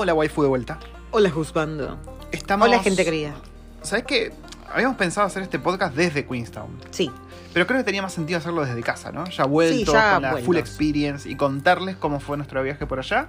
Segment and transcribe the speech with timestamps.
[0.00, 0.78] Hola, waifu de vuelta.
[1.10, 1.98] Hola, Juzbando.
[2.30, 2.68] Estamos...
[2.68, 3.34] Hola, gente querida.
[3.82, 4.32] ¿Sabes qué?
[4.72, 6.70] Habíamos pensado hacer este podcast desde Queenstown.
[6.90, 7.10] Sí.
[7.52, 9.28] Pero creo que tenía más sentido hacerlo desde casa, ¿no?
[9.28, 10.46] Ya vuelto, ya con la vueltos.
[10.46, 13.26] full experience y contarles cómo fue nuestro viaje por allá.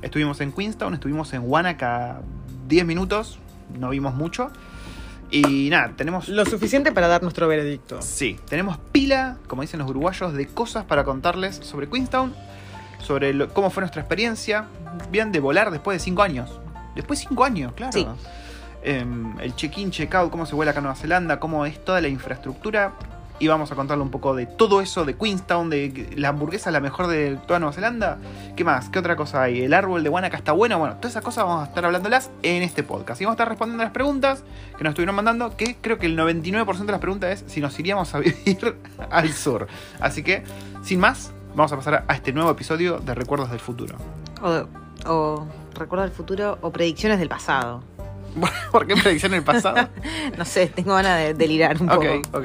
[0.00, 2.22] Estuvimos en Queenstown, estuvimos en Wanaka
[2.66, 3.38] 10 minutos,
[3.78, 4.50] no vimos mucho.
[5.30, 6.30] Y nada, tenemos...
[6.30, 8.00] Lo suficiente para dar nuestro veredicto.
[8.00, 12.34] Sí, tenemos pila, como dicen los uruguayos, de cosas para contarles sobre Queenstown,
[13.06, 14.66] sobre lo- cómo fue nuestra experiencia,
[15.10, 16.60] bien de volar después de 5 años.
[16.94, 17.92] Después de 5 años, claro.
[17.92, 18.06] Sí.
[18.82, 22.08] Em, el check-in, check-out, cómo se vuela acá a Nueva Zelanda, cómo es toda la
[22.08, 22.92] infraestructura.
[23.38, 26.80] Y vamos a contarle un poco de todo eso de Queenstown, de la hamburguesa la
[26.80, 28.16] mejor de toda Nueva Zelanda.
[28.56, 28.88] ¿Qué más?
[28.88, 29.60] ¿Qué otra cosa hay?
[29.60, 30.78] ¿El árbol de Wanaka está bueno?
[30.78, 33.20] Bueno, todas esas cosas vamos a estar hablándolas en este podcast.
[33.20, 34.42] Y vamos a estar respondiendo a las preguntas
[34.78, 37.78] que nos estuvieron mandando, que creo que el 99% de las preguntas es si nos
[37.78, 38.76] iríamos a vivir
[39.10, 39.66] al sur.
[40.00, 40.42] Así que,
[40.82, 43.96] sin más, vamos a pasar a este nuevo episodio de Recuerdos del Futuro.
[44.42, 44.66] O,
[45.10, 47.82] o recuerdo del futuro o predicciones del pasado.
[48.70, 49.88] ¿Por qué predicción en el pasado?
[50.36, 52.38] No sé, tengo ganas de delirar un ok, poco.
[52.38, 52.44] ok.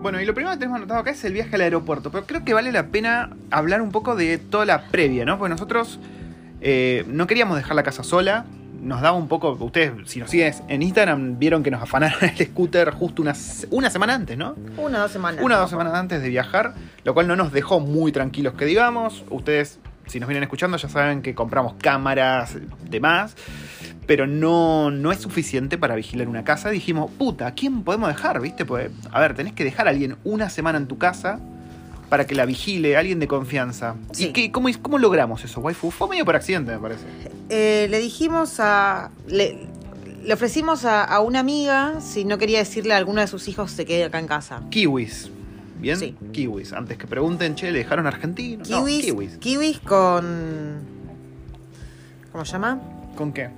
[0.00, 2.42] Bueno, y lo primero que tenemos anotado acá es el viaje al aeropuerto, pero creo
[2.42, 5.36] que vale la pena hablar un poco de toda la previa, ¿no?
[5.36, 6.00] Porque nosotros
[6.62, 8.46] eh, no queríamos dejar la casa sola,
[8.80, 12.46] nos daba un poco, ustedes si nos siguen en Instagram vieron que nos afanaron el
[12.46, 13.34] scooter justo una,
[13.70, 14.54] una semana antes, ¿no?
[14.76, 15.44] Una o dos semanas.
[15.44, 18.64] Una o dos semanas antes de viajar, lo cual no nos dejó muy tranquilos que
[18.64, 19.24] digamos.
[19.30, 22.56] Ustedes, si nos vienen escuchando, ya saben que compramos cámaras,
[22.88, 23.36] demás,
[24.06, 26.70] pero no, no es suficiente para vigilar una casa.
[26.70, 28.40] Dijimos, puta, ¿a quién podemos dejar?
[28.40, 28.64] ¿Viste?
[28.64, 31.40] Pues, a ver, tenés que dejar a alguien una semana en tu casa
[32.08, 33.94] para que la vigile, alguien de confianza.
[34.12, 34.26] Sí.
[34.26, 35.90] ¿Y qué, cómo, cómo logramos eso, waifu?
[35.90, 37.04] Fue medio por accidente, me parece.
[37.50, 39.10] Eh, le dijimos a.
[39.26, 39.66] Le,
[40.24, 43.70] le ofrecimos a, a una amiga si no quería decirle a alguno de sus hijos
[43.70, 44.62] se quede acá en casa.
[44.70, 45.30] Kiwis.
[45.80, 45.96] ¿Bien?
[45.96, 46.16] Sí.
[46.32, 46.72] Kiwis.
[46.72, 48.64] Antes que pregunten, che, ¿le dejaron argentino?
[48.68, 49.36] No, Kiwis, kiwis.
[49.38, 50.78] kiwis con.
[52.32, 52.80] ¿Cómo se llama?
[53.16, 53.50] ¿Con qué?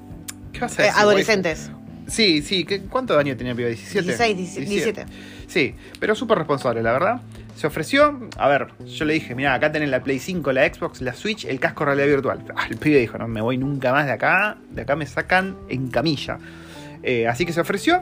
[0.53, 1.71] ¿Qué vas a Eh, adolescentes.
[1.73, 1.81] waifu?
[2.11, 2.65] Sí, sí.
[2.65, 3.73] ¿qué- ¿Cuántos años tenía el pibe?
[3.77, 4.03] ¿17?
[4.35, 5.07] 16, 17.
[5.47, 7.21] Sí, pero súper responsable, la verdad.
[7.61, 11.03] Se ofreció, a ver, yo le dije, mira, acá tenés la Play 5, la Xbox,
[11.03, 12.43] la Switch, el casco realidad virtual.
[12.57, 15.59] Ah, el pibe dijo, no me voy nunca más de acá, de acá me sacan
[15.69, 16.39] en camilla.
[17.03, 18.01] Eh, así que se ofreció.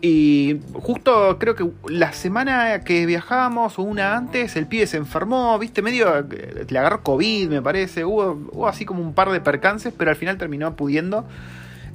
[0.00, 5.58] Y justo creo que la semana que viajábamos o una antes, el pibe se enfermó,
[5.58, 8.04] viste, medio, eh, le agarró COVID, me parece.
[8.04, 11.26] Hubo, hubo así como un par de percances, pero al final terminó pudiendo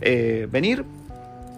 [0.01, 0.83] eh, venir.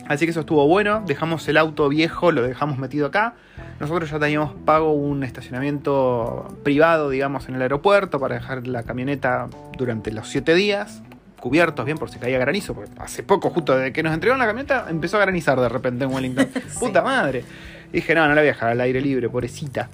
[0.07, 1.03] Así que eso estuvo bueno.
[1.05, 3.35] Dejamos el auto viejo, lo dejamos metido acá.
[3.79, 9.47] Nosotros ya teníamos pago un estacionamiento privado, digamos, en el aeropuerto para dejar la camioneta
[9.77, 11.01] durante los siete días.
[11.39, 14.45] Cubiertos bien por si caía granizo, porque hace poco, justo desde que nos entregaron la
[14.45, 16.47] camioneta, empezó a granizar de repente en Wellington.
[16.79, 17.43] Puta madre.
[17.91, 19.89] Y dije, no, no la voy a dejar al aire libre, pobrecita.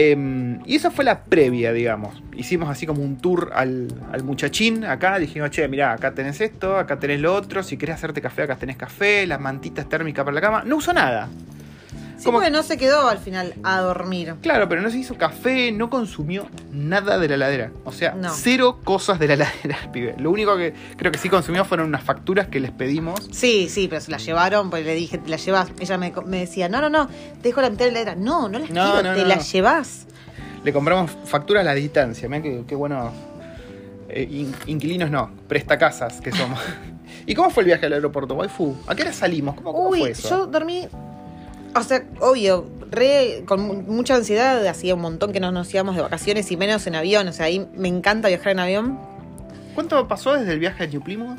[0.00, 2.22] Em, y esa fue la previa, digamos.
[2.36, 5.18] Hicimos así como un tour al, al muchachín acá.
[5.18, 7.64] Dijimos, che, mirá, acá tenés esto, acá tenés lo otro.
[7.64, 10.62] Si querés hacerte café, acá tenés café, las mantitas térmicas para la cama.
[10.64, 11.28] No usó nada.
[12.18, 12.38] Sí, ¿Cómo?
[12.38, 14.34] porque no se quedó al final a dormir.
[14.42, 17.70] Claro, pero no se hizo café, no consumió nada de la heladera.
[17.84, 18.30] O sea, No.
[18.34, 20.14] cero cosas de la heladera, el pibe.
[20.18, 23.28] Lo único que creo que sí consumió fueron unas facturas que les pedimos.
[23.30, 25.70] Sí, sí, pero se la llevaron, pues le dije, te la llevas.
[25.78, 28.20] Ella me, me decía, no, no, no, te dejo la mitad de la heladera.
[28.20, 29.42] No, no las No, quiero, no, te no, la no.
[29.42, 30.06] llevas.
[30.64, 32.28] Le compramos facturas a la distancia.
[32.28, 33.12] Mirá qué, qué buenos
[34.08, 36.58] eh, in- inquilinos, no, prestacasas que somos.
[37.26, 38.74] ¿Y cómo fue el viaje al aeropuerto, waifu?
[38.86, 39.54] ¿A qué hora salimos?
[39.54, 40.28] ¿Cómo, cómo Uy, fue eso?
[40.30, 40.88] yo dormí,
[41.74, 45.96] o sea, obvio, re, con mu- mucha ansiedad, hacía un montón que no nos íbamos
[45.96, 48.98] de vacaciones y menos en avión, o sea, ahí me encanta viajar en avión.
[49.74, 51.38] ¿Cuánto pasó desde el viaje a New Plymouth?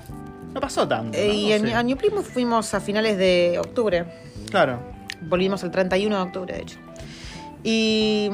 [0.53, 1.17] No pasó tanto.
[1.17, 1.23] ¿no?
[1.23, 1.73] y No en, sé.
[1.73, 4.05] a New Plymouth fuimos a finales de octubre.
[4.49, 4.79] Claro.
[5.21, 6.77] Volvimos el 31 de octubre, de hecho.
[7.63, 8.29] Y,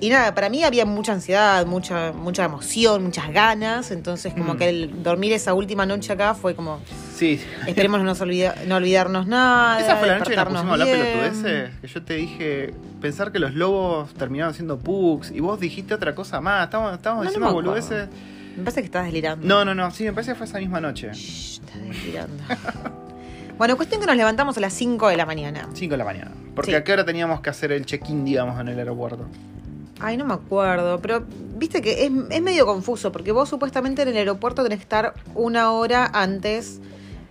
[0.00, 3.90] y nada, para mí había mucha ansiedad, mucha, mucha emoción, muchas ganas.
[3.90, 4.56] Entonces, como Mm.
[4.56, 6.80] que el dormir esa última noche acá fue como,
[7.14, 7.40] Sí.
[7.66, 9.80] esperemos no, olvida- no olvidarnos nada.
[9.80, 11.70] Esa fue la noche que nos pusimos a hablar pelotudeces.
[11.80, 16.14] Que yo te dije pensar que los lobos terminaron siendo pugs y vos dijiste otra
[16.14, 16.70] cosa más.
[16.72, 17.52] No, no diciendo acuerdo.
[17.70, 18.08] boludeces.
[18.56, 19.46] Me parece que estás delirando.
[19.46, 19.90] No, no, no.
[19.92, 21.10] Sí, me parece que fue esa misma noche.
[21.12, 22.42] Shh, estás delirando.
[23.58, 25.68] bueno, cuestión que nos levantamos a las 5 de la mañana.
[25.74, 26.30] 5 de la mañana.
[26.54, 26.76] Porque Sí.
[26.76, 29.26] a qué hora teníamos que hacer el check-in, digamos, en el aeropuerto.
[30.00, 31.24] Ay, no me acuerdo, pero
[31.56, 35.14] viste que es, es medio confuso, porque vos supuestamente en el aeropuerto tenés que estar
[35.34, 36.80] una hora antes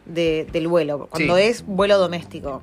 [0.05, 1.43] de- del vuelo, cuando Sí.
[1.43, 2.61] es vuelo doméstico.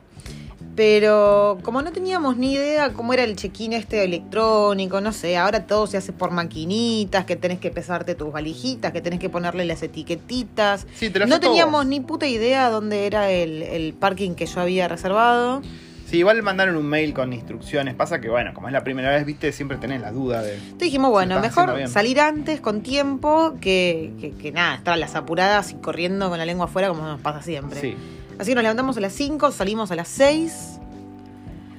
[0.77, 5.67] Pero como no teníamos ni idea cómo era el check-in este electrónico, no sé, ahora
[5.69, 9.65] todo se hace por maquinitas, que tenés que pesarte tus valijitas, que tenés que ponerle
[9.67, 10.87] las etiquetitas.
[10.97, 14.61] Sí, te lo No teníamos ni puta idea dónde era el, el parking que yo
[14.61, 15.63] había reservado.
[16.07, 17.95] Sí, igual mandaron un mail con instrucciones.
[17.95, 20.55] Pasa que, bueno, como es la primera vez, viste, siempre tenés la duda de.
[20.55, 25.15] Entonces dijimos, bueno, mejor salir antes, con tiempo, que, que, que nada, estar a las
[25.15, 27.81] apuradas y corriendo con la lengua afuera como nos pasa siempre.
[27.81, 27.97] Sí,
[28.39, 30.81] Así que nos levantamos a las 5, salimos a las 6,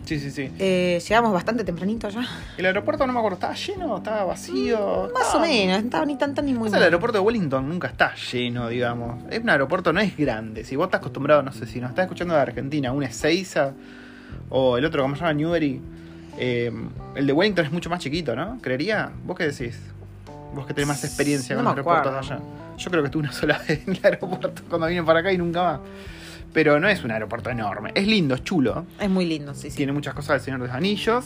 [0.06, 0.32] sí, sí.
[0.32, 0.52] sí.
[0.60, 2.26] eh, llegamos bastante tempranito ya.
[2.58, 3.98] El aeropuerto, no me acuerdo, ¿estaba lleno?
[3.98, 5.08] ¿Estaba vacío?
[5.10, 6.84] Mm, Más Estaba- o menos, no estaba ni tan tan ni muy Pasa, el mal.
[6.84, 9.24] aeropuerto de Wellington nunca está lleno, digamos.
[9.30, 10.64] Es un aeropuerto, no es grande.
[10.64, 13.74] Si vos estás acostumbrado, no sé, si nos estás escuchando de Argentina, un Ezeiza
[14.50, 15.34] o el otro, ¿cómo se llama?
[15.34, 15.82] Newbery.
[16.38, 16.72] eh,
[17.16, 18.60] el de Wellington es mucho más chiquito, ¿no?
[18.62, 19.12] ¿Creería?
[19.26, 19.80] ¿Vos qué decís?
[20.54, 22.40] Vos que tenés más experiencia No con los aeropuertos de allá.
[22.78, 25.38] Yo creo que estuve una sola vez en el aeropuerto cuando vine para acá y
[25.38, 25.80] nunca más.
[26.54, 27.92] Pero no es un aeropuerto enorme.
[27.96, 28.86] Es lindo, es chulo.
[29.00, 29.78] Es muy lindo, sí, sí.
[29.78, 31.26] Tiene muchas cosas del Señor de los Anillos.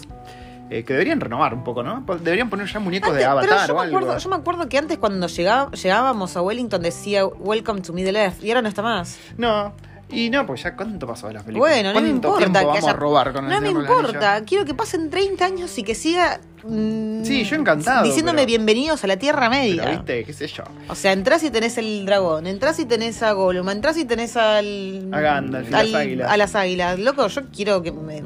[0.71, 2.03] eh, que deberían renovar un poco, ¿no?
[2.23, 4.17] Deberían poner ya muñecos de pero avatar yo o me, algo.
[4.17, 8.43] yo me acuerdo que antes cuando llegaba- llegábamos a Wellington decía Welcome to Middle Earth
[8.43, 9.17] y ahora no está más.
[9.37, 9.73] No,
[10.11, 11.71] y no, pues ya cuánto pasó de las películas.
[11.73, 14.43] Bueno, no me ¿Cuánto importa que vamos haya- a robar con el No me importa,
[14.45, 19.03] quiero que pasen 30 años y que siga mm, Sí, yo encantado, diciéndome pero- bienvenidos
[19.03, 19.83] a la Tierra Media.
[19.83, 20.63] Pero viste, qué sé yo.
[20.87, 24.35] O sea, entras y tenés el dragón, entras y tenés a Gollum, entras y tenés
[24.37, 25.09] al.
[25.11, 26.31] A Gandalf y las águilas.
[26.31, 26.99] A las águilas.
[26.99, 28.21] Loco, yo quiero que me,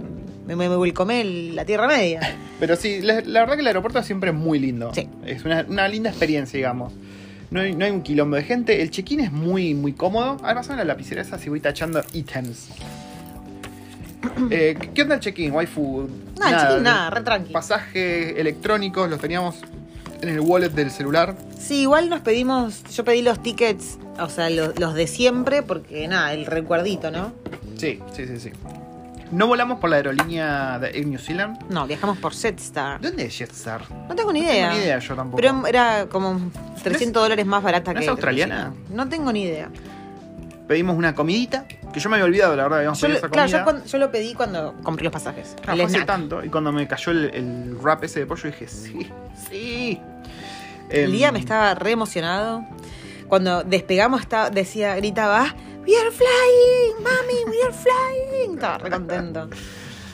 [0.47, 2.19] me, me, me welcome la Tierra Media.
[2.59, 4.91] Pero sí, la, la verdad que el aeropuerto es siempre muy lindo.
[4.93, 5.09] Sí.
[5.25, 6.93] Es una, una linda experiencia, digamos.
[7.53, 8.81] No hay, no hay un quilombo de gente.
[8.81, 10.37] El check-in es muy, muy cómodo.
[10.43, 12.69] Además, en la lapicera esa si voy tachando ítems.
[14.49, 16.09] Eh, ¿qué- ¿Qué onda el check-in, waifu?
[16.39, 17.53] No, el check-in nada, re tranqui.
[17.53, 19.57] Pasajes electrónicos los teníamos
[20.21, 21.35] en el wallet del celular.
[21.59, 22.83] Sí, igual nos pedimos.
[22.95, 27.33] Yo pedí los tickets, o sea, los, los de siempre, porque nada, el recuerdito, ¿no?
[27.77, 28.49] Sí, sí, sí, sí.
[29.33, 31.57] No volamos por la aerolínea de Air New Zealand.
[31.69, 33.01] No, viajamos por Jetstar.
[33.01, 33.81] ¿Dónde es Jetstar?
[34.07, 34.67] No tengo ni No idea.
[34.69, 35.35] tengo ni idea yo tampoco.
[35.37, 36.39] Pero era como
[36.83, 38.05] 300 dólares más barata no que.
[38.05, 38.73] es australiana?
[38.89, 39.69] No tengo ni idea.
[40.67, 43.29] Pedimos una comidita, que yo me había olvidado, la verdad, habíamos Yo, pedido lo- esa
[43.33, 43.57] claro, comida.
[43.59, 45.55] yo, cuando- yo lo pedí cuando compré los pasajes.
[45.67, 46.05] Ah, el hace snack.
[46.05, 46.43] tanto.
[46.43, 49.09] Y cuando me cayó el, el wrap ese de pollo dije, sí,
[49.49, 49.99] sí.
[50.89, 52.63] El Em, día me estaba re emocionado.
[53.27, 55.53] Cuando despegamos estaba, decía, gritaba,
[55.85, 58.53] We are flying, mami, we are flying.
[58.55, 59.49] Estaba re contento.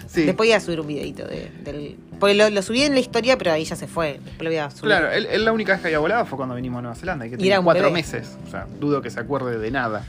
[0.07, 1.95] Sí, Después iba a subir un videito de, del.
[2.19, 4.13] Porque lo, lo subí en la historia, pero ahí ya se fue.
[4.23, 4.85] Después lo voy a subir.
[4.85, 7.27] claro, él, él la única vez que había volado fue cuando vinimos a Nueva Zelanda,
[7.27, 7.93] y que tenía cuatro bebé.
[7.93, 8.35] meses.
[8.47, 10.03] O sea, dudo que se acuerde de nada.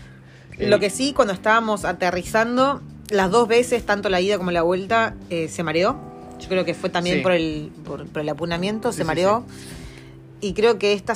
[0.59, 2.81] Lo Eh, que sí, cuando estábamos aterrizando,
[3.11, 5.99] las dos veces, tanto la ida como la vuelta, eh, se mareó.
[6.41, 7.23] Yo creo que fue también Sí.
[7.23, 9.45] por, el, por, por el apunamiento, Sí, se mareó.
[10.41, 11.15] Y creo que esta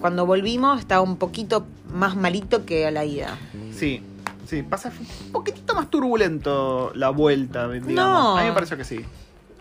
[0.00, 3.38] cuando volvimos estaba un poquito más malito que a la ida.
[3.76, 4.02] Sí,
[4.46, 4.92] sí, pasa
[5.26, 7.92] un poquitito más turbulento la vuelta, digamos.
[7.92, 8.36] No.
[8.36, 9.04] A mí me pareció que sí.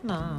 [0.03, 0.37] No.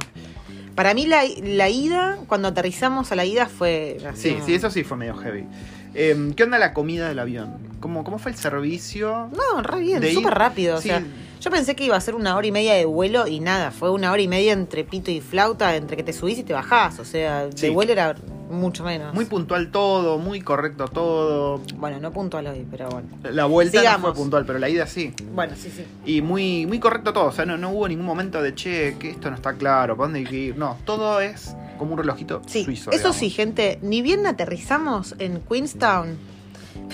[0.75, 4.29] Para mí la, la ida, cuando aterrizamos a la ida fue así.
[4.31, 5.45] Sí, sí, eso sí fue medio heavy.
[5.93, 7.57] Em, ¿Qué onda la comida del avión?
[7.79, 9.29] ¿Cómo, cómo fue el servicio?
[9.35, 10.77] No, re bien, súper rápido.
[10.77, 11.03] O sea,
[11.41, 13.89] yo pensé que iba a ser una hora y media de vuelo y nada, fue
[13.89, 16.99] una hora y media entre pito y flauta, entre que te subís y te bajás.
[16.99, 17.67] O sea, Sí.
[17.67, 18.15] de vuelo era
[18.49, 19.13] mucho menos.
[19.13, 21.61] Muy puntual todo, muy correcto todo.
[21.77, 23.07] Bueno, no puntual hoy, pero bueno.
[23.23, 25.13] La vuelta no fue puntual, pero la ida sí.
[25.33, 25.83] Bueno, sí, sí.
[26.05, 27.25] Y muy, muy correcto todo.
[27.25, 30.07] O sea, no, no hubo ningún momento de che, que esto no está claro, ¿para
[30.07, 30.57] dónde hay que ir?
[30.57, 32.91] No, todo es como un relojito Sí, suizo.
[32.91, 33.17] eso digamos.
[33.17, 36.17] sí, gente, ni bien aterrizamos en Queenstown,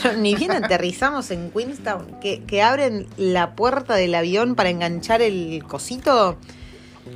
[0.02, 5.22] pero ni bien aterrizamos en Queenstown, que, que abren la puerta del avión para enganchar
[5.22, 6.38] el cosito,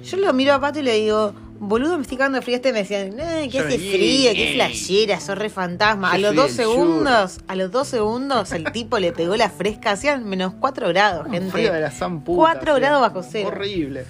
[0.03, 2.55] yo lo miro a Pato y le digo, boludo, me estoy cagando de frío.
[2.55, 4.53] Este me decían, eh, Yo hace frío, ey.
[4.53, 6.11] flashera, sos re fantasma.
[6.11, 10.27] A los dos segundos, a los dos segundos, el tipo le pegó la fresca, hacían
[10.27, 11.51] menos 4 grados, gente.
[11.51, 12.79] frío de la san puta, Cuatro sí.
[12.81, 13.49] grados bajo cero.
[13.49, 14.05] Horrible.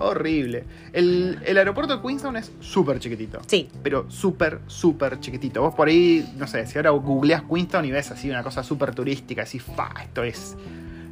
[0.00, 0.64] Horrible.
[0.92, 3.40] El, el aeropuerto de Queenstown es súper chiquitito.
[3.46, 5.60] Sí, Pero súper, súper chiquitito.
[5.62, 8.94] Vos por ahí, no sé, si ahora googleás Queenstown y ves así una cosa súper
[8.94, 10.56] turística, así, fa, esto es.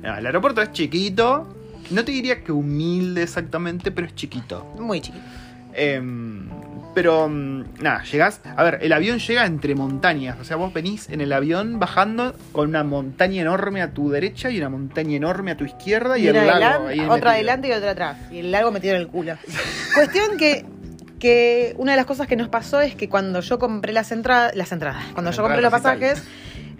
[0.03, 1.47] No, el aeropuerto es chiquito.
[1.91, 4.65] No te diría que humilde exactamente, pero es chiquito.
[4.79, 5.25] muy chiquito.
[5.73, 6.49] Em,
[6.97, 8.41] pero mm, nada, llegás.
[8.57, 10.39] A ver, el avión llega entre montañas.
[10.41, 14.49] O sea, vos venís en el avión bajando con una montaña enorme a tu derecha
[14.51, 17.69] y una montaña enorme a tu izquierda y, Y el lago adelan- ahí otra adelante
[17.69, 18.17] y otra atrás.
[18.33, 19.35] Y el largo metido en el culo.
[19.95, 20.65] Cuestión que,
[21.19, 24.57] que una de las cosas que nos pasó es que cuando yo compré las entradas,
[24.57, 26.25] las entradas, cuando yo compré los pasajes,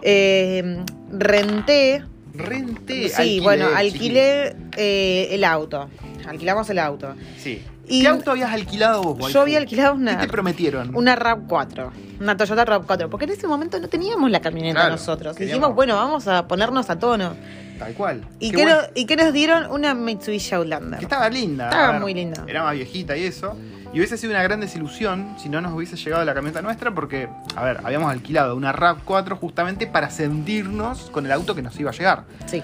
[0.01, 0.79] eh,
[1.13, 3.11] renté, Renté.
[3.11, 5.91] sí, alquilé, bueno, alquilé eh, el auto.
[6.27, 7.15] Alquilamos el auto.
[7.39, 7.63] Sí.
[7.89, 9.33] Y ¿Qué auto habías alquilado vos, waifu?
[9.35, 10.95] Yo había alquilado ¿Qué una, te prometieron?
[10.97, 11.91] una RAV4,
[12.21, 15.37] una Toyota RAV4, porque en ese momento no teníamos la camioneta Claro, nosotros.
[15.37, 17.35] queríamos- Dijimos, bueno, vamos a ponernos a tono.
[17.79, 18.23] Tal cual.
[18.41, 18.81] ¿Y Qué qué, bueno.
[18.83, 19.71] no- ¿Y qué nos dieron?
[19.71, 20.99] Una Mitsubishi Outlander.
[20.99, 21.65] Que estaba linda.
[21.69, 22.43] Estaba ver, muy linda.
[22.47, 23.55] Era más viejita y eso.
[23.93, 27.29] Y hubiese sido una gran desilusión si no nos hubiese llegado la camioneta nuestra porque,
[27.55, 31.91] a ver, habíamos alquilado una RAV4 justamente para sentirnos con el auto que nos iba
[31.91, 32.25] a llegar.
[32.47, 32.63] Sí.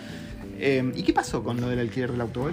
[0.64, 2.48] Eh, ¿Y qué pasó con lo del alquiler del auto?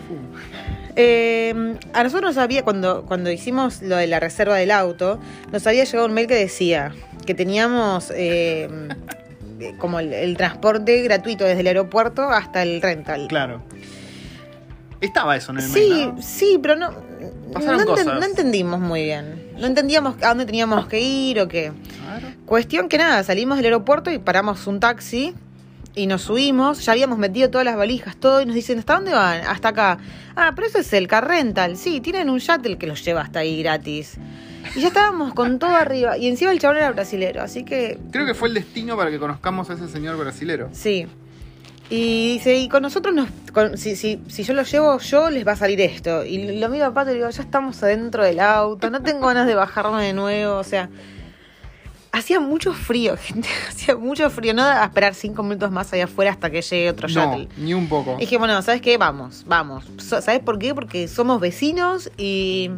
[0.96, 5.20] Eh, a nosotros nos había, cuando, cuando hicimos lo de la reserva del auto,
[5.52, 6.92] nos había llegado un mail que decía
[7.28, 8.68] que teníamos eh,
[9.78, 13.28] como el, el transporte gratuito desde el aeropuerto hasta el rental.
[13.28, 13.62] Claro.
[15.02, 16.22] Estaba eso en el Sí, mail, ¿no?
[16.22, 16.90] sí, pero no,
[17.54, 18.06] Pasaron no, enten- cosas.
[18.20, 19.50] no entendimos muy bien.
[19.58, 21.72] No entendíamos a dónde teníamos que ir o qué.
[22.04, 22.28] Claro.
[22.46, 25.34] Cuestión que nada, salimos del aeropuerto y paramos un taxi
[25.96, 26.86] y nos subimos.
[26.86, 29.42] Ya habíamos metido todas las valijas, todo, y nos dicen, ¿hasta dónde van?
[29.42, 29.98] Hasta acá.
[30.36, 31.76] Ah, pero eso es el car rental.
[31.78, 34.18] Sí, tienen un shuttle que los lleva hasta ahí gratis.
[34.76, 36.18] Y ya estábamos con todo arriba.
[36.18, 39.20] Y encima el chabón era brasilero, así que Creo que fue el destino para que
[39.20, 40.70] conozcamos a ese señor brasilero.
[40.72, 41.08] sí.
[41.92, 45.48] Y dice, y con nosotros nos, con- si, si, si yo lo llevo yo, les
[45.48, 46.24] va a salir esto.
[46.24, 49.48] Y lo mismo a Pato, le digo, ya estamos adentro del auto, no tengo ganas
[49.48, 50.88] de bajarme de nuevo, o sea.
[52.12, 56.32] Hacía mucho frío, gente, hacía mucho frío, no a esperar cinco minutos más allá afuera
[56.32, 57.48] hasta que llegue otro No, shuttle.
[57.58, 58.16] ni un poco.
[58.18, 58.98] Y dije, bueno, ¿sabes qué?
[58.98, 59.86] Vamos, vamos.
[59.98, 60.74] So- ¿Sabes por qué?
[60.74, 62.72] Porque somos vecinos y,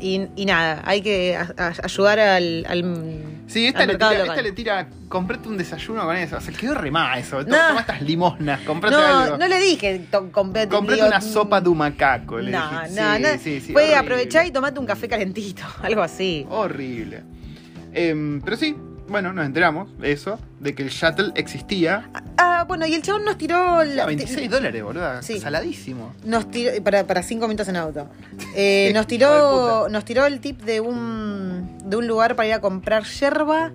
[0.00, 4.42] y, y nada, hay que a- a- ayudar al, al, Sí, esta le, tira, esta
[4.42, 6.40] le tira, comprate un desayuno con eso.
[6.40, 7.42] Se quedó remada eso.
[7.42, 7.56] No.
[7.68, 9.36] Toma estas limosnas, comprate No, algo.
[9.38, 12.38] no le dije, comprate, comprate una sopa de un macaco.
[12.38, 12.94] Le No, dije.
[13.00, 13.28] no, Sí, no.
[13.42, 13.96] sí, sí, horrible.
[13.96, 16.46] aprovechar y tomate un café calentito, algo así.
[16.50, 17.22] Horrible.
[17.92, 18.76] Em, pero sí,
[19.08, 22.10] bueno, nos enteramos de eso, de que el shuttle existía.
[22.36, 23.78] Ah, bueno, y el chabón nos tiró...
[23.78, 25.22] A La, 26 dólares, boludo.
[25.22, 25.40] Sí.
[25.40, 26.14] Saladísimo.
[26.24, 28.08] Nos tiró, para, para cinco minutos en auto.
[28.54, 32.60] Eh, nos tiró nos tiró el tip de un de un lugar para ir a
[32.60, 33.72] comprar yerba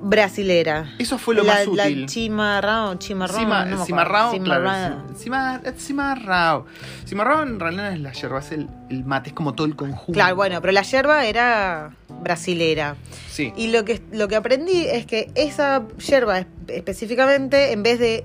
[0.00, 0.90] brasilera.
[0.98, 2.06] Eso fue lo la, más la útil.
[2.06, 4.62] chimarrón, chimarrón, Cima- no cimarrao, Cimarrao.
[4.62, 5.02] claro.
[5.16, 6.66] Cima- Cimarrao.
[7.06, 9.74] Cimarrao en realidad no es la yerba, es el, el mate, es como todo el
[9.76, 10.12] conjunto.
[10.12, 11.90] Claro, bueno, pero la yerba era
[12.20, 12.96] brasilera.
[13.30, 13.52] Sí.
[13.56, 18.24] Y lo que, lo que aprendí es que esa yerba es- específicamente, en vez de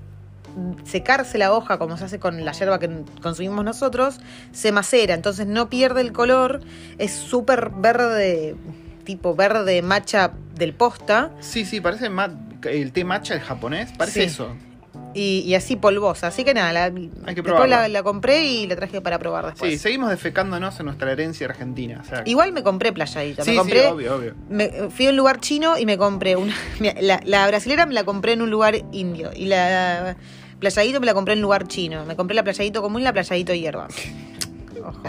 [0.83, 2.87] secarse la hoja como se hace con la yerba que
[3.23, 4.19] consumimos nosotros,
[4.51, 6.61] se macera, entonces no pierde el color,
[6.99, 8.55] es súper verde,
[9.03, 12.10] tipo verde macha del posta, Sí, sí, parece
[12.69, 14.25] el té matcha, el japonés, parece Sí.
[14.27, 14.55] eso.
[15.15, 16.27] y, y así polvosa.
[16.27, 19.72] Así que nada, la, que después la, la compré y la traje para probar después.
[19.72, 22.01] Sí, seguimos defecándonos en nuestra herencia argentina.
[22.03, 24.33] o sea, Igual me compré playadita, sí, me sí, obvio, obvio.
[24.50, 26.53] Me- fui a un lugar chino y me compré una.
[27.01, 29.29] La, la brasilera me la compré en un lugar indio.
[29.36, 30.15] Y la
[30.60, 32.05] playadito me la compré en un lugar chino.
[32.05, 33.88] Me compré la playadito común y la playadito hierba.
[34.83, 35.03] Ojo.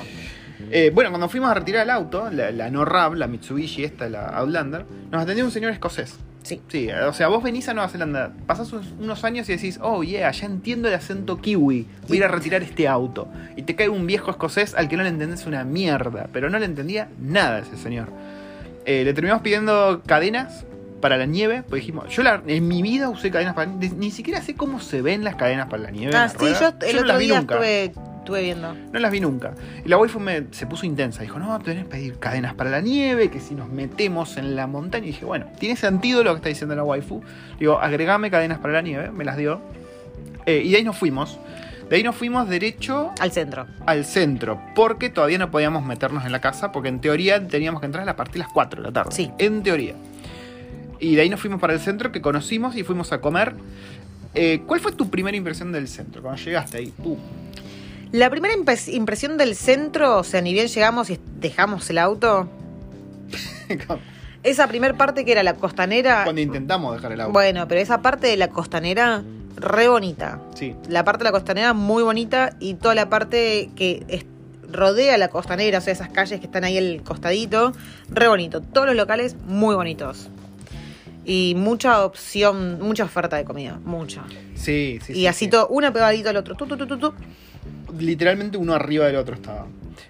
[0.76, 4.84] Eh, bueno, cuando fuimos a retirar el auto, la, la la Mitsubishi, esta, la Outlander,
[5.12, 6.18] nos atendió un señor escocés.
[6.42, 6.60] Sí.
[6.68, 10.02] Sí, o sea, vos venís a Nueva Zelanda, pasás unos, unos años y decís, oh
[10.02, 13.28] yeah, ya entiendo el acento kiwi, voy a ir a retirar este auto.
[13.56, 16.58] Y te cae un viejo escocés al que no le entendés una mierda, pero no
[16.58, 18.08] le entendía nada a ese señor.
[18.84, 20.66] Eh, le terminamos pidiendo cadenas
[21.00, 24.10] para la nieve, pues dijimos, yo la- en mi vida usé cadenas para ni, ni
[24.10, 26.10] siquiera sé cómo se ven las cadenas para la nieve.
[26.12, 26.78] en Ah, la sí, rueda.
[26.80, 27.54] yo el otro día nunca.
[27.54, 27.92] estuve,
[28.24, 28.74] estuve viendo.
[28.92, 29.54] No las vi nunca.
[29.84, 31.22] Y la waifu me, se puso intensa.
[31.22, 34.66] Dijo, no, tenés que pedir cadenas para la nieve, que si nos metemos en la
[34.66, 35.04] montaña.
[35.04, 37.22] Y dije, bueno, tiene sentido lo que está diciendo la waifu.
[37.58, 39.10] Digo, agregame cadenas para la nieve.
[39.10, 39.60] Me las dio.
[40.46, 41.38] Eh, y de ahí nos fuimos.
[41.88, 43.66] De ahí nos fuimos derecho Al centro.
[43.86, 44.58] al centro.
[44.74, 46.72] Porque todavía no podíamos meternos en la casa.
[46.72, 49.12] Porque en teoría teníamos que entrar a partir de las 4 de la tarde.
[49.12, 49.30] Sí.
[49.38, 49.94] En teoría.
[50.98, 53.54] Y de ahí nos fuimos para el centro que conocimos y fuimos a comer.
[54.34, 56.22] Eh, ¿Cuál fue tu primera impresión del centro?
[56.22, 57.18] Cuando llegaste ahí, pum.
[58.14, 62.48] La primera impresión del centro, o sea, ni bien llegamos y dejamos el auto,
[64.44, 66.22] esa primer parte que era la costanera.
[66.22, 67.32] Cuando intentamos dejar el auto.
[67.32, 69.24] Bueno, pero esa parte de la costanera,
[69.56, 70.40] re bonita.
[70.54, 70.76] Sí.
[70.88, 74.26] La parte de la costanera muy bonita y toda la parte que es-
[74.70, 77.72] rodea la costanera, o sea, esas calles que están ahí al costadito,
[78.10, 78.60] re bonito.
[78.60, 80.28] Todos los locales muy bonitos.
[81.24, 84.22] Y mucha opción, mucha oferta de comida, mucha.
[84.54, 85.12] Sí, sí.
[85.14, 85.50] y sí, así sí.
[85.50, 86.54] todo, una pegadito al otro.
[86.54, 87.14] Tu, tu, tu.
[87.98, 89.66] Literalmente uno arriba del otro estaba.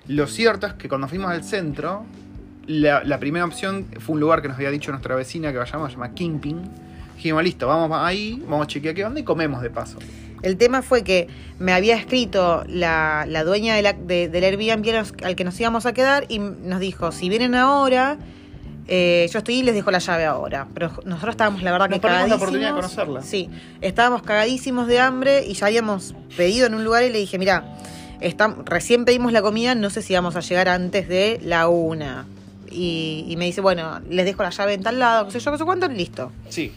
[0.09, 2.05] Lo cierto es que cuando fuimos al centro,
[2.67, 5.97] la, primera opción fue un lugar que nos había dicho nuestra vecina que vayamos, se
[5.97, 6.61] llama Kingpin.
[7.17, 9.99] Dijimos, listo, vamos ahí, vamos a chequear qué onda y comemos de paso.
[10.43, 15.05] El tema fue que me había escrito la, la dueña de la- de- del Airbnb
[15.25, 18.19] al que nos íbamos a quedar y nos dijo, si vienen ahora,
[18.87, 20.67] eh, yo estoy y les dejo la llave ahora.
[20.75, 22.43] Pero nosotros estábamos, la verdad, Nos que perdimos la cagadísimos.
[22.43, 23.23] oportunidad de conocerla.
[23.23, 23.51] Sí,
[23.81, 27.65] estábamos cagadísimos de hambre y ya habíamos pedido en un lugar y le dije, mira,
[28.67, 32.27] recién pedimos la comida, no sé si vamos a llegar antes de la una.
[32.71, 35.53] Y, y me dice, bueno, les dejo la llave en tal lado, qué sé yo,
[35.53, 36.33] qué sé cuánto, listo.
[36.49, 36.73] Sí.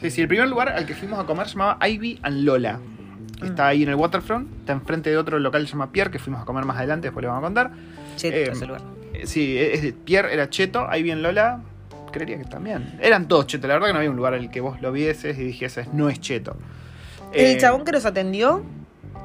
[0.00, 2.80] Sí, sí, el primer lugar al que fuimos a comer se llamaba Ivy and Lola.
[3.40, 6.10] que Está ahí en el waterfront, está enfrente de otro local que se llama Pierre,
[6.10, 7.70] que fuimos a comer más adelante, después le vamos a contar.
[8.16, 8.82] Che, Eh, ese lugar.
[9.26, 11.60] Sí, es Pierre era cheto, Ivy and Lola,
[12.12, 12.98] creería que también.
[13.00, 14.92] Eran todos chetos, la verdad que no había un lugar en el que vos lo
[14.92, 16.56] vieses y dijeses, no es cheto.
[17.32, 18.62] El Eh, chabón que nos atendió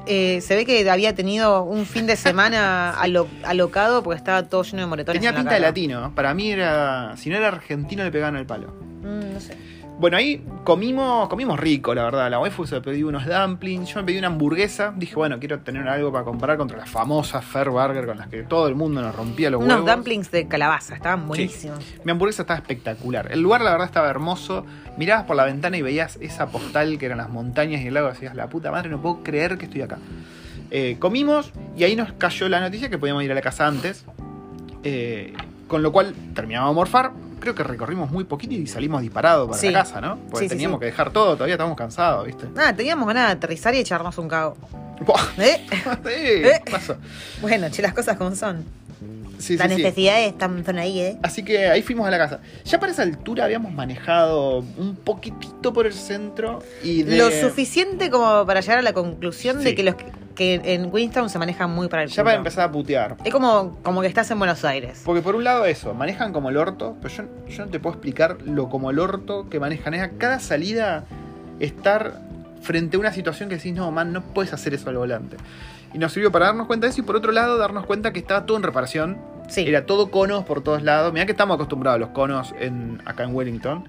[0.06, 4.62] eh, se ve que había tenido un fin de semana alo- alocado porque estaba todo
[4.62, 5.18] lleno de moretones.
[5.20, 6.12] Tenía en la pinta de latino.
[6.14, 7.14] Para mí era.
[7.18, 8.68] Si no era argentino, le pegaban el palo.
[9.02, 9.54] Mm, no sé.
[9.98, 12.30] Bueno, ahí comimos, comimos rico, la verdad.
[12.30, 14.92] La waifu se pidió unos dumplings, yo me pedí una hamburguesa.
[14.96, 18.44] Dije, bueno, quiero tener algo para comparar contra las famosas Fair Burger con las que
[18.44, 19.92] todo el mundo nos rompía los Unos huevos.
[19.96, 21.80] dumplings de calabaza, estaban buenísimos.
[22.04, 23.32] Mi hamburguesa estaba espectacular.
[23.32, 24.64] El lugar, la verdad, estaba hermoso.
[24.96, 28.08] Mirabas por la ventana y veías esa postal que eran las montañas y el lago.
[28.08, 29.98] Decías, la puta madre, no puedo creer que estoy acá.
[30.70, 34.04] Eh, comimos y ahí nos cayó la noticia que podíamos ir a la casa antes.
[34.84, 35.32] Eh,
[35.66, 37.10] con lo cual terminamos de morfar.
[37.40, 39.70] Creo que recorrimos muy poquito y salimos disparados para Sí.
[39.70, 40.18] la casa, ¿no?
[40.30, 40.80] Porque Sí, teníamos sí.
[40.80, 42.46] que dejar todo, todavía estábamos cansados, ¿viste?
[42.54, 44.56] Nada, teníamos ganas de aterrizar y echarnos un cago.
[45.38, 45.64] ¿Eh?
[46.06, 46.60] ¿Eh?
[46.64, 46.96] ¿qué pasó?
[47.40, 48.64] Bueno, che, las cosas como son.
[49.38, 49.82] Sí, Las sí, sí.
[49.82, 51.18] necesidades están, están ahí, ¿eh?
[51.22, 52.40] Así que ahí fuimos a la casa.
[52.64, 57.16] Ya para esa altura habíamos manejado un poquitito por el centro y de...
[57.16, 59.74] Lo suficiente como para llegar a la conclusión de Sí.
[59.76, 59.94] que los
[60.34, 62.24] que, en Queenstown se manejan muy para el Ya culo.
[62.24, 63.16] para empezar a putear.
[63.24, 65.02] Es como, como que estás en Buenos Aires.
[65.04, 67.94] Porque por un lado eso, manejan como el orto, pero yo, yo no te puedo
[67.94, 69.94] explicar lo como el orto que manejan.
[69.94, 71.04] Es a cada salida
[71.60, 72.20] estar
[72.62, 75.36] frente a una situación que decís, no, man, no puedes hacer eso al volante.
[75.92, 78.18] Y nos sirvió para darnos cuenta de eso y por otro lado darnos cuenta que
[78.18, 79.18] estaba todo en reparación.
[79.48, 79.64] Sí.
[79.66, 81.12] Era todo conos por todos lados.
[81.12, 83.84] Mirá que estamos acostumbrados a los conos en, acá en Wellington.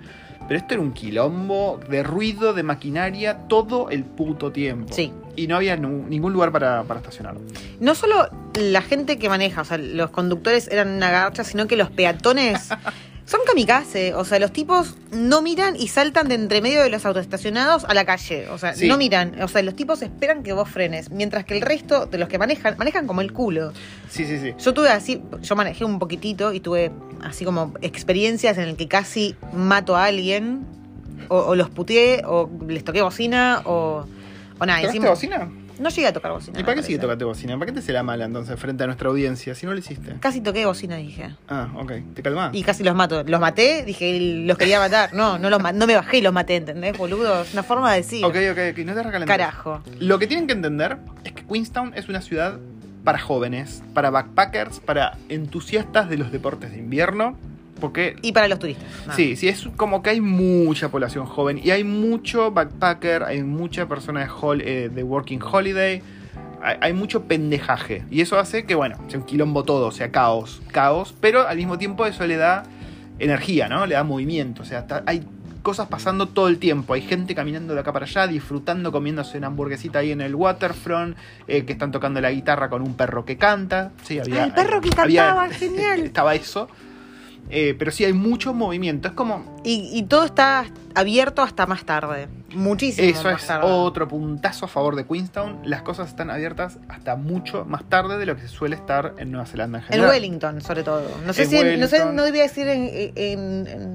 [0.47, 4.93] Pero esto era un quilombo de ruido, de maquinaria, todo el puto tiempo.
[4.93, 5.13] Sí.
[5.35, 7.35] Y no había ningún lugar para, para estacionar.
[7.79, 11.75] No solo la gente que maneja, o sea, los conductores eran una garcha, sino que
[11.75, 12.69] los peatones
[13.29, 14.15] son kamikaze.
[14.15, 17.93] O sea, los tipos no miran y saltan de entre medio de los autoestacionados a
[17.93, 18.47] la calle.
[18.49, 18.87] O sea, Sí.
[18.87, 19.39] no miran.
[19.43, 21.11] O sea, los tipos esperan que vos frenes.
[21.11, 23.71] Mientras que el resto de los que manejan, manejan como el culo.
[24.09, 24.53] Sí, sí, sí.
[24.57, 26.91] Yo tuve así, yo manejé un poquitito y tuve
[27.23, 30.65] así como experiencias en el que casi mato a alguien.
[31.27, 34.07] O, o los puteé, o les toqué bocina, o.
[34.59, 35.09] O nada, ¿Tocaste encima.
[35.11, 35.51] bocina?
[35.79, 36.59] No llegué a tocar bocina.
[36.59, 37.07] ¿Y para qué sigue parece.
[37.07, 37.53] tocando bocina?
[37.57, 40.15] ¿Para qué te será mala entonces frente a nuestra audiencia si no lo hiciste?
[40.19, 41.35] Casi toqué bocina, dije.
[41.47, 41.93] Ah, ok.
[42.13, 42.53] ¿Te calmás?
[42.53, 43.23] Y casi los mato.
[43.23, 45.13] Los maté, dije, los quería matar.
[45.13, 47.41] No, no, los no me bajé y los maté, ¿entendés, boludo?
[47.41, 48.25] Es una forma de decir.
[48.25, 48.77] Ok, ok, ok.
[48.85, 49.27] No te recalentes.
[49.27, 49.81] Carajo.
[49.99, 52.59] Lo que tienen que entender es que Queenstown es una ciudad
[53.03, 57.37] para jóvenes, para backpackers, para entusiastas de los deportes de invierno.
[57.79, 58.85] Porque Y para los turistas.
[59.15, 63.87] Sí, sí, es como que hay mucha población joven y hay mucho backpacker, hay mucha
[63.87, 66.01] persona de, hol- eh, de working holiday,
[66.61, 68.03] hay, hay mucho pendejaje.
[68.11, 71.77] Y eso hace que, bueno, sea un quilombo todo, sea caos, caos, pero al mismo
[71.77, 72.63] tiempo eso le da
[73.19, 73.85] energía, ¿no?
[73.85, 75.23] Le da movimiento, o sea, está- hay
[75.61, 79.47] cosas pasando todo el tiempo, hay gente caminando de acá para allá, disfrutando, comiéndose una
[79.47, 83.37] hamburguesita ahí en el waterfront, eh, que están tocando la guitarra con un perro que
[83.37, 83.91] canta.
[84.03, 85.99] Sí, había, Ah, el perro que había- cantaba, genial.
[86.05, 86.69] estaba eso.
[87.51, 89.07] Eh, pero sí hay mucho movimiento.
[89.07, 89.43] Es como.
[89.63, 92.27] Y, y todo está abierto hasta más tarde.
[92.53, 93.65] Muchísimo Eso más es tarde.
[93.67, 95.59] otro puntazo a favor de Queenstown.
[95.63, 99.31] Las cosas están abiertas hasta mucho más tarde de lo que se suele estar en
[99.31, 100.09] Nueva Zelanda en En general.
[100.11, 101.01] Wellington, sobre todo.
[101.25, 103.93] No sé En si, en- no sé, no debía decir en, en- en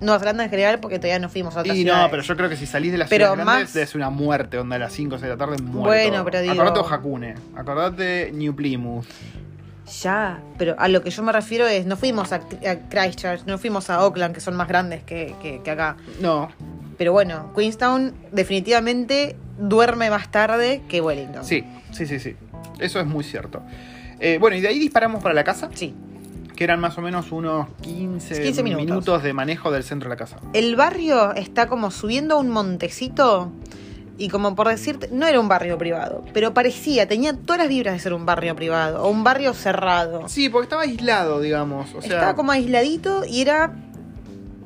[0.00, 2.10] Nueva Zelanda en general porque todavía no fuimos a otras Y no, ciudades.
[2.10, 4.10] pero yo creo que si salís de las Pero ciudades grandes más- debe ser una
[4.10, 5.80] muerte, onda a las 5 o 6 de la tarde muerto.
[5.88, 9.06] Bueno, pero digo- Acordate Hakune, acordate New Plymouth.
[10.02, 13.58] Ya, pero a lo que yo me refiero es, no fuimos a, a Christchurch, no
[13.58, 15.96] fuimos a Auckland, que son más grandes que, que- que acá.
[16.20, 16.48] No,
[16.96, 21.44] Pero bueno, Queenstown definitivamente duerme más tarde que Wellington.
[21.44, 22.36] sí, sí, sí, sí.
[22.78, 23.62] Eso es muy cierto.
[24.20, 25.94] Eh, bueno, y de ahí disparamos para la casa, Sí.
[26.56, 28.86] que eran más o menos unos 15, 15 minutos.
[28.86, 30.36] minutos de manejo del centro de la casa.
[30.52, 33.50] El barrio está como subiendo un montecito
[34.20, 37.94] y como por decirte, no era un barrio privado, pero parecía, tenía todas las vibras
[37.94, 40.28] de ser un barrio privado o un barrio cerrado.
[40.28, 41.94] Sí, porque estaba aislado, digamos.
[41.94, 43.72] O sea, Estaba como aisladito y era,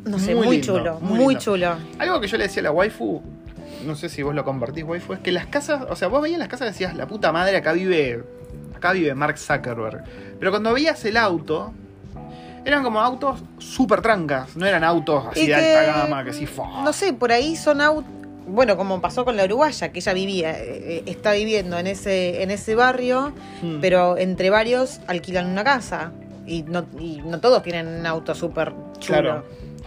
[0.04, 1.76] no sé, Muy muy, lindo, chulo, muy muy, chulo.
[2.00, 3.22] Algo que yo le decía a la waifu,
[3.86, 6.40] no sé si vos lo compartís, waifu, es que las casas, o sea, vos veías
[6.40, 8.24] las casas y decías, la puta madre, acá vive,
[8.74, 10.02] acá vive Mark Zuckerberg.
[10.36, 11.72] Pero cuando veías el auto,
[12.64, 16.32] eran como autos súper trancas, no eran autos así Y de que, alta gama, que
[16.32, 16.48] sí.
[16.82, 18.23] No sé, por ahí son autos.
[18.46, 20.64] Bueno, como pasó con la uruguaya, que ella vivía, eh,
[20.98, 23.80] eh, está viviendo en ese, en ese barrio, Mm.
[23.80, 26.12] pero entre varios alquilan una casa.
[26.46, 29.20] Y no, y no todos tienen un auto súper chulo.
[29.20, 29.44] Claro.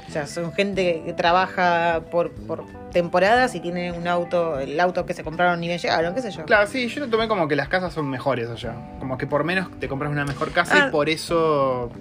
[0.07, 5.05] O sea, son gente que trabaja por, por temporadas y tiene un auto, el auto
[5.05, 6.45] que se compraron ni bien llegaron, qué sé yo.
[6.45, 8.73] Claro, sí, yo lo tomé como que las casas son mejores allá.
[8.99, 10.87] Como que por menos te compras una mejor casa Ah.
[10.87, 11.91] y por eso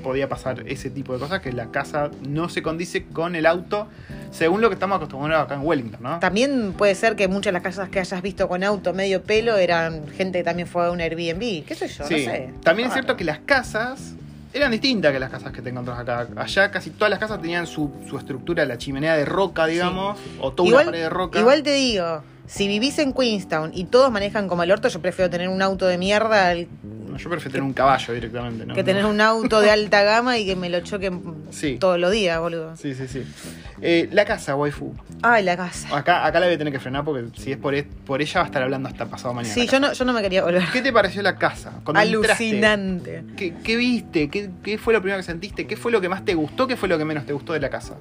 [0.00, 3.86] podía pasar ese tipo de cosas, que la casa no se condice con el auto,
[4.30, 6.18] según lo que estamos acostumbrados acá en Wellington, ¿no?
[6.18, 9.56] También puede ser que muchas de las casas que hayas visto con auto medio pelo
[9.56, 12.14] eran gente que también fue a un Airbnb, qué sé yo, Sí.
[12.26, 12.50] no sé.
[12.62, 14.14] También es cierto que las casas
[14.52, 16.26] eran distintas que las casas que te encontrás acá.
[16.36, 20.52] Allá casi todas las casas tenían su, su estructura, la chimenea de roca, digamos, o
[20.52, 21.38] toda igual, una pared de roca.
[21.38, 25.30] igual te digo, Si vivís en Queenstown y todos manejan como el orto, yo prefiero
[25.30, 26.66] tener un auto de mierda al-
[27.22, 28.74] yo prefiero tener un caballo directamente, ¿no?
[28.74, 31.76] que tener un auto de alta gama y que me lo choquen Sí.
[31.78, 32.76] todos los días, boludo.
[32.76, 33.22] Sí, sí, sí.
[33.82, 34.94] Eh, la casa, waifu.
[35.22, 35.96] Ay, la casa.
[35.96, 37.74] Acá, acá la voy a tener que frenar porque si es por,
[38.06, 39.54] por ella va a estar hablando hasta pasado mañana.
[39.54, 40.64] Sí, yo no, yo no me quería volver.
[40.72, 41.72] ¿Qué te pareció la casa?
[41.84, 42.44] Cuando entraste?
[42.44, 43.24] Alucinante.
[43.36, 44.28] ¿Qué, qué viste?
[44.28, 45.66] ¿Qué, qué fue lo primero que sentiste?
[45.66, 46.66] ¿Qué fue lo que más te gustó?
[46.66, 47.94] ¿Qué fue lo que menos te gustó de la casa?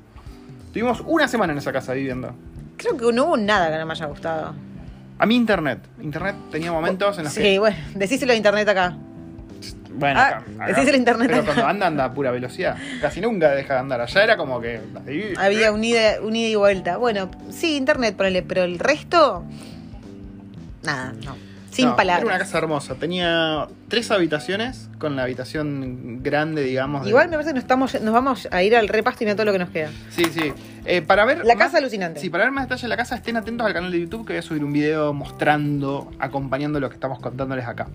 [0.74, 2.34] Tuvimos una semana en esa casa viviendo.
[2.78, 4.54] Creo que no hubo nada que no me haya gustado.
[5.18, 5.80] A mí internet.
[6.02, 7.60] Internet tenía momentos en los Sí, que...
[7.60, 8.96] bueno, decíselo de internet acá.
[9.92, 10.28] Bueno, Ah,
[10.60, 11.46] acá, decís el internet Pero acá.
[11.54, 12.78] cuando anda, anda a pura velocidad.
[13.02, 14.02] Casi nunca deja de andar.
[14.02, 14.80] Allá era como que...
[15.38, 16.98] Había un ida, un ida y vuelta.
[16.98, 19.44] Bueno, sí, internet, ponele, pero el resto.
[20.84, 21.36] Nada, no.
[21.72, 22.26] Sin No, palabras.
[22.26, 22.96] Era una casa hermosa.
[22.96, 27.04] Tenía tres habitaciones con la habitación grande, digamos.
[27.04, 29.36] de- Igual me parece que nos, estamos, nos vamos a ir al repasto y no
[29.36, 29.90] todo lo que nos queda.
[30.10, 30.52] Sí, sí.
[30.86, 31.46] Eh, para ver.
[31.46, 32.20] La más- casa alucinante.
[32.20, 34.34] Sí, para ver más detalles de la casa, estén atentos al canal de YouTube que
[34.34, 37.88] voy a subir un video mostrando, acompañando lo que estamos contándoles acá.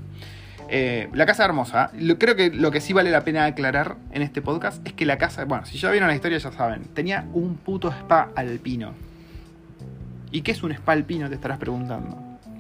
[0.77, 1.93] Eh, la casa hermosa.
[1.97, 5.07] Lo- creo que lo que sí vale la pena aclarar en este podcast es que
[5.07, 8.93] la casa, bueno, si ya vieron la historia ya saben, tenía un puto spa alpino.
[10.33, 11.29] ¿Y qué es un spa alpino?
[11.29, 12.19] Te estarás preguntando.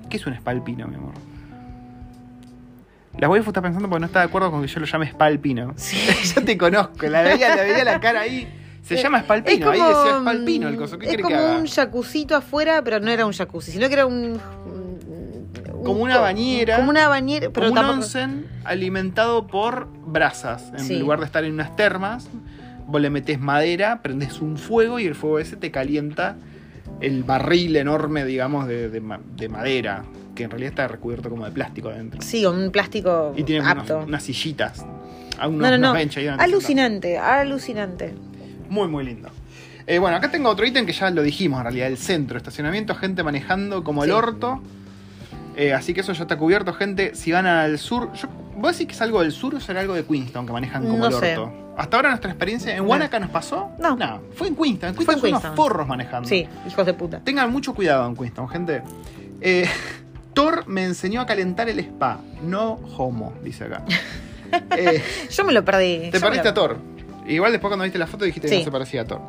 [0.08, 1.14] ¿Qué es un spa alpino, mi amor?
[3.18, 5.24] La waifu está pensando porque no está de acuerdo con que yo lo llame spa
[5.26, 5.72] alpino.
[5.74, 5.96] Sí.
[6.36, 8.46] yo te conozco, la veía, la veía la cara ahí.
[8.84, 10.98] Se llama spa alpino, ahí decía spa alpino el coso.
[11.00, 11.58] ¿Qué es como que haga?
[11.58, 14.38] un jacuzito afuera, pero no era un jacuzzi, sino que era un.
[15.84, 16.76] Como una bañera.
[16.76, 20.72] Como una bañera, pero Como un onsen alimentado por brasas.
[20.76, 20.98] En Sí.
[20.98, 22.28] lugar de estar en unas termas,
[22.86, 26.36] vos le metés madera, prendes un fuego y el fuego ese te calienta
[27.00, 31.44] el barril enorme, digamos, de, de ma- de madera, que en realidad está recubierto como
[31.44, 32.20] de plástico adentro.
[32.22, 34.84] Sí, un plástico Y tiene unos- unas sillitas.
[35.38, 36.32] a unos- no, no, unos no.
[36.42, 38.14] Alucinante, alucinante.
[38.68, 39.28] Muy, muy lindo.
[39.86, 42.94] Eh, bueno, acá tengo otro ítem que ya lo dijimos en realidad, el centro, estacionamiento,
[42.94, 44.62] gente manejando como el orto.
[45.56, 47.14] Eh, así que eso ya está cubierto, gente.
[47.14, 49.94] Si van al sur, yo, ¿vos decís que es algo del sur o será algo
[49.94, 51.36] de Queenstown que manejan como No el sé.
[51.38, 51.74] orto?
[51.76, 52.90] Hasta ahora nuestra experiencia en No.
[52.90, 53.70] Wanaka nos pasó.
[53.78, 53.96] No.
[54.34, 54.90] fue en Queenstown.
[54.90, 56.28] En Fue Queenstown en son unos forros manejando.
[56.28, 57.20] Sí, hijos de puta.
[57.20, 58.82] Tengan mucho cuidado en Queenstown, gente.
[59.40, 59.68] Eh,
[60.34, 63.82] Thor me enseñó a calentar el spa, no homo, dice acá.
[64.76, 66.10] Eh, Yo me lo perdí.
[66.12, 66.78] te perdiste lo- a Thor.
[67.26, 69.20] Igual después cuando viste la foto dijiste que no se parecía a Thor.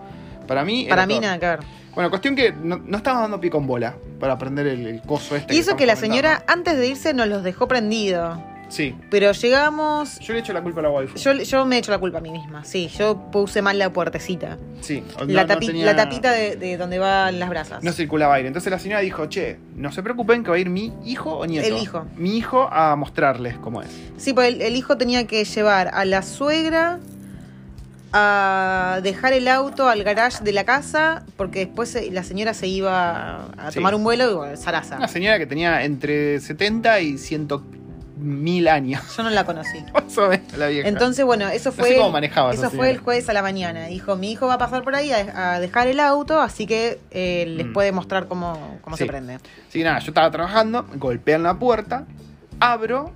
[0.47, 1.23] Para mí Para mí Thor.
[1.23, 1.59] nada que ver.
[1.95, 5.35] Bueno, cuestión que no, no estaba dando pie con bola para aprender el, el coso
[5.35, 5.53] este.
[5.55, 6.15] Y eso estamos que la comentando.
[6.29, 8.41] señora antes de irse nos los dejó prendido.
[8.67, 8.95] Sí.
[9.11, 10.19] Pero llegamos.
[10.19, 11.15] Yo le echo la culpa a la waifu.
[11.19, 12.65] Yo, yo me he hecho la culpa a mí misma.
[12.65, 14.57] Sí, yo puse mal la puertecita.
[14.81, 15.03] Sí.
[15.19, 17.83] no- la, no tapi- tenía- la tapita de, de donde van las brasas.
[17.83, 18.47] No circulaba aire.
[18.47, 21.45] Entonces la señora dijo, che, no se preocupen que va a ir mi hijo o
[21.45, 21.67] nieto.
[21.67, 22.07] El hijo.
[22.17, 23.89] Mi hijo a mostrarles cómo es.
[24.17, 26.99] Sí, pues el, el hijo tenía que llevar a la suegra
[28.17, 33.47] a dejar el auto al garage de la casa porque después la señora se iba
[33.57, 33.75] a Sí.
[33.79, 34.95] tomar un vuelo y bueno, zaraza.
[34.97, 37.47] Una señora que tenía entre 70 y 100
[38.17, 39.01] mil años.
[39.17, 39.77] Yo no la conocí.
[39.93, 40.87] Más o menos, la vieja.
[40.87, 41.89] Entonces, bueno, eso No fue.
[41.89, 43.87] sé cómo manejaba esa eso fue el jueves a la mañana.
[43.87, 46.99] Dijo, mi hijo va a pasar por ahí a, a dejar el auto, así que
[47.11, 47.73] eh, les Mm.
[47.73, 49.03] puede mostrar cómo, cómo Sí.
[49.03, 49.33] se prende.
[49.35, 52.05] Así que nada, yo estaba trabajando, golpean la puerta,
[52.61, 53.11] abro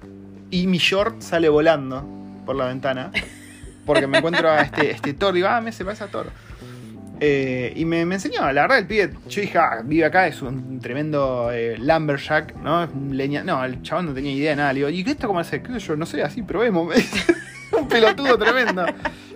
[0.51, 2.03] y mi short sale volando
[2.45, 3.11] por la ventana.
[3.89, 5.33] Porque me encuentro a este, este Thor.
[5.33, 6.27] Digo, ah, me se parece a Thor.
[7.19, 10.79] Eh, y me, enseñó, la verdad, el pibe, yo dije, ah, vive acá, es un
[10.79, 12.83] tremendo eh, lumberjack, ¿no?
[12.83, 13.43] Es un leña.
[13.43, 14.73] No, el chabón no tenía idea de nada.
[14.73, 15.63] Le digo, ¿y esto cómo hace?
[15.63, 15.95] ¿Qué yo?
[15.95, 16.93] No sé, así probemos.
[17.77, 18.85] un pelotudo tremendo.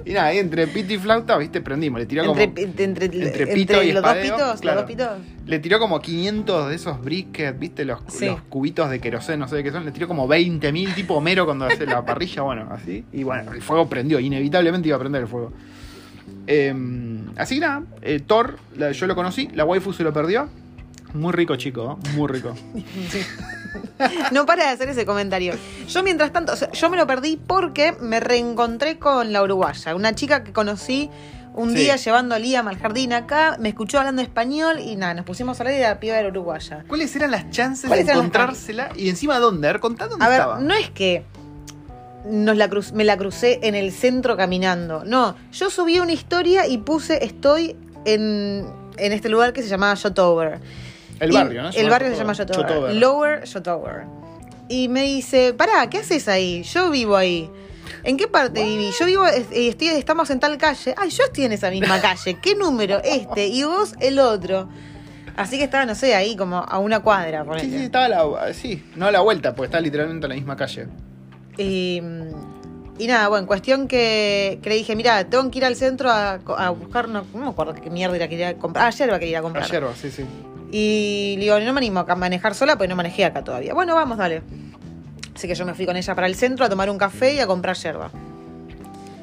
[0.05, 1.99] Y nada, ahí entre pito y flauta, viste, prendimos.
[1.99, 2.39] Le tiró como.
[2.41, 4.81] Entre, entre, entre- pito y los dos pitos, claro.
[4.81, 5.09] los dos pitos.
[5.45, 7.85] Le tiró como 500 de esos briquets, ¿viste?
[7.85, 8.25] Los, Sí.
[8.25, 9.85] los cubitos de queroseno, no sé de qué son.
[9.85, 13.05] Le tiró como 20.000, tipo Homero cuando hace la parrilla, bueno, así.
[13.13, 15.53] Y bueno, el fuego prendió, inevitablemente iba a prender el fuego.
[16.47, 16.73] Eh,
[17.37, 20.49] así que nada, eh, Thor, la- yo lo conocí, la waifu se lo perdió.
[21.13, 22.09] Muy rico, chico, ¿eh?
[22.17, 22.53] muy rico.
[24.31, 25.53] No para de hacer ese comentario.
[25.87, 29.95] Yo mientras tanto, o sea, yo me lo perdí porque me reencontré con la uruguaya,
[29.95, 31.09] una chica que conocí
[31.55, 31.75] un Sí.
[31.75, 35.59] día llevando a Liam al jardín acá, me escuchó hablando español y nada, nos pusimos
[35.59, 36.83] a hablar y la piba era uruguaya.
[36.87, 38.89] ¿Cuáles eran las chances de ¿Cuáles eran las encontrársela?
[38.95, 39.67] Y encima, ¿dónde?
[39.67, 40.59] A ver, contá dónde A ver, estaba.
[40.59, 41.23] no es que
[42.25, 45.03] nos la cruz, me la crucé en el centro caminando.
[45.05, 48.65] No, yo subí una historia y puse estoy en,
[48.97, 50.59] en este lugar que se llamaba Shotover.
[51.19, 51.69] El Y barrio, ¿no?
[51.69, 52.65] El barrio se llama Shotover.
[52.67, 52.95] Shotover.
[52.95, 54.03] Lower Shotover.
[54.69, 56.63] Y me dice, pará, ¿qué haces ahí?
[56.63, 57.49] Yo vivo ahí.
[58.03, 58.89] ¿En qué parte viví?
[58.97, 60.95] Yo vivo, es- estoy, estamos en tal calle.
[60.97, 62.37] Ay, yo estoy en esa misma calle.
[62.41, 63.01] ¿Qué número?
[63.03, 63.47] Este.
[63.47, 64.69] Y vos el otro.
[65.35, 67.41] Así que estaba, no sé, ahí como a una cuadra.
[67.41, 67.77] Sí, ponele.
[67.77, 70.55] sí, estaba a la, sí, no a la vuelta, porque está literalmente en la misma
[70.55, 70.87] calle.
[71.57, 72.01] Y,
[72.99, 76.39] y nada, bueno, cuestión que, que le dije, mira, tengo que ir al centro a,
[76.57, 78.87] a buscar, no, no me acuerdo qué mierda era que quería comprar.
[78.87, 79.63] Ah, yerba quería ir a comprar.
[79.65, 80.23] Ayer, sí, sí.
[80.75, 83.75] Y le digo, no me animo a manejar sola, porque no manejé acá todavía.
[83.75, 84.41] Bueno, vamos, dale.
[85.35, 87.39] Así que yo me fui con ella para el centro a tomar un café y
[87.39, 88.09] a comprar yerba.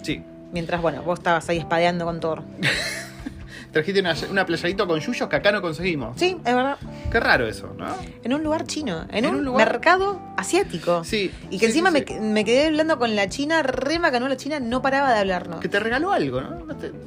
[0.02, 0.22] Sí.
[0.52, 2.42] Mientras, bueno, vos estabas ahí espadeando con Thor.
[3.72, 6.16] Trajiste una, una playadito con yuyos que acá no conseguimos.
[6.18, 6.76] Sí, es verdad.
[7.10, 7.86] Qué raro eso, ¿no?
[8.22, 11.02] En un lugar chino, en, En un, lugar- mercado asiático.
[11.04, 11.32] Sí.
[11.50, 12.04] Y que sí, encima sí, me, sí.
[12.06, 15.60] que- me quedé hablando con la china, re macanó la china, no paraba de hablarnos.
[15.60, 16.58] Que te regaló algo, ¿no?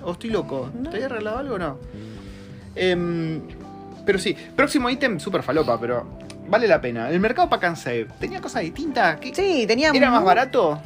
[0.04, 0.70] O estoy loco.
[0.78, 0.90] No.
[0.90, 1.78] ¿Te había regalado algo o no?
[2.76, 3.42] Em,
[4.06, 6.06] pero sí, próximo ítem, super falopa, pero
[6.48, 7.10] vale la pena.
[7.10, 9.18] El mercado Pack and Save, ¿tenía cosas distintas?
[9.20, 9.92] ¿Qué- Sí, tenía.
[9.94, 10.80] ¿Era más barato?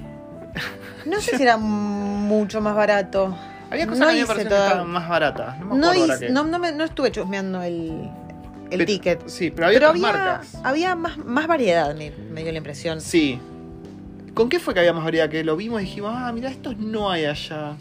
[1.05, 3.33] No sé si era mucho más barato.
[3.69, 5.59] Había cosas No que me que toda- estaban más baratas.
[5.59, 8.09] No me No, hice- no, no, me- no estuve chusmeando el,
[8.71, 9.27] el ticket.
[9.27, 10.55] Sí, pero había Pero otras había, marcas.
[10.63, 12.99] había más, más variedad, me, me dio la impresión.
[12.99, 13.39] Sí.
[14.33, 15.29] ¿Con qué fue que había más variedad?
[15.29, 17.75] Que lo vimos y dijimos, ah, mira, estos no hay allá.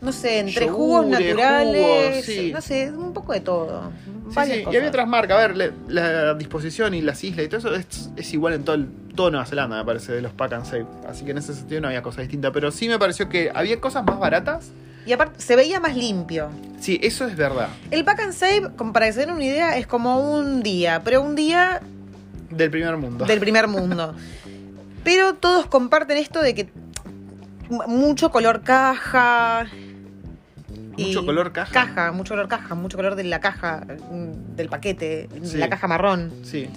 [0.00, 2.50] No sé, entre Yogures, jugos naturales, jugos, sí.
[2.52, 3.90] no sé, un poco de todo.
[4.30, 4.64] Sí.
[4.70, 5.38] Y había otras marcas.
[5.38, 8.76] A ver, la disposición y las islas y todo eso es, es igual en todo,
[8.76, 10.86] el, todo Nueva Zelanda, me parece, de los Pack and Save.
[11.08, 12.50] Así que en ese sentido no había cosas distintas.
[12.52, 14.70] Pero sí me pareció que había cosas más baratas.
[15.06, 16.48] Y aparte, se veía más limpio.
[16.80, 17.68] Sí, eso es verdad.
[17.90, 21.02] El pack and save, como para que se den una idea, es como un día,
[21.04, 21.80] pero un día
[22.50, 23.24] Del primer mundo.
[23.24, 24.14] del primer mundo.
[25.04, 26.68] Pero todos comparten esto de que
[27.68, 29.66] mucho color caja.
[30.96, 31.72] Mucho color caja.
[31.72, 35.58] Caja, mucho color caja, mucho color de la caja, mm, del paquete, Sí.
[35.58, 36.32] la caja marrón.
[36.42, 36.68] Sí.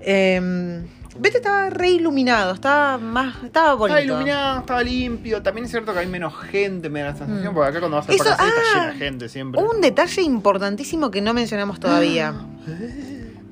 [0.00, 0.84] Eh,
[1.18, 3.98] Vete estaba re iluminado, estaba más, estaba bonito.
[3.98, 5.42] Estaba iluminado, estaba limpio.
[5.42, 7.52] También es cierto que hay menos gente, me da la sensación.
[7.52, 7.54] Mm.
[7.54, 9.62] Porque acá cuando vas al Save ah, está llena de gente siempre.
[9.62, 12.34] Un detalle importantísimo que no mencionamos todavía.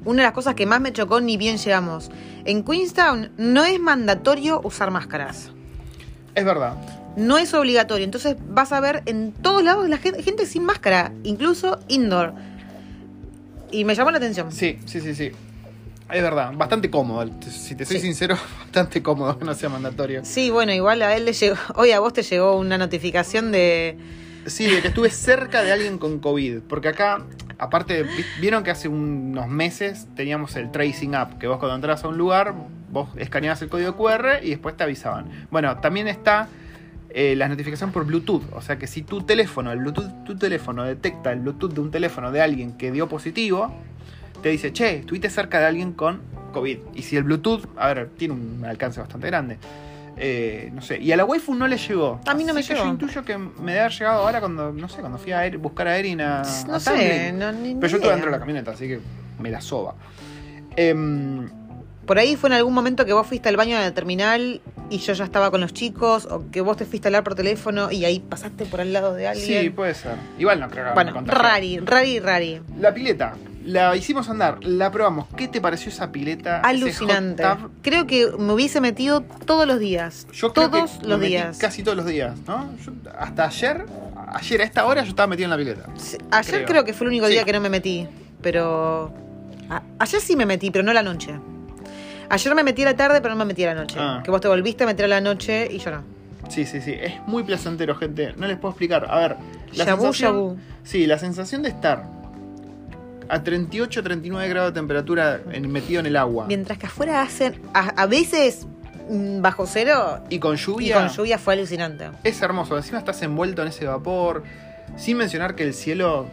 [0.05, 2.11] Una de las cosas que más me chocó ni bien llegamos.
[2.45, 5.51] En Queenstown no es mandatorio usar máscaras.
[6.35, 6.75] Es verdad.
[7.17, 8.05] No es obligatorio.
[8.05, 12.35] Entonces vas a ver en todos lados la gente, gente sin máscara, incluso indoor.
[13.71, 14.53] Y me llamó la atención.
[14.53, 15.31] Sí, sí, sí, sí.
[16.13, 16.53] Es verdad.
[16.55, 17.29] Bastante cómodo.
[17.51, 18.03] Si te soy Sí.
[18.03, 20.25] sincero, bastante cómodo que no sea mandatorio.
[20.25, 21.57] Sí, bueno, igual a él le llegó.
[21.77, 23.97] Hoy a vos te llegó una notificación de.
[24.47, 26.61] Sí, de que estuve cerca de alguien con COVID.
[26.69, 27.23] Porque acá,
[27.59, 32.05] aparte, vi- vieron que hace unos meses teníamos el tracing app, que vos cuando entras
[32.05, 32.55] a un lugar,
[32.91, 35.47] vos escaneabas el código QR y después te avisaban.
[35.51, 36.49] Bueno, también está
[37.11, 38.43] eh, la notificación por Bluetooth.
[38.53, 41.91] O sea que si tu teléfono, el Bluetooth, tu teléfono detecta el Bluetooth de un
[41.91, 43.73] teléfono de alguien que dio positivo,
[44.43, 46.21] te dice, che, estuviste cerca de alguien con
[46.53, 46.79] COVID.
[46.95, 49.57] Y si el Bluetooth, a ver, tiene un alcance bastante grande.
[50.17, 52.21] Eh, no sé, y a la waifu no le llegó.
[52.27, 52.87] A mí no me Así que llegó.
[52.87, 55.89] Yo intuyo que me debe haber llegado ahora cuando, no sé, cuando fui a buscar
[55.89, 58.71] a Erin a, No a sé, no, ni- Pero yo estuve dentro de la camioneta,
[58.73, 59.01] así que
[59.41, 59.95] me la soba.
[60.77, 61.49] Em,
[62.07, 64.99] Por ahí fue en algún momento que vos fuiste al baño de la terminal y
[64.99, 67.91] yo ya estaba con los chicos, o que vos te fuiste a hablar por teléfono
[67.91, 69.63] y ahí pasaste por al lado de alguien.
[69.63, 70.17] sí, puede ser.
[70.39, 72.61] Igual no creo que me bueno, rari, rari, rari.
[72.79, 75.27] La pileta, la hicimos andar, la probamos.
[75.37, 76.61] ¿Qué te pareció esa pileta?
[76.61, 77.43] Alucinante.
[77.83, 80.27] Creo que me hubiese metido todos los días.
[80.33, 81.59] Yo creo todos que me los metí días.
[81.59, 82.69] Casi todos los días, ¿no?
[82.85, 83.87] Yo- hasta ayer,
[84.35, 85.87] ayer a esta hora yo estaba metido en la pileta.
[85.97, 86.67] Sí, Ayer creo.
[86.67, 86.85] creo.
[86.85, 87.33] que fue el único Sí.
[87.33, 88.07] día que no me metí,
[88.43, 89.13] pero...
[89.71, 91.35] a- ayer sí me metí, pero no la noche.
[92.29, 93.97] Ayer me metí a la tarde, pero no me metí a la noche.
[93.99, 94.21] Ah.
[94.25, 96.03] Que vos te volviste a meter a la noche y yo no.
[96.49, 96.93] Sí, sí, sí.
[96.93, 98.35] Es muy placentero, gente.
[98.37, 99.07] No les puedo explicar.
[99.11, 99.37] A ver,
[99.75, 100.59] la sensación.
[100.83, 102.05] Sí, la sensación de estar
[103.29, 107.61] a 38, 39 grados de temperatura en- metido en el agua Mientras que afuera hacen,
[107.73, 108.67] a, a veces
[109.11, 112.11] mm, bajo cero y con y lluvia, con lluvia fue alucinante.
[112.23, 112.77] es hermoso.
[112.77, 114.43] Encima estás envuelto en ese vapor.
[114.97, 116.27] Sin mencionar que el cielo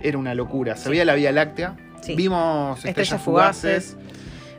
[0.00, 0.76] era una locura.
[0.76, 0.90] Se Sí.
[0.90, 1.76] veía la Vía Láctea.
[2.00, 2.14] Sí.
[2.16, 3.84] Vimos estrellas, Estrellas fugaces.
[3.92, 4.06] fugaces.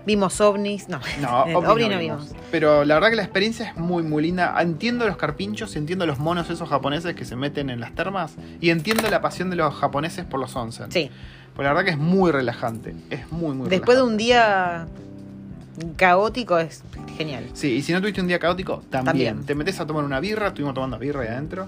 [0.05, 1.01] Vimos ovnis, no.
[1.21, 2.29] No, Eh, ovni ovni no no vimos.
[2.29, 2.43] vimos.
[2.51, 4.55] Pero la verdad que la experiencia es muy, muy linda.
[4.61, 8.35] Entiendo los carpinchos, entiendo los monos esos japoneses que se meten en las termas.
[8.61, 10.91] Y entiendo la pasión de los japoneses por los onsen.
[10.91, 11.09] Sí.
[11.57, 12.95] Pues la verdad que es muy relajante.
[13.09, 14.87] Es muy, muy Después de un día
[15.95, 16.83] caótico es
[17.17, 17.49] genial.
[17.53, 19.05] Sí, y si no tuviste un día caótico, también.
[19.05, 19.45] También.
[19.45, 21.67] Te metes a tomar una birra, estuvimos tomando birra ahí adentro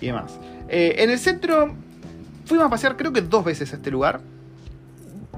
[0.00, 0.32] y demás.
[0.68, 1.74] Eh, en el centro
[2.44, 4.20] fuimos a pasear creo que dos veces a este lugar.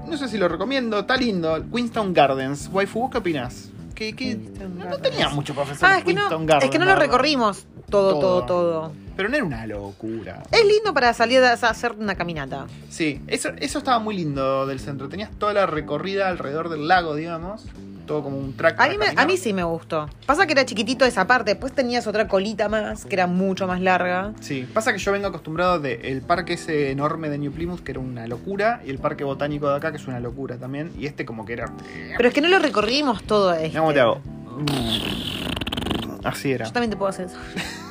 [0.05, 1.63] No sé si lo recomiendo, está lindo.
[1.73, 2.69] Queenstown Gardens.
[2.73, 3.69] Waifu, ¿vos qué opinás?
[3.95, 6.63] Que, que Queenstown no, no tenía mucho para ofrecer Ah, es que no, Gardens.
[6.65, 8.19] es que no lo recorrimos todo, Todo.
[8.19, 8.91] todo, todo.
[9.15, 10.41] Pero no era una locura.
[10.51, 12.65] Es lindo para salir a hacer una caminata.
[12.89, 15.07] Sí, eso, eso estaba muy lindo del centro.
[15.09, 17.65] Tenías toda la recorrida alrededor del lago, digamos.
[18.07, 18.77] Todo como un track.
[18.81, 19.27] A mí, me- a caminar.
[19.27, 20.09] mí sí me gustó.
[20.25, 23.79] Pasa que era chiquitito esa parte, después tenías otra colita más, que era mucho más
[23.79, 24.33] larga.
[24.41, 28.01] Sí, pasa que yo vengo acostumbrado del parque ese enorme de New Plymouth, que era
[28.01, 31.23] una locura, y el parque botánico de acá, que es una locura también, y este
[31.25, 31.71] como que era...
[32.17, 33.69] Pero es que no lo recorrimos todo este.
[33.69, 34.21] Mirá cómo te hago.
[36.25, 36.65] Así era.
[36.65, 37.37] Yo también te puedo hacer eso.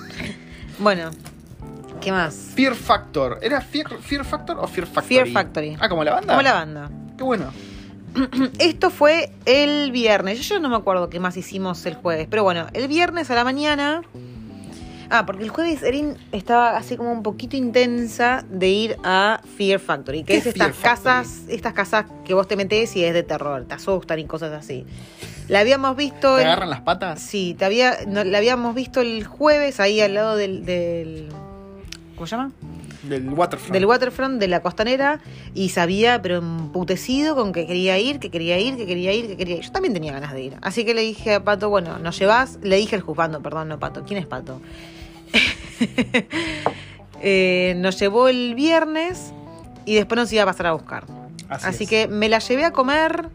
[0.83, 1.11] bueno,
[2.03, 2.35] ¿Qué más?
[2.57, 3.39] Fear Factor.
[3.43, 5.15] ¿Era Fear, Fear Factor o Fear Factory?
[5.15, 5.77] Fear Factory.
[5.79, 6.35] Ah, como la banda.
[6.35, 6.91] Como la banda.
[7.17, 7.53] Qué bueno.
[8.59, 10.41] Esto fue el viernes.
[10.41, 12.27] Yo, yo no me acuerdo qué más hicimos el jueves.
[12.29, 14.03] Pero bueno, el viernes a la mañana.
[15.15, 19.79] Ah, porque el jueves Erin estaba así como un poquito intensa de ir a Fear
[19.79, 20.83] Factory, que ¿Qué es es estas Factory?
[20.83, 24.53] casas, estas casas que vos te metés y es de terror, te asustan y cosas
[24.53, 24.87] así.
[25.49, 26.37] La habíamos visto.
[26.37, 27.21] ¿Te agarran las patas?
[27.21, 31.29] Sí, te había, no, la habíamos visto el jueves ahí al lado del, del
[32.15, 32.53] ¿cómo se llama?
[33.03, 33.73] Del waterfront.
[33.75, 35.21] Del waterfront de la costanera
[35.55, 39.37] y sabía, pero emputecido con que quería ir, que quería ir, que quería ir, que
[39.37, 39.63] quería ir.
[39.63, 40.57] Yo también tenía ganas de ir.
[40.63, 43.79] Así que le dije a Pato, bueno, nos llevas, le dije al juzgando, perdón, no
[43.79, 44.05] Pato.
[44.07, 44.61] ¿Quién es Pato?
[47.25, 49.33] Eh, nos llevó el viernes
[49.85, 51.05] y después nos iba a pasar a buscar.
[51.49, 53.29] Así, que me la llevé a comer.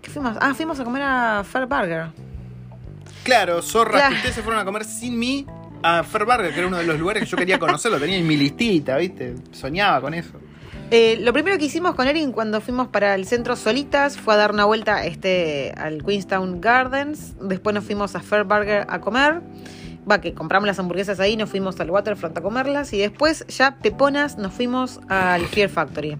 [0.00, 0.38] ¿Qué fuimos?
[0.40, 2.06] Ah, fuimos a comer a Fair Burger.
[3.22, 4.08] Claro, zorras, Claro.
[4.10, 5.44] que ustedes se fueron a comer sin mí
[5.82, 8.26] a Fairburger, que era uno de los lugares que yo quería conocer, lo tenía en
[8.26, 9.34] mi listita, ¿viste?
[9.52, 10.40] Soñaba con eso.
[10.90, 14.38] Eh, lo primero que hicimos con Erin cuando fuimos para el centro solitas fue a
[14.38, 17.34] dar una vuelta este, al Queenstown Gardens.
[17.38, 19.42] Después nos fuimos a Fair Burger a comer.
[20.10, 22.92] Va, que compramos las hamburguesas ahí, nos fuimos al Waterfront a comerlas.
[22.92, 26.18] Y después, ya peponas, nos fuimos al Fear Factory.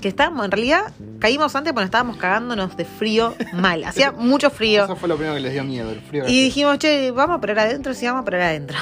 [0.00, 3.84] Que estábamos, en realidad, caímos antes porque estábamos cagándonos de frío mal.
[3.84, 4.84] Hacía mucho frío.
[4.84, 6.24] Eso fue lo primero que les dio miedo, el frío.
[6.26, 8.76] Y dijimos, che, vamos a parar adentro, sí, vamos a parar adentro.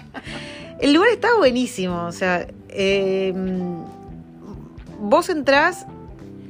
[0.80, 3.34] el lugar está buenísimo, o sea, eh,
[4.98, 5.86] vos entrás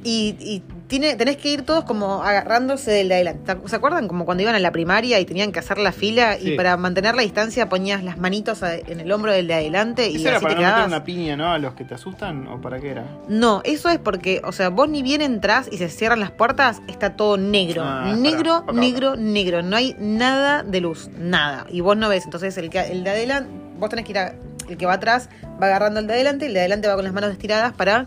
[0.03, 3.55] y, y tiene, tenés que ir todos como agarrándose del de adelante.
[3.65, 4.07] ¿Se acuerdan?
[4.09, 6.51] Como cuando iban a la primaria y tenían que hacer la fila Sí.
[6.51, 10.17] y para mantener la distancia ponías las manitos en el hombro del de adelante y
[10.17, 10.87] ¿Eso era así para te no meter quedabas.
[10.89, 11.51] una piña, no?
[11.51, 13.05] A los que te asustan, ¿o para qué era?
[13.29, 16.81] No, eso es porque, o sea, vos ni bien entrás y se cierran las puertas,
[16.87, 17.83] está todo negro.
[17.85, 19.61] Ah, negro, negro, negro.
[19.63, 21.65] No hay nada de luz, nada.
[21.69, 22.25] Y vos no ves.
[22.25, 23.49] Entonces, el, que, el de adelante,
[23.79, 24.33] vos tenés que ir a.
[24.69, 25.29] El que va atrás
[25.61, 28.05] va agarrando el de adelante y el de adelante va con las manos estiradas para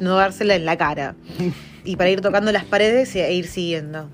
[0.00, 1.14] no dársela en la cara.
[1.86, 4.08] y para ir tocando las paredes e ir siguiendo.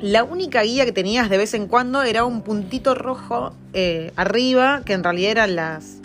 [0.00, 4.82] La única guía que tenías de vez en cuando era un puntito rojo eh, arriba,
[4.84, 6.00] que en realidad eran las.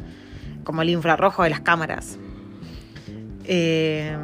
[0.63, 2.17] como el infrarrojo de las cámaras.
[3.43, 4.15] Eh,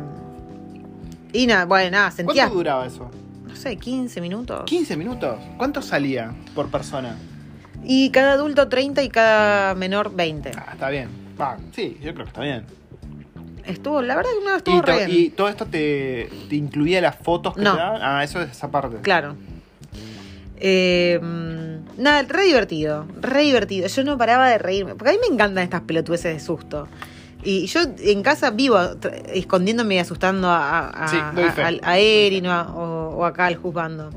[1.33, 3.11] y nada, bueno, nada, sentía, ¿Cuánto duraba eso?
[3.45, 4.69] no sé, 15 minutos.
[4.69, 5.39] ¿15 minutos?
[5.57, 7.17] ¿Cuánto salía por persona?
[7.83, 10.51] Y cada adulto 30 y cada menor 20.
[10.55, 11.09] Ah, está bien.
[11.39, 12.63] Va, sí, yo creo que está bien.
[13.67, 15.12] Estuvo, la verdad que no estuvo Y, re to- bien.
[15.12, 17.73] y todo esto te, te incluía las fotos que No.
[17.73, 18.01] te daban?
[18.04, 18.97] Ah, eso es esa parte.
[19.01, 19.36] Claro.
[20.58, 21.19] Eh,
[21.97, 23.88] nada, re divertido, re divertido.
[23.88, 26.88] Yo no paraba de reírme, porque a mí me encantan estas pelotudeces de susto.
[27.43, 28.78] Y yo en casa vivo
[29.34, 31.17] escondiéndome y asustando a, a, Sí,
[31.97, 34.10] Erin o, a- o- acá al juzgando.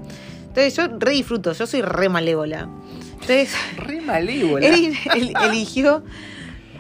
[0.49, 2.69] Entonces yo re disfruto, yo soy re malévola.
[3.13, 4.67] Entonces Re malévola.
[4.67, 6.03] Erin el- eligió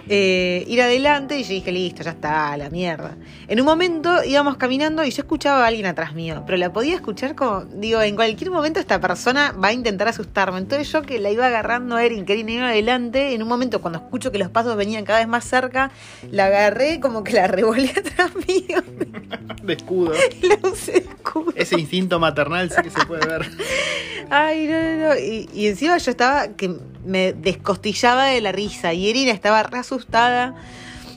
[0.08, 3.16] eh, ir adelante y yo dije, listo, ya está, la mierda.
[3.46, 6.94] En un momento íbamos caminando y yo escuchaba a alguien atrás mío, pero la podía
[6.94, 10.58] escuchar como, digo, en cualquier momento esta persona va a intentar asustarme.
[10.58, 13.82] Entonces yo que la iba agarrando a Erin, que Erin iba adelante, en un momento
[13.82, 15.90] cuando escucho que los pasos venían cada vez más cerca,
[16.30, 18.82] la agarré como que la revolé atrás mío
[19.62, 20.12] De escudo.
[20.42, 21.52] la usé de escudo.
[21.54, 23.46] Ese instinto maternal sí que se puede ver.
[24.30, 25.18] Ay, no, no, no.
[25.18, 28.92] Y, y encima yo estaba que me descostillaba de la risa.
[28.92, 29.97] Y Erina estaba re asustada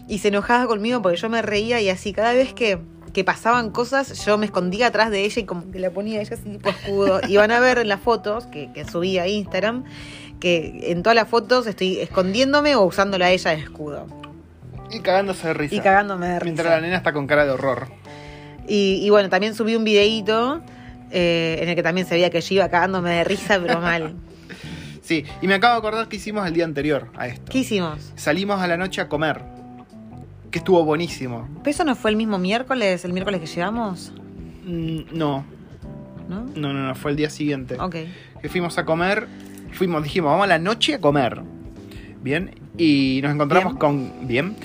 [0.08, 2.80] y se enojaba conmigo porque yo me reía y así cada vez que,
[3.14, 6.22] que pasaban cosas yo me escondía atrás de ella y como que la ponía a
[6.22, 7.22] ella así tipo escudo.
[7.28, 9.84] Y van a ver en las fotos que, que subí a Instagram
[10.40, 14.08] que en todas las fotos estoy escondiéndome o usándola a ella de escudo.
[14.90, 15.76] Y cagándose de risa.
[15.76, 16.76] Y cagándome de Mientras risa.
[16.76, 17.88] la nena está con cara de horror.
[18.68, 20.62] Y, y bueno, también subí un videíto
[21.12, 24.16] eh, en el que también se veía que yo iba cagándome de risa, pero mal.
[25.02, 27.52] Sí, y me acabo de acordar que hicimos el día anterior a esto.
[27.52, 28.14] ¿Qué hicimos?
[28.16, 29.42] Salimos a la noche a comer.
[30.52, 31.48] Que estuvo buenísimo.
[31.64, 34.12] ¿Pero eso no fue el mismo miércoles, el miércoles que llegamos?
[34.66, 35.46] Mm, no,
[36.30, 36.42] ¿No?
[36.56, 37.78] no, no, no, fue el día siguiente.
[37.80, 37.96] Ok.
[38.42, 39.28] Que fuimos a comer.
[39.74, 41.42] Fuimos, dijimos, vamos a la noche a comer.
[42.22, 42.52] Bien.
[42.78, 43.80] Y nos encontramos Bien.
[43.80, 44.28] con.
[44.28, 44.56] Bien.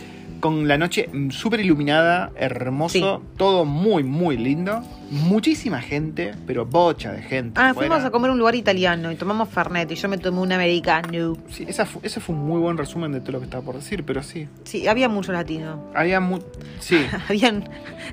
[0.40, 4.82] Con la noche súper iluminada, hermoso, todo muy, muy lindo.
[5.10, 7.60] Muchísima gente, pero bocha de gente.
[7.60, 10.40] Ah, fuimos a comer a un lugar italiano y tomamos Fernet y yo me tomé
[10.40, 11.36] un americano.
[11.48, 13.76] Sí, esa fu- ese fue un muy buen resumen de todo lo que estaba por
[13.76, 14.48] decir, pero sí.
[14.64, 15.84] Sí, había mucho latino.
[15.94, 16.40] Había mu
[16.80, 17.06] Sí.
[17.28, 17.68] Habían.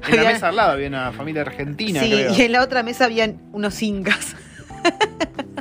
[0.08, 2.34] En la mesa al lado había una familia argentina, sí, creo.
[2.38, 4.36] y en la otra mesa habían unos incas.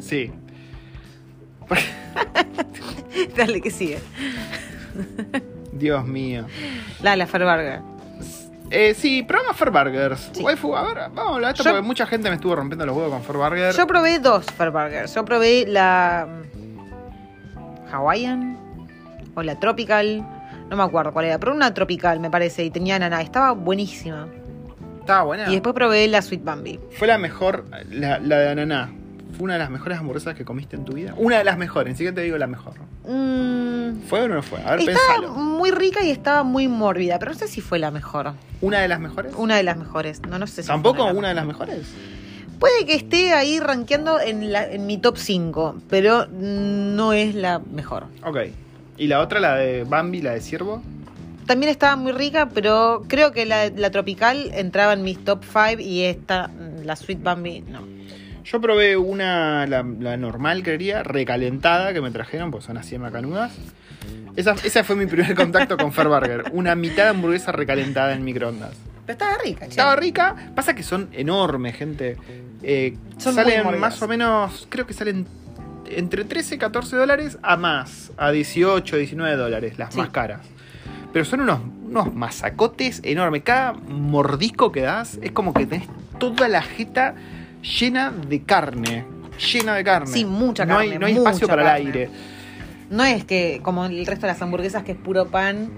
[0.03, 0.31] Sí.
[3.37, 3.99] Dale, que sigue.
[5.83, 6.47] Dios mío.
[7.03, 7.81] La, la Ferburger.
[8.71, 10.31] Eh, sí, probamos Fairburgers.
[10.33, 10.43] Sí.
[10.43, 12.87] Waifu, a ver, vamos a hablar de esto Yo- porque mucha gente me estuvo rompiendo
[12.87, 13.75] los huevos con Fairburger.
[13.75, 15.15] Yo probé dos Ferburgers.
[15.15, 16.27] Yo probé la.
[16.27, 18.57] mm, Hawaiian.
[19.35, 20.25] o la Tropical,
[20.71, 24.29] no me acuerdo cuál era, pero una Tropical me parece, y tenía ananá, estaba buenísima.
[25.01, 25.49] Estaba buena.
[25.49, 26.79] Y después probé la Sweet Bambi.
[26.93, 28.91] Fue la mejor, la, la de ananá.
[29.33, 31.15] Fue una de las mejores hamburguesas que comiste en tu vida.
[31.17, 32.75] Una de las mejores, ni siquiera te digo la mejor.
[33.09, 34.61] Mm, ¿Fue o no fue?
[34.61, 35.35] A ver, estaba pensalo.
[35.35, 38.33] muy rica y estaba muy mórbida, pero no sé si fue la mejor.
[38.61, 39.33] ¿Una de las mejores?
[39.37, 41.47] Una de las mejores, no, no sé si fue ¿Tampoco una una de de las
[41.47, 41.87] las mejores?
[42.59, 47.59] Puede que esté ahí rankeando en, la- en mi top 5, pero no es la
[47.59, 48.05] mejor.
[48.25, 48.37] Ok.
[48.99, 50.81] ¿Y la otra, la de Bambi, la de Ciervo?
[51.47, 55.81] También estaba muy rica, pero creo que la, la tropical entraba en mis top 5
[55.81, 56.51] y esta,
[56.85, 57.81] la Sweet Bambi, no.
[58.45, 62.99] Yo probé una, la, la normal, creería, recalentada que me trajeron, pues son así de
[62.99, 63.53] macanudas.
[64.37, 66.45] Esa, esa fue mi primer contacto con Fair Burger.
[66.53, 68.73] Una mitad de hamburguesa recalentada en microondas.
[69.07, 69.71] Pero estaba rica, che.
[69.71, 72.17] Estaba rica, pasa que son enormes, gente.
[72.63, 75.27] Eh, Son salen más o menos, creo que salen
[75.87, 80.01] entre 13 y 14 dólares a más, a 18, 19 dólares, las Sí.
[80.01, 80.41] más caras.
[81.13, 83.43] Pero son unos, unos masacotes enormes.
[83.43, 85.89] Cada mordisco que das es como que tenés
[86.19, 87.15] toda la jeta
[87.63, 89.05] llena de carne.
[89.53, 90.07] Llena de carne.
[90.13, 91.81] Sí, mucha No hay, carne, no hay espacio para carne.
[91.81, 92.11] el aire.
[92.91, 95.71] No es que como el resto de las hamburguesas que es puro pan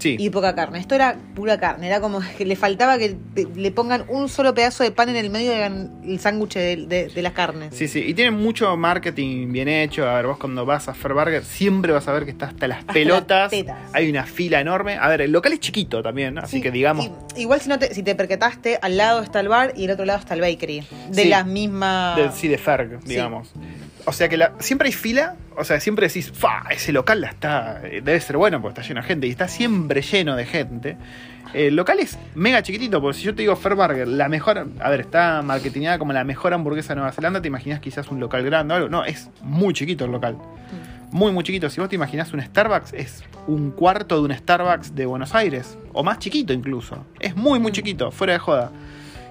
[0.00, 0.16] Sí.
[0.18, 0.78] y poca carne.
[0.80, 1.86] Esto era pura carne.
[1.86, 3.16] Era como que le faltaba que
[3.54, 6.76] le pongan un solo pedazo de pan en el medio y hagan el sándwich de,
[6.86, 7.74] de- de las carnes.
[7.76, 10.08] Sí, sí, y tienen mucho marketing bien hecho.
[10.08, 12.66] A ver, vos cuando vas a Fair Burger siempre vas a ver que está hasta
[12.66, 13.52] las Hasta pelotas.
[13.52, 13.76] las.
[13.92, 14.96] Hay una fila enorme.
[14.98, 16.40] A ver, el local es chiquito también, ¿no?
[16.40, 17.10] así Sí, que digamos.
[17.36, 19.90] y- igual si no te, si te percataste, al lado está el bar y el
[19.90, 20.82] otro lado está el bakery.
[21.10, 21.28] De Sí.
[21.28, 22.16] las mismas.
[22.16, 23.52] de- sí, de Ferg, digamos.
[24.06, 26.64] O sea que la- siempre hay fila, o sea, siempre decís, ¡fa!
[26.70, 30.34] Ese local está, debe ser bueno porque está lleno de gente y está siempre lleno
[30.36, 30.96] de gente.
[31.52, 34.90] El local es mega chiquitito, porque si yo te digo Fair Burger, la mejor, a
[34.90, 38.44] ver, está marketingada como la mejor hamburguesa de Nueva Zelanda, te imaginas quizás un local
[38.44, 38.88] grande o algo.
[38.88, 40.38] No, es muy chiquito el local.
[41.10, 41.68] Muy, muy chiquito.
[41.68, 45.76] Si vos te imaginás un Starbucks, es un cuarto de un Starbucks de Buenos Aires.
[45.92, 47.04] O más chiquito incluso.
[47.18, 48.70] Es muy, muy chiquito, fuera de joda.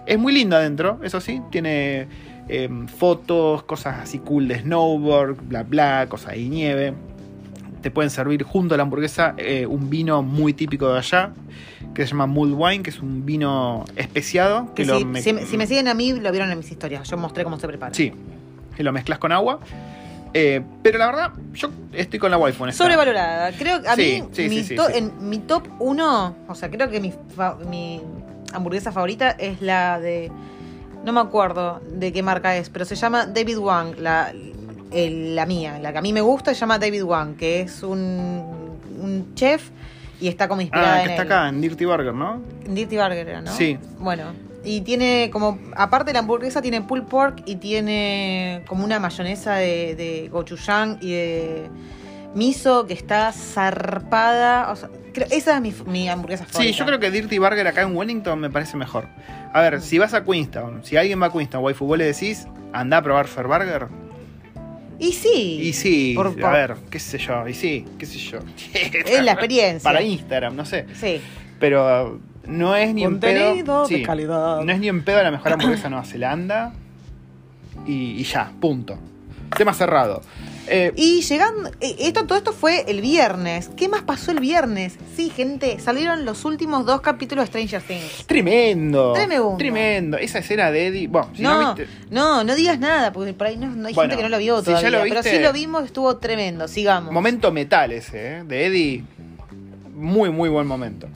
[0.05, 1.41] Es muy lindo adentro, eso sí.
[1.51, 2.07] Tiene
[2.49, 6.93] em, fotos, cosas así cool de snowboard, bla, bla, cosas de nieve.
[7.81, 11.31] Te pueden servir junto a la hamburguesa eh, un vino muy típico de allá,
[11.93, 14.67] que se llama Mulled Wine, que es un vino especiado.
[14.75, 16.57] Que Que lo si, me- si me- si me siguen a mí, lo vieron en
[16.57, 17.07] mis historias.
[17.09, 17.93] Yo mostré cómo se prepara.
[17.93, 18.11] Sí,
[18.75, 19.59] que lo mezclas con agua.
[20.33, 22.83] Eh, pero la verdad, yo estoy con la waifu en esta.
[22.83, 23.51] Sobrevalorada.
[23.53, 26.69] Creo que a Sí, mí, sí, mi sí, to- en mi top 1, o sea,
[26.69, 28.01] creo que mi, fa- mi
[28.53, 30.31] hamburguesa favorita es la de.
[31.03, 34.31] No me acuerdo de qué marca es, pero se llama David Wang, la,
[34.91, 35.79] el- la mía.
[35.81, 39.69] La que a mí me gusta se llama David Wang, que es un, un chef
[40.19, 41.27] y está como inspirada Ah, en que está él.
[41.31, 42.41] acá, en Dirty Burger, ¿no?
[42.67, 43.51] Dirty Burger ¿no?
[43.51, 43.77] Sí.
[43.99, 44.25] Bueno,
[44.65, 49.55] y tiene como, aparte de la hamburguesa, tiene pulled pork y tiene como una mayonesa
[49.55, 51.69] de, de gochujang y de
[52.35, 54.69] miso que está zarpada.
[54.71, 56.71] O sea, creo- esa es mi, mi hamburguesa favorita.
[56.73, 59.07] Sí, yo creo que Dirty Burger acá en Wellington me parece mejor.
[59.53, 62.47] A ver, si vas a Queenstown, si alguien va a Queenstown, waifu, vos le decís,
[62.73, 63.87] anda a probar Fair Burger.
[64.99, 65.59] Y sí.
[65.63, 68.39] Y sí, Por- a por- ver, qué sé yo, y sí, qué sé yo.
[68.73, 69.81] Es la experiencia.
[69.89, 70.85] Para Instagram, no sé.
[70.93, 71.21] Sí.
[71.59, 73.39] Pero no es ni en pedo.
[73.45, 74.61] Contenido de sí, calidad.
[74.63, 76.73] No es ni en pedo la mejor hamburguesa de Nueva Zelanda.
[77.87, 78.97] Y, y ya, punto.
[79.57, 80.21] Tema cerrado.
[80.67, 83.69] Eh, Y llegando, eh, esto, todo esto fue el viernes.
[83.75, 84.97] ¿Qué más pasó el viernes?
[85.15, 88.25] Sí, gente, salieron los últimos dos capítulos de Stranger Things.
[88.27, 89.13] tremendo.
[89.13, 89.55] Tremendo.
[89.57, 90.17] Tremendo.
[90.17, 91.07] Esa escena de Eddie.
[91.07, 91.91] Bueno, si no, no, viste.
[92.11, 94.37] no, no digas nada, porque por ahí no, no hay Bueno, gente que no lo
[94.37, 94.89] vio si ya todavía.
[94.89, 96.67] lo pero viste- sí lo vimos, estuvo tremendo.
[96.67, 97.11] Sigamos.
[97.11, 98.43] Momento metal ese, ¿eh?
[98.43, 99.03] De Eddie.
[99.95, 101.07] Muy, muy buen momento.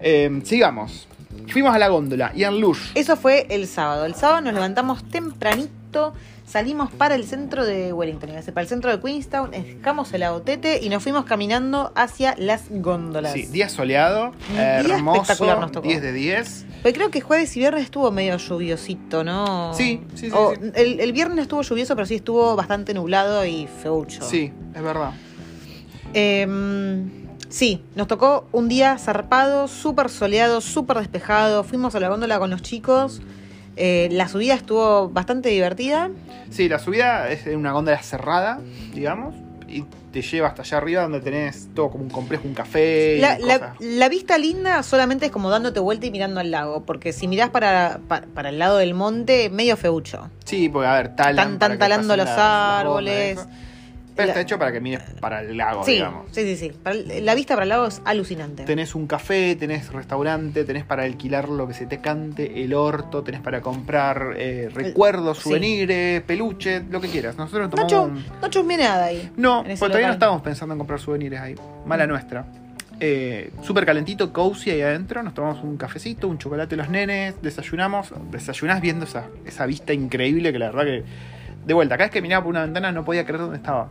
[0.00, 1.06] Eh, sigamos.
[1.48, 2.32] Fuimos a la góndola.
[2.34, 2.90] Ian Lush.
[2.94, 4.04] Eso fue el sábado.
[4.04, 6.14] El sábado nos levantamos tempranito,
[6.48, 10.88] salimos para el centro de Wellington, para el centro de Queenstown, dejamos el agotete y
[10.88, 13.32] nos fuimos caminando hacia las góndolas.
[13.34, 14.32] Sí, día soleado.
[14.50, 15.20] Día hermoso.
[15.22, 15.86] espectacular nos tocó.
[15.86, 16.64] 10 de 10.
[16.82, 19.74] Pero creo que jueves y viernes estuvo medio lluviosito, ¿no?
[19.74, 20.60] Sí, sí, sí, O- sí.
[20.74, 24.22] El, el viernes estuvo lluvioso, pero sí estuvo bastante nublado y feucho.
[24.22, 25.12] Sí, es verdad.
[26.14, 27.10] Em,
[27.48, 31.64] sí, nos tocó un día zarpado, súper soleado, súper despejado.
[31.64, 33.20] Fuimos a la góndola con los chicos.
[33.78, 36.10] Eh, la subida estuvo bastante divertida.
[36.50, 38.60] Sí, la subida es en una góndola cerrada,
[38.92, 39.34] digamos,
[39.68, 43.16] y te lleva hasta allá arriba donde tenés todo como un complejo, un café.
[43.18, 43.76] y La, la- cosas.
[43.80, 47.50] la vista linda solamente es como dándote vuelta y mirando al lago, porque si mirás
[47.50, 50.30] para, pa- para, el lado del monte, medio feucho.
[50.44, 51.52] Sí, porque a ver, talan.
[51.52, 52.44] Están, talando los las- las
[52.80, 53.38] árboles.
[54.18, 56.26] Pero está hecho para que mires para el lago, Sí, digamos.
[56.32, 56.72] sí, sí, sí.
[56.82, 58.64] Para el- la vista para el lago es alucinante.
[58.64, 63.22] Tenés un café, tenés restaurante, tenés para alquilar lo que se te cante, el orto,
[63.22, 65.44] tenés para comprar eh, recuerdos, sí.
[65.44, 67.36] souvenirs, peluches, lo que quieras.
[67.38, 69.30] Nosotros No, tomamos chu- un- chusmeé nada ahí.
[69.36, 71.54] No, ese todavía no estábamos pensando en comprar souvenirs ahí.
[71.86, 72.44] Mala nuestra.
[73.00, 75.22] Eh, Súper calentito, cozy ahí adentro.
[75.22, 78.12] Nos tomamos un cafecito, un chocolate los nenes, desayunamos.
[78.32, 81.04] Desayunás viendo esa, esa vista increíble que la verdad que.
[81.68, 83.90] De vuelta, cada vez que miraba por una ventana no podía creer dónde estaba.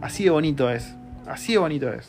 [0.00, 0.94] Así de bonito es.
[1.28, 2.08] Así de bonito es.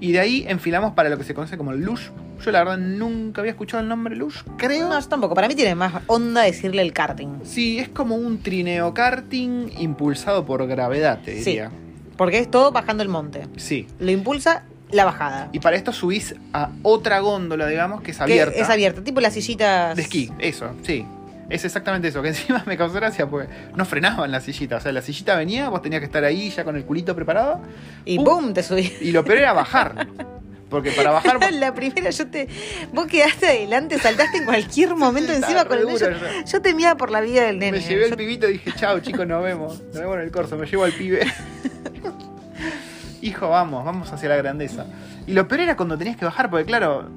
[0.00, 2.08] Y de ahí enfilamos para lo que se conoce como el Lush.
[2.44, 4.88] Yo la verdad nunca había escuchado el nombre Lush, creo.
[4.88, 5.34] No, yo tampoco.
[5.34, 7.40] Para mí tiene más onda decirle el karting.
[7.44, 11.44] Sí, es como un trineo karting impulsado por gravedad, te Sí.
[11.50, 11.70] diría.
[12.16, 13.46] Porque es todo bajando el monte.
[13.56, 13.86] sí.
[14.00, 15.48] Lo impulsa la bajada.
[15.52, 18.58] Y para esto subís a otra góndola, digamos, que es Que abierta.
[18.58, 19.94] es abierta, tipo las sillitas.
[19.96, 21.04] De esquí, eso, sí.
[21.48, 24.76] Es exactamente eso, que encima me causó gracia porque no frenaban la sillita.
[24.76, 27.60] O sea, la sillita venía, vos tenías que estar ahí ya con el culito preparado.
[28.04, 28.52] Y Pum.
[28.52, 28.92] te subí.
[29.00, 30.08] Y lo peor era bajar.
[30.68, 31.38] Porque para bajar.
[31.52, 32.48] la primera yo te.
[32.92, 36.96] Vos quedaste adelante, saltaste en cualquier momento Sí, encima con el duro Yo, yo temía
[36.96, 37.78] por la vida del nene.
[37.78, 39.80] me llevé el pibito y dije, chao chicos, nos vemos.
[39.80, 41.20] Nos vemos en el corso, me llevo al pibe.
[43.22, 44.86] Hijo, vamos, vamos hacia la grandeza.
[45.26, 47.08] Y lo peor era cuando tenías que bajar, porque claro,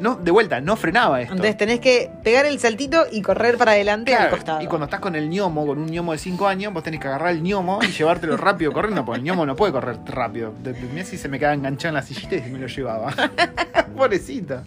[0.00, 1.34] no, de vuelta, no frenaba esto.
[1.34, 4.60] Entonces tenés que pegar el saltito y correr para adelante al costado.
[4.60, 7.08] Y cuando estás con el ñomo, con un ñomo de 5 años, vos tenés que
[7.08, 10.52] agarrar el ñomo y llevártelo rápido corriendo, porque el ñomo no puede correr rápido.
[10.92, 13.14] Mirá si se me quedaba enganchado en la sillita y me lo llevaba.
[13.96, 14.64] Pobrecita.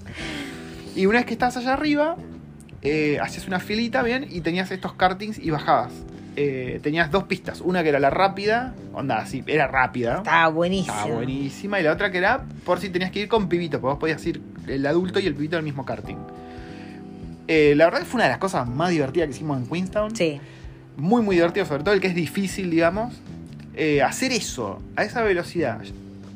[0.96, 2.16] Y una vez que estabas allá arriba,
[2.82, 5.92] eh, hacías una filita, bien, y tenías estos kartings y bajabas.
[6.40, 7.62] Eh, tenías dos pistas.
[7.62, 10.18] Una que era la rápida, onda, así, era rápida.
[10.18, 10.94] Estaba buenísimo.
[10.96, 11.80] Estaba buenísima.
[11.80, 14.24] Y la otra que era por si tenías que ir con pibito, porque vos podías
[14.28, 16.18] ir el adulto y el pibito del mismo karting.
[17.48, 20.16] Eh, la verdad que fue una de las cosas más divertidas que hicimos en Queenstown.
[20.16, 20.40] Sí.
[20.96, 23.16] Muy, muy divertido, sobre todo el que es difícil, digamos.
[23.74, 25.82] Eh, hacer eso, a esa velocidad.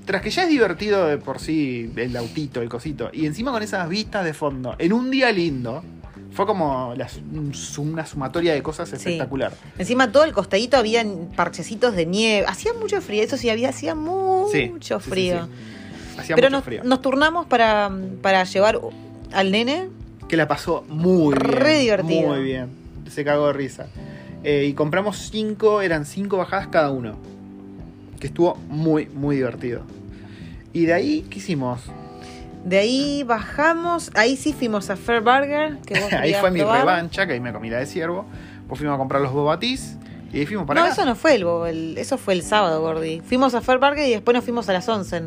[0.06, 3.62] Tras que ya es divertido de por sí el autito, el cosito, y encima con
[3.62, 5.84] esas vistas de fondo, en un día lindo,
[6.32, 7.07] fue como la-
[7.77, 9.53] una sumatoria de cosas espectacular.
[9.77, 12.45] Encima todo el costadito habían parchecitos de nieve.
[12.47, 15.47] Hacía mucho frío, eso sí, había, hacía mucho Sí, frío.
[16.17, 16.84] Hacía Pero mucho nos, frío.
[16.84, 18.79] nos turnamos para, para llevar
[19.34, 19.89] al nene.
[20.27, 21.39] que la pasó muy bien.
[21.51, 22.29] Re divertido.
[22.29, 22.69] Muy bien.
[23.09, 23.88] Se cagó de risa.
[24.43, 27.15] Eh, y compramos cinco, eran cinco bajadas cada uno.
[28.19, 29.82] Que estuvo muy, muy divertido.
[30.73, 31.82] Y de ahí, ¿qué hicimos?
[32.66, 35.80] De ahí bajamos, ahí sí fuimos a Fair Burger.
[35.86, 36.80] Que vos ahí fue mi probar.
[36.82, 38.26] revancha, que ahí me comí la de ciervo.
[38.68, 39.97] Pues fuimos a comprar los bobatis.
[40.32, 40.93] Y ahí fuimos para No, acá.
[40.93, 43.22] eso no fue el, el- eso fue el sábado, Gordi.
[43.22, 45.24] Fuimos a Fair Burger y después nos fuimos a las 11.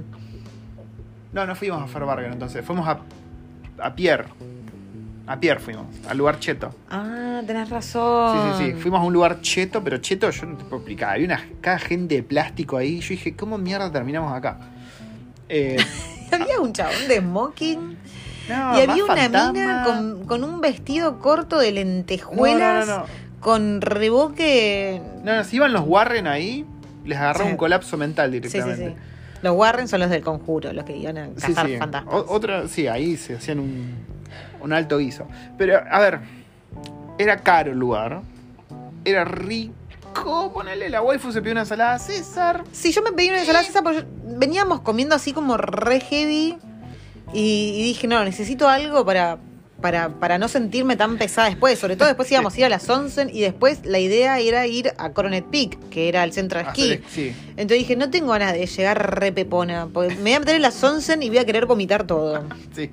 [1.32, 2.64] No, no fuimos a Fairburger entonces.
[2.64, 3.01] Fuimos a,
[3.82, 4.26] a Pierre.
[5.26, 6.74] A Pierre fuimos, al lugar cheto.
[6.91, 8.59] Ah, tenés Sí, razón.
[8.59, 8.72] sí, sí.
[8.74, 11.14] Fuimos a un lugar cheto, pero cheto yo no te puedo explicar.
[11.14, 13.01] Había una cada gente de plástico ahí.
[13.01, 14.59] Yo dije, ¿cómo mierda terminamos acá?
[15.49, 15.76] Eh,
[16.43, 17.97] Había un chabón de smoking
[18.49, 19.53] no, y había una fantasma.
[19.53, 23.07] mina con, con un vestido corto de lentejuelas no, no, no.
[23.41, 25.01] con reboque.
[25.22, 26.64] No, no, si iban los Warren ahí,
[27.05, 27.51] les agarró Sí.
[27.51, 28.89] un colapso mental sí, directamente.
[28.91, 28.95] sí.
[29.43, 32.14] Los Warren son los del conjuro, los que iban a cazar fantasmas.
[32.14, 33.95] O- otra, sí, ahí se hacían un,
[34.61, 35.26] un alto guiso.
[35.59, 36.20] Pero, a ver,
[37.18, 38.22] era caro el lugar.
[39.05, 39.74] Era rico.
[40.52, 42.64] Ponele, la waifu se pidió una ensalada César.
[42.72, 44.04] Sí, yo me pedí una ensalada César porque
[44.38, 46.56] veníamos comiendo así como re heavy
[47.32, 47.38] y,
[47.76, 49.38] y dije, no, necesito algo para,
[49.80, 51.78] para, para no sentirme tan pesada después.
[51.78, 54.92] Sobre todo después íbamos a ir a las 11 y después la idea era ir
[54.98, 56.92] a Coronet Peak, que era el centro de esquí.
[56.92, 57.34] Hacer- Sí.
[57.50, 60.62] Entonces dije, no tengo ganas de llegar re pepona, porque me voy a meter en
[60.62, 62.44] las 11 y voy a querer vomitar todo.
[62.74, 62.90] Sí.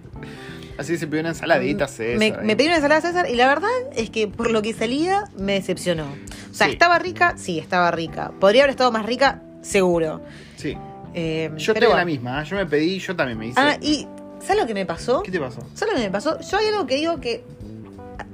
[0.82, 2.20] Así se pidió una ensaladita César.
[2.20, 5.24] Me, me pedí una ensalada César y la verdad es que por lo que salía
[5.38, 6.06] me decepcionó.
[6.52, 6.74] O sea, Sí.
[6.74, 7.36] ¿estaba rica?
[7.38, 8.32] Sí, estaba rica.
[8.40, 9.42] ¿Podría haber estado más rica?
[9.62, 10.22] Seguro.
[10.58, 10.78] Sí.
[11.14, 12.42] Eh, Yo en la misma.
[12.42, 12.46] ¿eh?
[12.50, 13.60] Yo me pedí, yo también me hice.
[13.60, 14.08] Ah, y
[14.42, 15.24] ¿sabes lo que me pasó?
[15.24, 15.62] ¿Qué te pasó?
[15.74, 16.40] ¿Sabes lo que me pasó?
[16.40, 17.44] Yo hay algo que digo que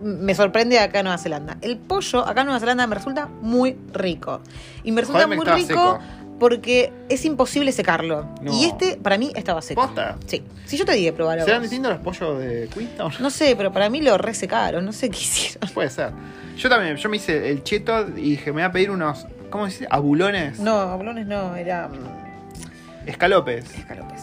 [0.01, 1.57] me sorprende acá en Nueva Zelanda.
[1.61, 4.41] El pollo acá en Nueva Zelanda me resulta muy rico.
[4.83, 5.99] Y me resulta muy rico
[6.39, 8.27] porque es imposible secarlo.
[8.41, 8.53] No.
[8.53, 9.81] Y este, para mí, estaba seco.
[9.81, 10.17] ¿Posta?
[10.25, 10.43] Sí.
[10.65, 13.13] Si yo te dije probar ¿Serán distintos los pollos de Queenstown?
[13.19, 14.85] No sé, pero para mí lo resecaron.
[14.85, 15.69] No sé qué hicieron.
[15.69, 16.11] Puede ser.
[16.57, 19.65] Yo también, yo me hice el cheto y dije, me voy a pedir unos, ¿cómo
[19.65, 19.87] se dice?
[19.91, 20.59] Abulones.
[20.59, 23.73] No, ablones no, era mm, Escalopes.
[23.75, 24.21] escalopes.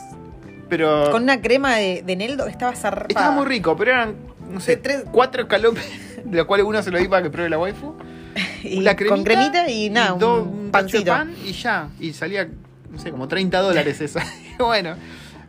[0.68, 3.06] Pero Con una crema de, de Neldo estaba zarpada.
[3.08, 4.14] estaba muy rico, pero eran,
[4.50, 5.84] no sé, tres- cuatro escalopes,
[6.24, 7.94] de los cuales uno se lo di para que pruebe la waifu.
[8.64, 11.10] Y la cremita, con cremita y nada, do- un de pancito.
[11.12, 11.88] pan y ya.
[12.00, 12.48] Y salía,
[12.90, 14.22] no sé, como 30 dólares esa.
[14.24, 14.94] Y bueno,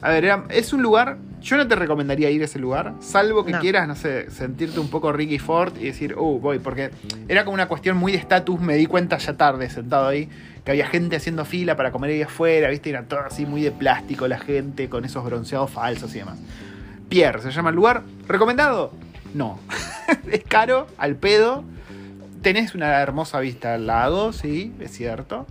[0.01, 1.17] A ver, era- es un lugar.
[1.41, 3.59] Yo no te recomendaría ir a ese lugar, salvo que No.
[3.59, 6.89] quieras, no sé, sentirte un poco Ricky Ford y decir, uh, voy, porque
[7.27, 8.59] era como una cuestión muy de estatus.
[8.59, 10.27] Me di cuenta ya tarde, sentado ahí,
[10.63, 12.89] que había gente haciendo fila para comer ahí afuera, ¿viste?
[12.89, 16.39] Era todo así muy de plástico la gente, con esos bronceados falsos y demás.
[17.09, 18.01] Pierre se llama el lugar.
[18.27, 18.91] ¿Recomendado?
[19.35, 19.59] No.
[20.31, 21.63] es caro, al pedo.
[22.45, 25.47] Tenés una hermosa vista al lago, sí, es cierto.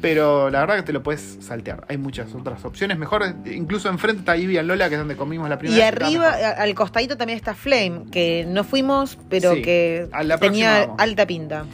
[0.00, 1.84] Pero la verdad que te lo puedes saltear.
[1.88, 2.98] Hay muchas otras opciones.
[2.98, 6.30] Mejor, incluso enfrente está Ivy and Lola, que es donde comimos la primera Y arriba,
[6.56, 11.64] al costadito también está Flame, que no fuimos, pero Sí, que próxima tenía alta pinta.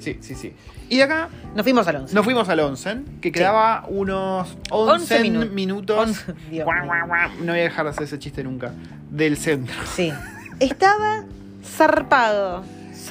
[0.00, 0.52] Sí, sí, sí.
[0.90, 2.14] Y de acá Nos fuimos al 11.
[2.14, 5.96] nos fuimos al Onsen, que quedaba unos 11, 11 minu- minutos.
[5.98, 6.86] 11 Dios Guau, mío.
[6.86, 7.30] guau, guau.
[7.40, 8.72] No voy a dejar de hacer ese chiste nunca.
[9.10, 9.74] Del centro.
[9.94, 10.12] Sí.
[10.58, 11.24] Estaba
[11.64, 12.64] zarpado.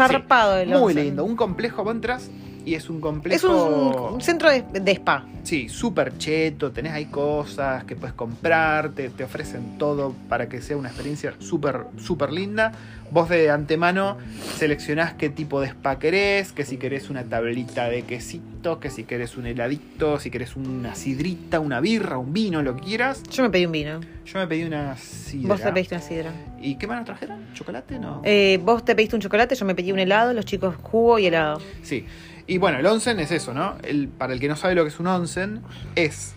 [0.07, 1.25] Zarpado el Muy lindo.
[1.25, 2.29] Un complejo, vos entras
[2.69, 3.35] y es un complejo.
[3.35, 5.25] Es un, un centro de, de spa.
[5.43, 10.61] Sí, súper cheto, tenés ahí cosas que puedes comprar, te, te ofrecen todo para que
[10.61, 12.71] sea una experiencia súper, súper linda.
[13.11, 14.17] Vos de antemano
[14.57, 19.05] seleccionás qué tipo de spa querés, que si querés una tablita de quesito, que si
[19.05, 23.23] querés un heladito, si querés una sidrita, una birra, un vino, lo que quieras.
[23.31, 23.99] Yo me pedí un vino.
[24.25, 25.47] Yo me pedí una sidra.
[25.47, 26.31] Vos te pediste una sidra.
[26.61, 27.39] ¿Y qué más nos trajeron?
[27.55, 27.97] ¿Chocolate?
[27.97, 28.21] No.
[28.23, 31.25] Eh, vos te pediste un chocolate, yo me pedí un helado, los chicos jugo y
[31.25, 31.59] helado.
[31.81, 32.05] Sí.
[32.49, 33.75] Y bueno, el onsen es eso, ¿no?
[33.83, 35.61] El, para el que no sabe lo que es un onsen,
[35.95, 36.33] es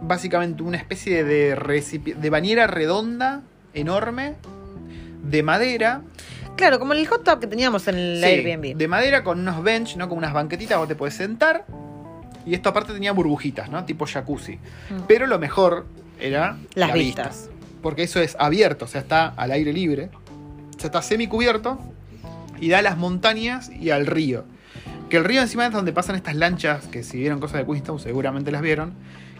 [0.00, 3.42] básicamente una especie de, recipi- de bañera redonda,
[3.74, 4.34] enorme,
[5.24, 6.02] de madera.
[6.56, 8.76] Claro, como el hot tub que teníamos en el Sí, Airbnb.
[8.76, 10.08] De madera con unos bench, ¿no?
[10.08, 11.66] Con unas banquetitas, vos te puedes sentar.
[12.46, 13.84] Y esto aparte tenía burbujitas, ¿no?
[13.84, 14.54] Tipo jacuzzi.
[14.56, 15.00] Mm.
[15.08, 15.86] Pero lo mejor
[16.20, 17.24] era Las la vista.
[17.24, 17.50] vistas.
[17.82, 20.10] Porque eso es abierto, o sea, está al aire libre.
[20.76, 21.78] O sea, está semicubierto
[22.60, 24.44] y da a las montañas y al río.
[25.08, 27.98] Que el río encima es donde pasan estas lanchas, que si vieron cosas de Queenstown
[27.98, 28.92] seguramente las vieron,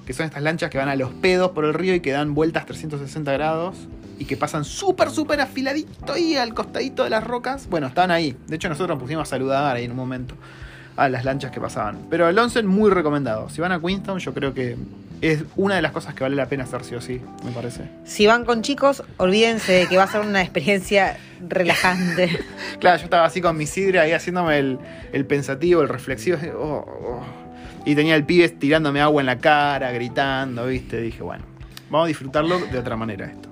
[0.06, 2.34] que son estas lanchas que van a los pedos por el río y que dan
[2.34, 3.76] vueltas 360 grados
[4.18, 7.68] y que pasan súper, súper afiladito ahí al costadito de las rocas.
[7.68, 8.34] Bueno, estaban ahí.
[8.46, 10.34] De hecho, nosotros nos pusimos a saludar ahí en un momento
[10.96, 11.98] a las lanchas que pasaban.
[12.08, 13.50] Pero el onsen muy recomendado.
[13.50, 14.76] Si van a Queenstown, yo creo que
[15.20, 17.82] es una de las cosas que vale la pena hacer sí o sí, me parece.
[18.04, 21.16] Si van con chicos, olvídense de que va a ser una experiencia
[21.46, 22.38] relajante.
[22.80, 24.78] Claro, yo estaba así con mi sidra ahí haciéndome el,
[25.12, 26.38] el pensativo, el reflexivo.
[26.56, 27.22] oh, oh.
[27.84, 31.00] Y tenía el pibe tirándome agua en la cara, gritando, ¿viste?
[31.00, 31.44] Dije, bueno,
[31.90, 33.48] vamos a disfrutarlo de otra manera esto.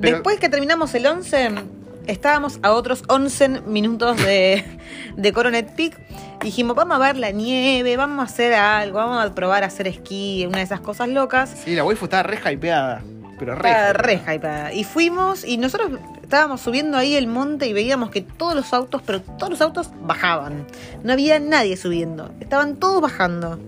[0.00, 1.50] Pero- Después que terminamos el 11,
[2.08, 4.64] estábamos a otros 11 minutos de,
[5.16, 5.96] de Coronet Peak.
[6.40, 9.86] Dijimos, vamos a ver la nieve, vamos a hacer algo, vamos a probar a hacer
[9.86, 11.54] esquí, una de esas cosas locas.
[11.64, 13.02] Sí, la waifu estaba re hypeada.
[13.38, 13.70] Pero re.
[13.70, 14.72] Estaba re hypeada.
[14.72, 15.92] Y fuimos y nosotros
[16.22, 19.90] estábamos subiendo ahí el monte y veíamos que todos los autos, pero todos los autos
[20.02, 20.66] bajaban.
[21.04, 22.32] No había nadie subiendo.
[22.40, 23.60] Estaban todos bajando.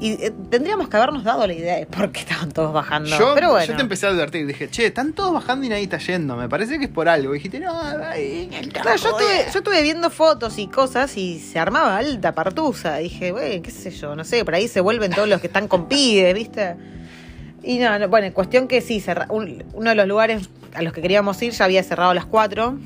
[0.00, 3.08] Y eh, tendríamos que habernos dado la idea de por qué estaban todos bajando.
[3.16, 3.66] Yo, pero bueno.
[3.66, 6.36] yo te empecé a advertir, dije, che, están todos bajando y nadie está yendo.
[6.36, 7.32] Me parece que es por algo.
[7.34, 7.72] Y dijiste, no,
[8.12, 9.46] el Claro, yo estuve, eh".
[9.52, 12.96] yo estuve viendo fotos y cosas y se armaba alta partusa.
[12.96, 15.68] Dije, güey, qué sé yo, no sé, por ahí se vuelven todos los que están
[15.68, 16.74] con pibes, ¿viste?
[17.62, 20.92] Y no, no, bueno, cuestión que sí, cerra- un- uno de los lugares a los
[20.92, 22.76] que queríamos ir ya había cerrado a las 4.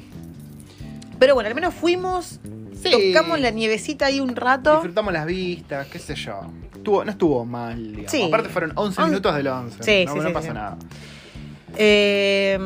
[1.18, 2.38] Pero bueno, al menos fuimos,
[2.82, 3.12] Sí.
[3.12, 4.72] tocamos la nievecita ahí un rato.
[4.74, 6.40] Disfrutamos las vistas, qué sé yo.
[6.74, 8.10] Estuvo, no estuvo mal, digamos.
[8.12, 8.22] Sí.
[8.22, 9.82] Aparte fueron 11 On- minutos del 11.
[9.82, 10.54] Sí, no, sí, no sí, pasa sí.
[10.54, 10.76] nada.
[11.76, 12.58] Eh,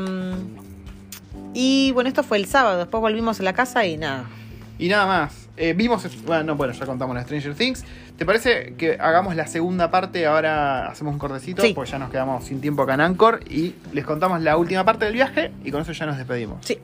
[1.55, 4.25] y bueno, esto fue el sábado, después volvimos a la casa y nada.
[4.79, 5.39] Y nada más.
[5.57, 7.85] Eh, vimos, bueno, no, bueno, ya contamos la Stranger Things.
[8.17, 10.25] ¿Te parece que hagamos la segunda parte?
[10.27, 11.73] Ahora hacemos un cortecito, Sí.
[11.75, 13.41] porque ya nos quedamos sin tiempo acá en Anchor.
[13.51, 16.59] Y les contamos la última parte del viaje y con eso ya nos despedimos.
[16.65, 16.79] Sí.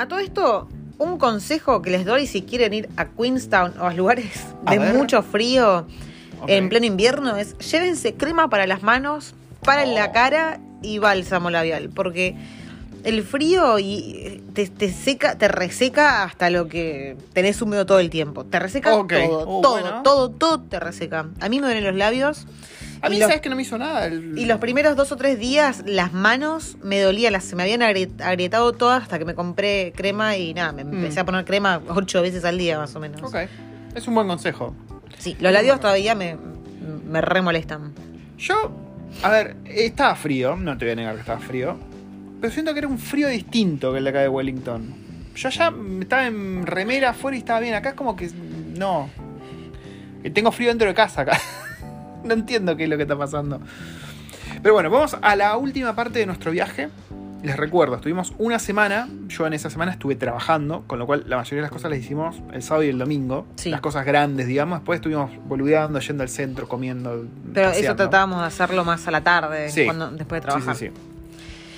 [0.00, 3.92] A todo esto, un consejo que les doy si quieren ir a Queenstown o a
[3.92, 4.94] lugares A de ver.
[4.94, 5.86] mucho frío
[6.46, 9.92] en pleno invierno es llévense crema para las manos, para Oh.
[9.94, 12.34] la cara y bálsamo labial, porque
[13.04, 17.98] el frío y eh, te, te seca, te reseca hasta lo que tenés húmedo todo
[17.98, 18.44] el tiempo.
[18.46, 19.00] Te reseca todo,
[19.46, 20.02] Oh, todo, bueno.
[20.02, 21.26] todo, todo te reseca.
[21.40, 22.46] A mí me duelen los labios.
[23.02, 24.06] A mí, los- ¿sabes que no me hizo nada?
[24.06, 27.62] El- y los primeros dos o tres días, las manos me dolían, las, se me
[27.62, 31.44] habían agri- agrietado todas hasta que me compré crema y nada, me empecé a poner
[31.44, 33.22] crema ocho veces al día más o menos.
[33.22, 33.24] Mm.
[33.24, 33.36] Ok.
[33.94, 34.74] Es un buen consejo.
[35.18, 36.36] Sí, los labios todavía me,
[37.06, 37.92] me re molestan.
[38.38, 38.54] Yo,
[39.22, 41.78] a ver, estaba frío, no te voy a negar que estaba frío.
[42.40, 44.94] Pero siento que era un frío distinto que el de acá de Wellington.
[45.34, 47.74] Yo ya estaba en remera afuera y estaba bien.
[47.74, 48.30] Acá es como que
[48.78, 49.10] no.
[50.34, 51.38] Tengo frío dentro de casa acá.
[52.24, 53.60] no entiendo qué es lo que está pasando.
[54.62, 56.88] Pero bueno, vamos a la última parte de nuestro viaje.
[57.42, 61.38] les recuerdo, estuvimos una semana, yo en esa semana estuve trabajando, con lo cual la
[61.38, 63.46] mayoría de las cosas las hicimos el sábado y el domingo.
[63.56, 63.70] Sí.
[63.70, 64.80] Las cosas grandes, digamos.
[64.80, 67.24] Después estuvimos boludeando, yendo al centro, comiendo.
[67.54, 69.86] Pero eso tratábamos de hacerlo más a la tarde, Sí.
[69.86, 70.76] cuando, después de Sí, trabajar.
[70.76, 70.92] sí, sí.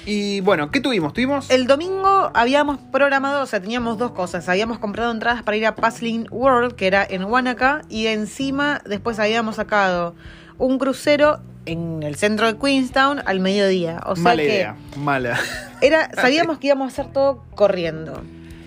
[0.05, 1.12] Y bueno, ¿qué tuvimos?
[1.12, 1.50] Tuvimos.
[1.50, 4.48] El domingo habíamos programado, o sea, teníamos dos cosas.
[4.48, 9.18] Habíamos comprado entradas para ir a Puzzling World, que era en Wanaka, y encima después
[9.18, 10.14] habíamos sacado
[10.59, 14.00] un crucero en el centro de Queenstown al mediodía.
[14.07, 15.38] O sea mala que idea, mala.
[15.80, 18.22] era, sabíamos que íbamos a hacer todo corriendo,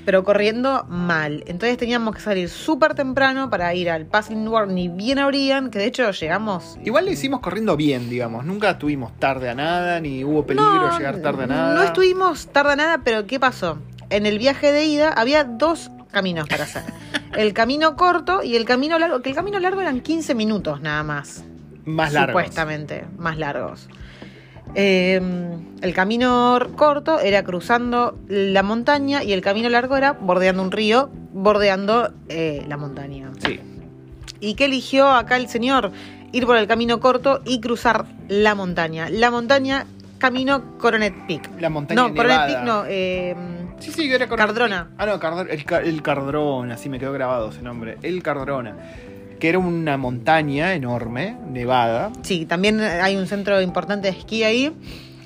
[0.05, 1.43] pero corriendo mal.
[1.47, 5.79] Entonces teníamos que salir súper temprano para ir al Puzzling World, ni bien abrían, que
[5.79, 6.77] de hecho llegamos.
[6.85, 8.45] Igual lo hicimos corriendo bien, digamos.
[8.45, 11.73] Nunca estuvimos tarde a nada, ni hubo peligro No, llegar tarde a nada.
[11.73, 13.79] No estuvimos tarde a nada, pero ¿qué pasó?
[14.11, 16.83] En el viaje de ida había dos caminos para hacer.
[17.35, 21.03] El camino corto y el camino largo, que el camino largo eran 15 minutos nada
[21.03, 21.43] más.
[21.83, 22.41] más largos.
[22.41, 23.89] Supuestamente, más largos.
[24.73, 25.21] Eh,
[25.81, 31.09] el camino corto era cruzando la montaña y el camino largo era bordeando un río,
[31.33, 33.31] bordeando eh, la montaña.
[33.45, 33.59] Sí.
[34.39, 35.91] ¿Y qué eligió acá el señor?
[36.31, 39.09] Ir por el camino corto y cruzar la montaña.
[39.09, 39.85] La montaña,
[40.17, 41.49] camino Coronet Peak.
[41.61, 42.45] La montaña No, Coronet.
[42.47, 42.83] Peak no.
[42.87, 43.35] eh,
[43.79, 44.89] Sí, sí, era Coronet Cardrona.
[44.97, 45.13] Ah, no,
[45.83, 47.97] el Cardrona, sí me quedó grabado ese nombre.
[48.01, 48.75] El Cardrona.
[49.45, 54.73] Que era una montaña enorme, nevada, sí, también hay un centro importante de esquí ahí.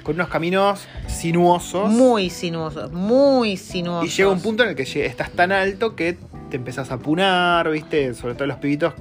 [0.03, 1.89] con unos caminos sinuosos.
[1.89, 4.11] Muy sinuosos, muy sinuosos.
[4.11, 6.17] y llega un punto en el que estás tan alto que
[6.49, 8.13] te empezás a apunar, ¿viste?
[8.13, 8.93] Sobre todo los pibitos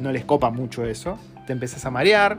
[0.00, 1.20] no les copa mucho eso.
[1.46, 2.38] Te empezás a marear.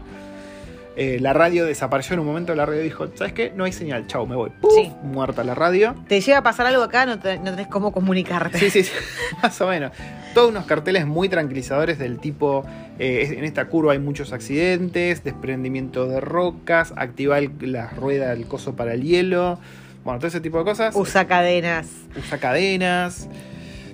[0.96, 2.54] Eh, la radio desapareció en un momento.
[2.56, 3.52] La radio dijo: ¿Sabes qué?
[3.56, 4.52] No hay señal, chau, me voy.
[4.62, 4.74] ¡Puf!
[4.76, 4.91] Sí.
[5.04, 5.96] Muerta la radio.
[6.08, 8.60] Te llega a pasar algo acá, no, te- no tenés cómo comunicarte.
[8.60, 8.91] Sí, sí, sí,
[9.41, 9.91] más o menos.
[10.36, 12.64] Todos unos carteles muy tranquilizadores del tipo,
[13.00, 18.46] eh, en esta curva hay muchos accidentes, desprendimiento de rocas, activa el- la rueda del
[18.46, 19.60] coso para el hielo,
[20.04, 20.96] bueno, todo ese tipo de cosas.
[20.96, 21.88] Usa cadenas.
[22.18, 23.28] Usa cadenas.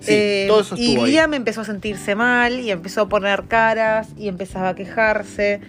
[0.02, 1.12] Sí, Eh, todo eso y ahí.
[1.12, 5.60] Liam empezó a sentirse mal y empezó a poner caras y empezaba a quejarse.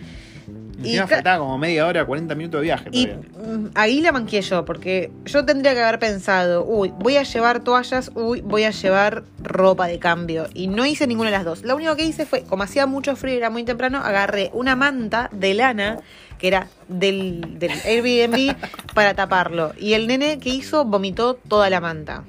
[0.83, 2.89] Y faltaba como media hora, 40 minutos de viaje.
[2.93, 3.29] Y todavía.
[3.39, 7.61] mm, ahí la manqué yo, porque yo tendría que haber pensado, uy, voy a llevar
[7.61, 10.47] toallas, uy, voy a llevar ropa de cambio.
[10.55, 11.63] Y no hice ninguna de las dos.
[11.63, 14.77] Lo único que hice fue, como hacía mucho frío y era muy temprano, agarré una
[14.77, 15.99] manta de lana,
[16.39, 18.57] que era del, del Airbnb,
[18.95, 19.73] para taparlo.
[19.79, 22.25] Y el nene que hizo vomitó toda la manta.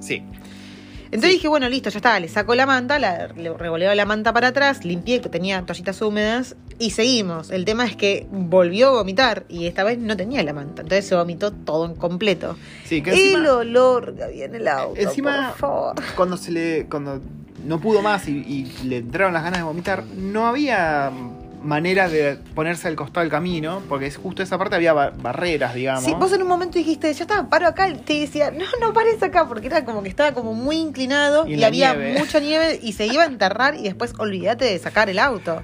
[0.00, 0.22] Sí.
[1.12, 1.36] Entonces Sí.
[1.36, 2.20] dije, bueno, listo, ya está.
[2.20, 6.00] Le saco la manta, la, le revoleaba la manta para atrás, limpié, que tenía toallitas
[6.02, 7.50] húmedas, y seguimos.
[7.50, 10.82] El tema es que volvió a vomitar y esta vez no tenía la manta.
[10.82, 12.56] Entonces se vomitó todo en completo.
[12.84, 15.00] Sí, que El encima, olor que había en el auto.
[15.00, 15.94] Encima- por favor.
[16.16, 16.86] cuando se le.
[16.86, 17.20] cuando
[17.66, 21.10] no pudo más y, y le entraron las ganas de vomitar, no había
[21.62, 25.74] manera de ponerse al costado del camino, porque es justo esa parte había ba- barreras,
[25.74, 26.04] digamos.
[26.04, 27.92] Sí, vos en un momento dijiste, ya está, paro acá.
[28.04, 31.62] Te decía, no, no pares acá, porque era como que estaba como muy inclinado Y
[31.62, 32.18] había nieve.
[32.18, 35.62] mucha nieve y se iba a enterrar y después olvídate de sacar el auto.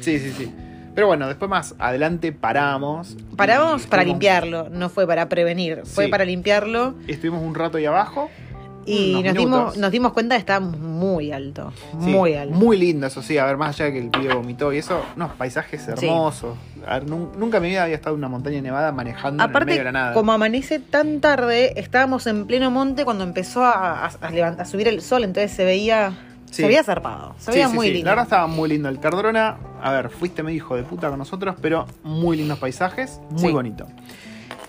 [0.00, 0.52] Sí, sí, sí.
[0.94, 3.16] Pero bueno, después más adelante paramos.
[3.36, 6.10] Paramos para limpiarlo, no fue para prevenir, fue Sí.
[6.10, 6.94] para limpiarlo.
[7.06, 8.28] Estuvimos un rato ahí abajo.
[8.88, 11.72] Y nos dimos, nos dimos cuenta que estaba muy alto.
[12.00, 12.54] Sí, muy alto.
[12.54, 13.36] Muy lindo, eso sí.
[13.38, 16.56] A ver, más allá de que el pibe vomitó y eso, unos paisajes hermosos.
[16.86, 19.48] A ver, nun- nunca en mi vida había estado en una montaña nevada manejando en
[19.50, 20.12] el medio Aparte, de la nada.
[20.14, 24.10] como amanece tan tarde, estábamos en pleno monte cuando empezó a,
[24.64, 26.12] subir el sol, entonces se veía.
[26.46, 26.62] Sí.
[26.62, 27.34] Se veía zarpado.
[27.38, 28.06] Se veía sí, muy lindo.
[28.06, 28.88] La verdad estaba muy lindo.
[28.88, 33.20] El Cardrona, a ver, fuiste medio hijo de puta con nosotros, pero muy lindos paisajes,
[33.30, 33.86] muy bonito.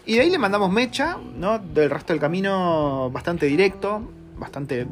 [0.10, 1.60] Y de ahí le mandamos mecha, ¿no?
[1.60, 4.02] Del resto del camino bastante directo,
[4.40, 4.88] bastante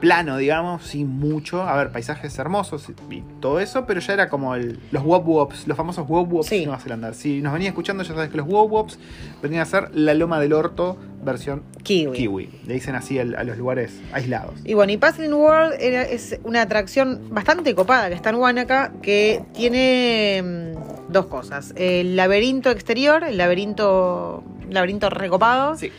[0.00, 1.62] plano, digamos, sin mucho.
[1.62, 5.68] A ver, paisajes hermosos y todo eso, pero ya era como el- los wop wops,
[5.68, 6.60] los famosos wop wops Sí.
[6.60, 7.12] de Nueva Zelanda.
[7.12, 8.98] Si nos venía escuchando, ya sabes que los wop wops
[9.42, 12.16] venían a ser la loma del orto versión Kiwi.
[12.16, 12.48] kiwi.
[12.66, 14.54] Le dicen así a los lugares aislados.
[14.64, 18.92] Y bueno, y Puzzling World era- es una atracción bastante copada que está en Wanaka,
[19.02, 21.74] que tiene mm, dos cosas.
[21.76, 25.90] El laberinto exterior, el laberinto, laberinto recopado, Sí.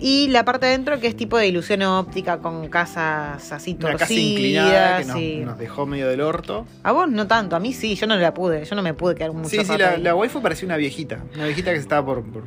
[0.00, 3.80] Y la parte de adentro que es tipo de ilusión óptica con casas así Una
[3.80, 4.00] torcidas.
[4.00, 5.04] casa inclinada que
[5.40, 6.66] nos, nos dejó medio del orto.
[6.82, 9.14] A vos no tanto, a mí sí, yo no la pude, yo no me pude
[9.14, 11.20] quedar mucho Sí, sí, la, la waifu parecía una viejita.
[11.34, 12.44] Una viejita que se estaba por, por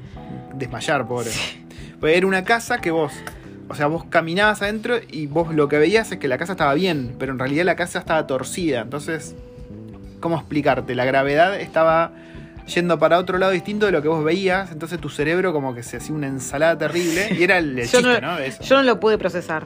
[0.55, 1.31] desmayar, pobre.
[1.99, 3.13] Pues era una casa que vos,
[3.69, 6.73] o sea, vos caminabas adentro y vos lo que veías es que la casa estaba
[6.73, 8.81] bien, pero en realidad la casa estaba torcida.
[8.81, 9.35] Entonces,
[10.19, 10.95] ¿cómo explicarte?
[10.95, 12.11] La gravedad estaba
[12.67, 14.71] yendo para otro lado distinto de lo que vos veías.
[14.71, 17.35] Entonces tu cerebro como que se hacía una ensalada terrible.
[17.37, 18.63] Y era el, el Yo chiste, no- eso.
[18.63, 19.65] Yo no lo pude procesar.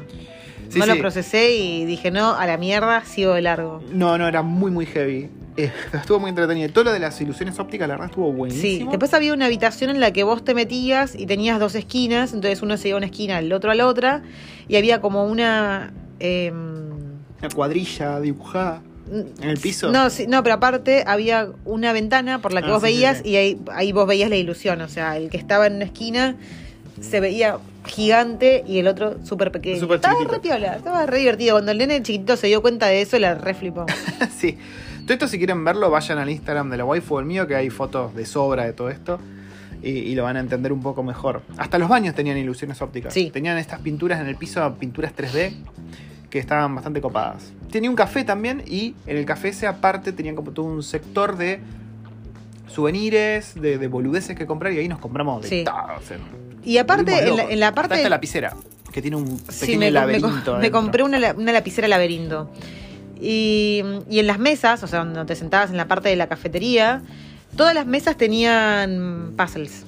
[0.70, 0.92] Sí, no sí.
[0.92, 3.82] lo procesé y dije, no, a la mierda, sigo de largo.
[3.94, 5.30] No, no, era muy, muy heavy.
[5.56, 6.70] Eh, estuvo muy entretenido.
[6.74, 8.86] Todo lo de las ilusiones ópticas, la verdad, estuvo buenísimo.
[8.86, 12.34] Sí, después había una habitación en la que vos te metías y tenías dos esquinas,
[12.34, 14.24] entonces uno se iba a una esquina, el otro a la otra,
[14.68, 15.94] y había como una...
[16.20, 16.90] em,
[17.40, 18.82] Una cuadrilla dibujada
[19.12, 19.92] en el piso.
[19.92, 23.18] No, sí, no, pero aparte había una ventana por la que Ah, vos sí, veías
[23.20, 23.30] sí.
[23.30, 24.82] y ahí, ahí vos veías la ilusión.
[24.82, 26.36] O sea, el que estaba en una esquina
[27.02, 29.80] se veía gigante y el otro súper pequeño.
[29.80, 30.36] Súper estaba chiquitito.
[30.36, 31.56] re piola, estaba re divertido.
[31.56, 33.86] Cuando el nene chiquitito se dio cuenta de eso, la re flipó.
[34.38, 34.58] sí.
[35.04, 37.56] Todo esto, si quieren verlo, vayan al Instagram de la waifu o el mío, que
[37.56, 39.20] hay fotos de sobra de todo esto.
[39.82, 41.44] Y, y lo van a entender un poco mejor.
[41.58, 43.14] Hasta los baños tenían ilusiones ópticas.
[43.14, 43.30] Sí.
[43.32, 45.54] Tenían estas pinturas en el piso, pinturas 3D,
[46.38, 47.52] que estaban bastante copadas.
[47.72, 51.36] Tenía un café también y en el café ese aparte tenían como todo un sector
[51.38, 51.60] de
[52.68, 55.64] souvenirs, de, de boludeces que comprar y ahí nos compramos de Sí.
[55.64, 55.76] todo.
[55.76, 56.18] o sea,
[56.64, 57.96] Y aparte, en la, en la parte.
[57.96, 58.54] esta lapicera,
[58.92, 60.28] que tiene un pequeño Sí, me, me- laberinto.
[60.30, 60.72] me adentro.
[60.72, 62.52] compré una, una lapicera laberinto.
[63.20, 66.28] Y, y en las mesas, o sea, cuando te sentabas en la parte de la
[66.28, 67.02] cafetería,
[67.56, 69.86] todas las mesas tenían puzzles.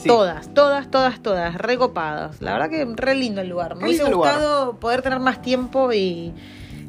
[0.00, 0.08] Sí.
[0.08, 2.40] Todas, todas, todas, todas, recopadas.
[2.40, 3.76] La verdad que re lindo el lugar.
[3.76, 4.34] Me hubiese lugar.
[4.34, 6.32] gustado poder tener más tiempo y,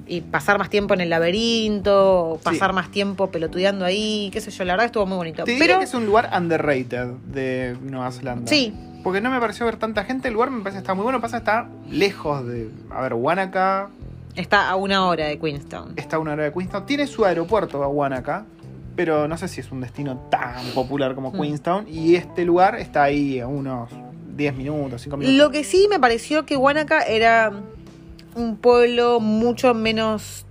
[0.07, 2.75] y pasar más tiempo en el laberinto, pasar Sí.
[2.75, 5.43] más tiempo pelotudeando ahí, qué sé yo, la verdad estuvo muy bonito.
[5.43, 8.47] Te Pero que es un lugar underrated de Nueva Zelanda.
[8.49, 10.27] sí, Porque no me pareció ver tanta gente.
[10.27, 11.19] El lugar me parece que está muy bueno.
[11.19, 12.69] Pasa está lejos de.
[12.91, 13.89] A ver, Wanaka
[14.35, 15.93] está a una hora de Queenstown.
[15.97, 16.85] está a una hora de Queenstown.
[16.85, 18.45] Tiene su aeropuerto a Wanaka.
[18.95, 21.41] Pero no sé si es un destino tan popular como Mm.
[21.41, 21.85] Queenstown.
[21.89, 23.89] Y este lugar está ahí a unos
[24.35, 25.37] 10 minutos, 5 minutos.
[25.37, 27.51] Lo que sí me pareció que Wanaka era
[28.35, 30.45] un pueblo mucho menos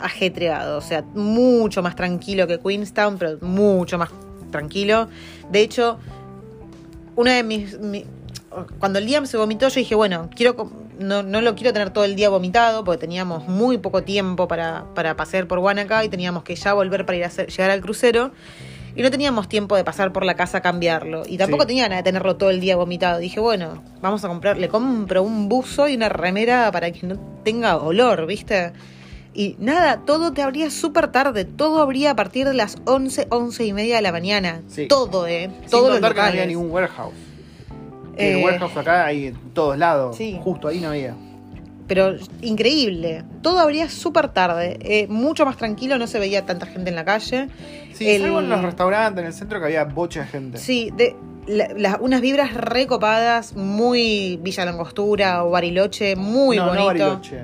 [0.00, 4.10] ajetreado, o sea, mucho más tranquilo que Queenstown, pero mucho más
[4.50, 5.08] tranquilo.
[5.50, 5.98] De hecho,
[7.16, 7.78] una de mis...
[7.78, 8.04] mi-
[8.78, 12.14] cuando día se vomitó, yo dije, bueno, quiero no, no lo quiero tener todo el
[12.16, 16.54] día vomitado, porque teníamos muy poco tiempo para, para pasear por Wanaka y teníamos que
[16.54, 18.32] ya volver para ir a hacer- llegar al crucero.
[18.94, 21.22] Y no teníamos tiempo de pasar por la casa a cambiarlo.
[21.26, 21.68] Y tampoco Sí.
[21.68, 23.18] tenía ganas de tenerlo todo el día vomitado.
[23.20, 27.18] Dije, bueno, vamos a comprar, le compro un buzo y una remera para que no
[27.42, 28.72] tenga olor, ¿viste?
[29.32, 31.46] Y nada, todo te abría súper tarde.
[31.46, 34.60] Todo abría a partir de las 11, 11 y media de la mañana.
[34.68, 34.88] Sí.
[34.88, 35.50] Todo, ¿eh?
[35.62, 37.14] Sin Todos los contar que no había ningún warehouse.
[38.16, 40.16] Eh, el warehouse acá hay en todos lados.
[40.16, 40.38] Sí.
[40.42, 41.14] Justo ahí no había.
[41.88, 43.22] pero increíble.
[43.42, 44.78] Todo abría súper tarde.
[44.80, 47.48] eh, mucho más tranquilo, no se veía tanta gente en la calle.
[47.92, 50.58] Sí, El- salvo en los restaurantes, en el centro que había bocha de gente.
[50.58, 51.14] Sí, de,
[51.46, 56.86] la- la- unas vibras recopadas, muy Villa Langostura o Bariloche, muy no, no bonito.
[56.86, 57.42] Bariloche.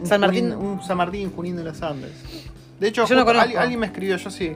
[0.00, 2.10] Un San Martín- Junín- un San Martín, Junín de los Andes.
[2.78, 4.52] De hecho, Yo no alguien me escribió, yo sí.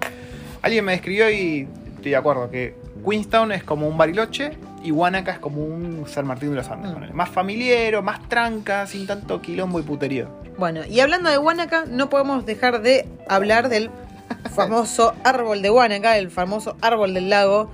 [0.61, 2.75] Alguien me escribió y estoy de acuerdo que
[3.09, 4.51] Queenstown es como un Bariloche
[4.87, 6.93] y Wanaka es como un San Martín de los Andes.
[6.93, 7.13] Mm.
[7.13, 10.29] Más familiero, más tranca, sin tanto quilombo y puterío.
[10.59, 13.91] Bueno, y hablando de Huánaca, no podemos dejar de hablar del
[14.55, 17.69] famoso árbol de Huánaca, el famoso árbol del lago.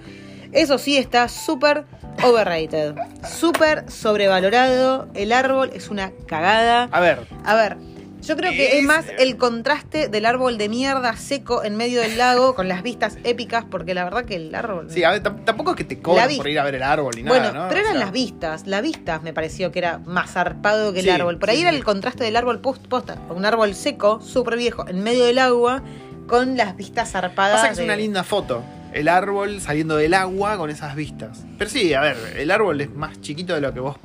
[0.53, 1.85] Eso sí está súper
[2.25, 2.95] overrated,
[3.29, 5.09] súper sobrevalorado.
[5.13, 6.89] El árbol es una cagada.
[6.93, 7.77] A ver, A ver,
[8.23, 12.17] yo creo que es más el contraste del árbol de mierda seco en medio del
[12.19, 14.87] lago con las vistas épicas, porque la verdad que el árbol...
[14.91, 17.13] sí, a ver, tam- tampoco es que te cobran por ir a ver el árbol
[17.17, 17.69] ni nada, bueno, ¿no?
[17.69, 18.67] pero O eran sea, las vistas.
[18.67, 21.39] Las vistas me pareció que era más zarpado que el Sí, árbol.
[21.39, 21.77] Por ahí sí, era sí.
[21.77, 23.17] el contraste del árbol post- posta.
[23.31, 25.83] Un árbol seco, súper viejo, en medio del agua,
[26.27, 27.57] con las vistas zarpadas.
[27.57, 28.63] Pasa que es una linda foto.
[28.93, 31.45] El árbol saliendo del agua con esas vistas.
[31.59, 33.97] Pero sí, a ver, el árbol es más chiquito de lo que vos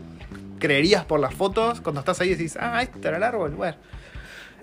[0.60, 1.82] creerías por las fotos.
[1.82, 3.52] Cuando estás ahí decís, ah, este era el árbol.
[3.52, 3.76] Bueno.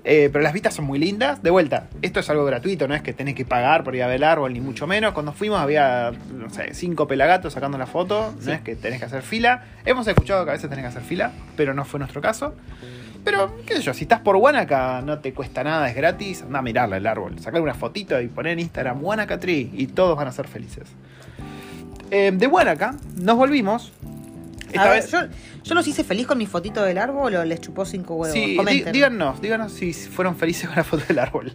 [0.06, 1.42] Eh, pero las vistas son muy lindas.
[1.42, 4.06] De vuelta, esto es algo gratuito, no es que tenés que pagar por ir a
[4.06, 5.14] ver el árbol, ni mucho menos.
[5.14, 8.34] Cuando fuimos había, no sé, cinco pelagatos sacando la foto.
[8.38, 8.48] Sí.
[8.48, 9.64] No es que tenés que hacer fila.
[9.84, 12.54] Hemos escuchado que a veces tenés que hacer fila, pero no fue nuestro caso.
[13.24, 16.58] Pero, qué sé yo, si estás por Wanaka no te cuesta nada, es gratis, anda
[16.58, 19.00] a mirarle el árbol, sacar una fotito y poner en Instagram
[19.40, 20.84] Tree y todos van a ser felices.
[22.10, 23.92] Eh, de Wanaka nos volvimos.
[24.74, 25.10] Esta ver, vez.
[25.10, 25.18] yo,
[25.62, 28.32] yo los hice feliz con mi fotito del árbol o les chupó cinco huevos.
[28.32, 28.92] Sí, Comenten.
[28.92, 31.52] díganos, díganos si fueron felices con la foto del árbol.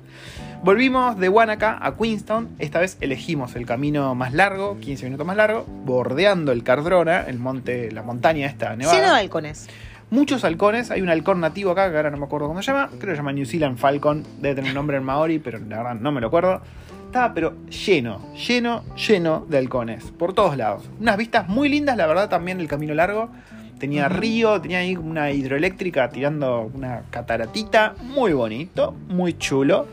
[0.63, 2.49] Volvimos de Wanaka a Queenstown.
[2.59, 7.39] Esta vez elegimos el camino más largo, 15 minutos más largo, bordeando el Cardrona, el
[7.39, 8.97] monte, la montaña esta nevada.
[8.97, 9.67] Lleno de halcones.
[10.11, 12.87] Muchos halcones, hay un halcón nativo acá, que ahora no me acuerdo cómo se llama,
[12.87, 15.77] creo que se llama New Zealand Falcon, debe tener un nombre en maori, pero la
[15.77, 16.61] verdad no me lo acuerdo.
[17.09, 20.83] Estaba pero lleno, lleno, lleno de halcones, por todos lados.
[20.99, 23.31] Unas vistas muy lindas, la verdad, también el camino largo.
[23.79, 29.87] Tenía río, tenía ahí una hidroeléctrica tirando una cataratita, muy bonito, muy chulo.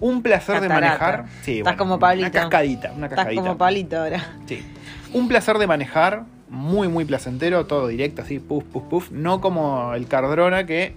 [0.00, 1.26] Un placer de manejar.
[1.42, 2.32] Sí, Estás como Una Pablito.
[2.32, 3.42] cascadita, una Estás cascadita.
[3.42, 4.20] como palito ahora.
[4.46, 4.60] Sí.
[5.12, 9.10] Un placer de manejar, muy, muy placentero, todo directo, así, puff, puff, puff.
[9.12, 10.96] No como el Cardrona que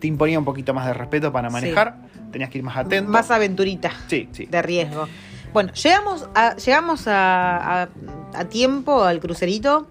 [0.00, 1.98] te imponía un poquito más de respeto para manejar.
[2.36, 3.10] Tenías que ir más atento.
[3.10, 4.46] Más aventurita Sí, sí.
[4.46, 5.08] de riesgo.
[5.52, 7.88] Bueno, llegamos a, llegamos a, a-
[8.34, 9.86] a tiempo al crucerito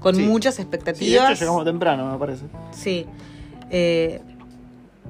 [0.00, 0.22] con Sí.
[0.22, 1.30] muchas Sí, de expectativas.
[1.30, 2.44] hecho llegamos temprano, me parece.
[2.72, 3.06] Sí.
[3.70, 4.20] Eh,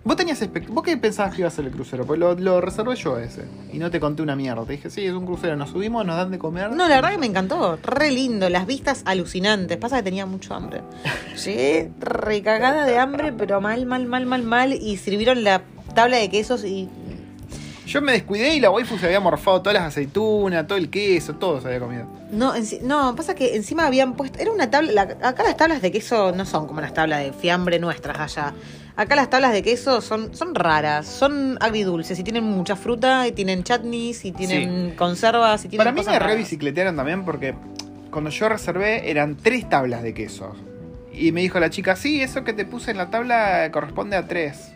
[0.06, 0.38] ¿Vos tenías
[0.68, 2.04] ¿Vos qué pensabas que iba a ser el crucero?
[2.04, 3.46] Pues lo, lo reservé yo ese.
[3.72, 4.62] Y no te conté una mierda.
[4.66, 5.56] Te dije, sí, es un crucero.
[5.56, 6.72] Nos subimos, nos dan de comer.
[6.72, 7.78] no, la verdad que me encantó.
[7.82, 8.50] Re lindo.
[8.50, 9.78] Las vistas alucinantes.
[9.78, 10.82] Pasa que tenía mucho hambre.
[11.42, 14.72] Llegué recagada de hambre, pero mal, mal, mal, mal, mal.
[14.74, 15.62] Y sirvieron la
[15.94, 16.88] tabla de quesos y.
[17.86, 21.34] Yo me descuidé y la waifu se había morfado todas las aceitunas, todo el queso,
[21.34, 22.06] todo se había comido.
[22.32, 24.38] No, enci- no, pasa que encima habían puesto.
[24.38, 24.92] Era una tabla.
[24.92, 28.54] la- acá las tablas de queso no son como las tablas de fiambre nuestras allá.
[28.96, 33.32] Acá las tablas de queso son, son raras, son agridulces y tienen mucha fruta, y
[33.32, 37.54] tienen chutneys, y tienen conservas, y tienen Para mí me rebicicletearon también porque
[38.10, 40.56] cuando yo reservé eran tres tablas de quesos.
[41.12, 44.26] Y me dijo la chica, sí, eso que te puse en la tabla corresponde a
[44.26, 44.70] tres.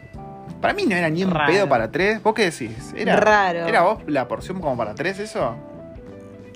[0.61, 1.53] Para mí no era ni un Raro.
[1.53, 2.23] pedo para tres.
[2.23, 2.93] ¿Vos qué decís?
[2.97, 3.67] ¿Era, Raro.
[3.67, 5.55] ¿Era vos la porción como para tres eso?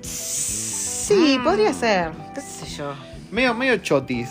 [0.01, 1.43] Sí, Mm.
[1.43, 2.11] podría ser.
[2.33, 2.93] ¿Qué sé yo?
[3.31, 4.29] Medio, medio chotis.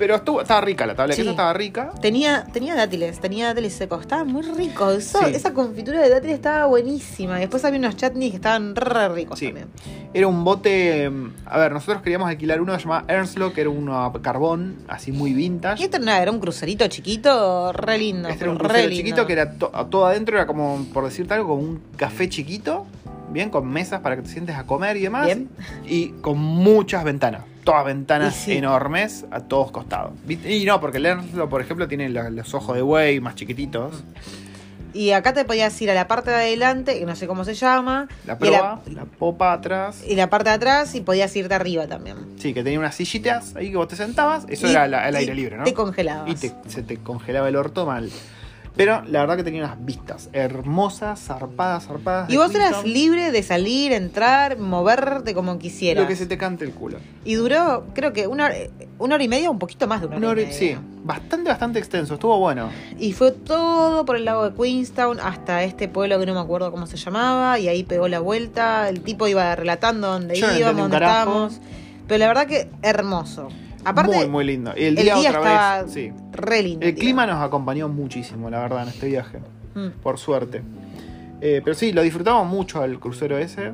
[0.00, 1.20] Pero estuvo, estaba rica la tabla de Sí.
[1.22, 1.92] queso, estaba rica.
[2.00, 4.90] Tenía, tenía dátiles, tenía dátiles secos, estaba muy rico.
[4.90, 5.26] Eso- Sí.
[5.34, 7.36] Esa confitura de dátiles estaba buenísima.
[7.36, 9.46] Y después había unos chutneys que estaban re ricos Sí.
[9.46, 9.68] también.
[10.14, 11.08] Era un bote.
[11.10, 15.12] mm, A ver, nosotros queríamos alquilar uno llamado Ernstlo, que era uno a carbón, así
[15.12, 15.84] muy Y vintage.
[15.84, 18.28] este no, era un crucerito chiquito, re lindo.
[18.28, 18.96] Este era un re crucero lindo.
[19.04, 22.86] chiquito que era to- todo adentro, era como, por decirte algo, como un café chiquito,
[23.30, 25.26] bien, con mesas para que te sientes a comer y demás.
[25.26, 25.48] Bien.
[25.86, 28.52] Y con muchas ventanas, todas ventanas sí.
[28.52, 30.12] enormes a todos costados.
[30.28, 34.02] Y no, porque el Ernstlo, por ejemplo, tiene lo- los ojos de buey más chiquititos.
[34.92, 37.54] Y acá te podías ir a la parte de adelante, que no sé cómo se
[37.54, 38.08] llama.
[38.26, 40.02] La proa, la popa atrás.
[40.04, 42.16] y la parte de atrás y podías irte arriba también.
[42.38, 44.46] Sí, que tenía unas sillitas ahí que vos te sentabas.
[44.48, 45.62] Eso Y- era la- el aire libre, ¿no?
[45.62, 46.28] Te congelabas.
[46.28, 48.10] Y te- se te congelaba el orto mal.
[48.80, 52.30] Pero la verdad que tenía unas vistas hermosas, zarpadas, zarpadas.
[52.30, 56.02] Y vos eras libre de salir, entrar, moverte como quisieras.
[56.02, 56.98] Lo que se te cante el culo.
[57.24, 58.54] Y duró, creo que una, hora-
[58.98, 60.58] una hora y media, un poquito más de una hora, Una hora- y media.
[60.58, 62.14] sí, bastante, bastante extenso.
[62.14, 62.70] Estuvo bueno.
[62.98, 66.70] Y fue todo por el lago de Queenstown hasta este pueblo que no me acuerdo
[66.70, 67.58] cómo se llamaba.
[67.58, 68.88] Y ahí pegó la vuelta.
[68.88, 71.60] El tipo iba relatando dónde Yo íbamos, dónde estábamos.
[72.08, 73.48] Pero la verdad que hermoso.
[73.84, 74.72] Aparte, muy, muy lindo.
[74.76, 75.92] Y el el día, día otra estaba vez.
[75.92, 76.12] Sí.
[76.32, 76.86] re lindo.
[76.86, 79.38] El clima nos acompañó muchísimo, la verdad, en este viaje.
[79.74, 79.88] Mm.
[80.02, 80.62] Por suerte.
[81.40, 83.72] Eh, pero sí, lo disfrutamos mucho al crucero ese.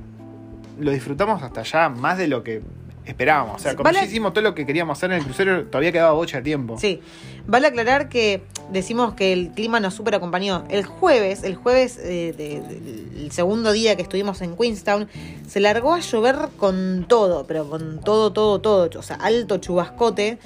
[0.78, 2.62] Lo disfrutamos hasta allá más de lo que
[3.06, 3.56] esperábamos.
[3.56, 5.92] O sea, como vale- ya hicimos todo lo que queríamos hacer en el crucero, todavía
[5.92, 6.76] quedaba bocha de tiempo.
[6.78, 7.00] Sí,
[7.46, 8.42] vale aclarar que
[8.72, 10.64] decimos que el clima nos super acompañó.
[10.68, 15.08] El jueves, el jueves eh, de- de- el segundo día que estuvimos en Queenstown,
[15.48, 18.88] se largó a llover con todo, pero con todo, todo, todo.
[18.98, 20.38] O sea, alto chubascote.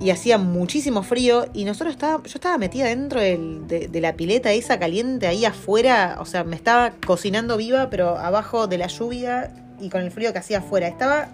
[0.00, 1.46] Y hacía muchísimo frío.
[1.54, 5.44] Y nosotros estaba, yo estaba metida dentro del- de, de la pileta esa caliente ahí
[5.44, 6.18] afuera.
[6.20, 10.32] O sea, me estaba cocinando viva, pero abajo de la lluvia y con el frío
[10.32, 10.86] que hacía afuera.
[10.86, 11.28] Estaba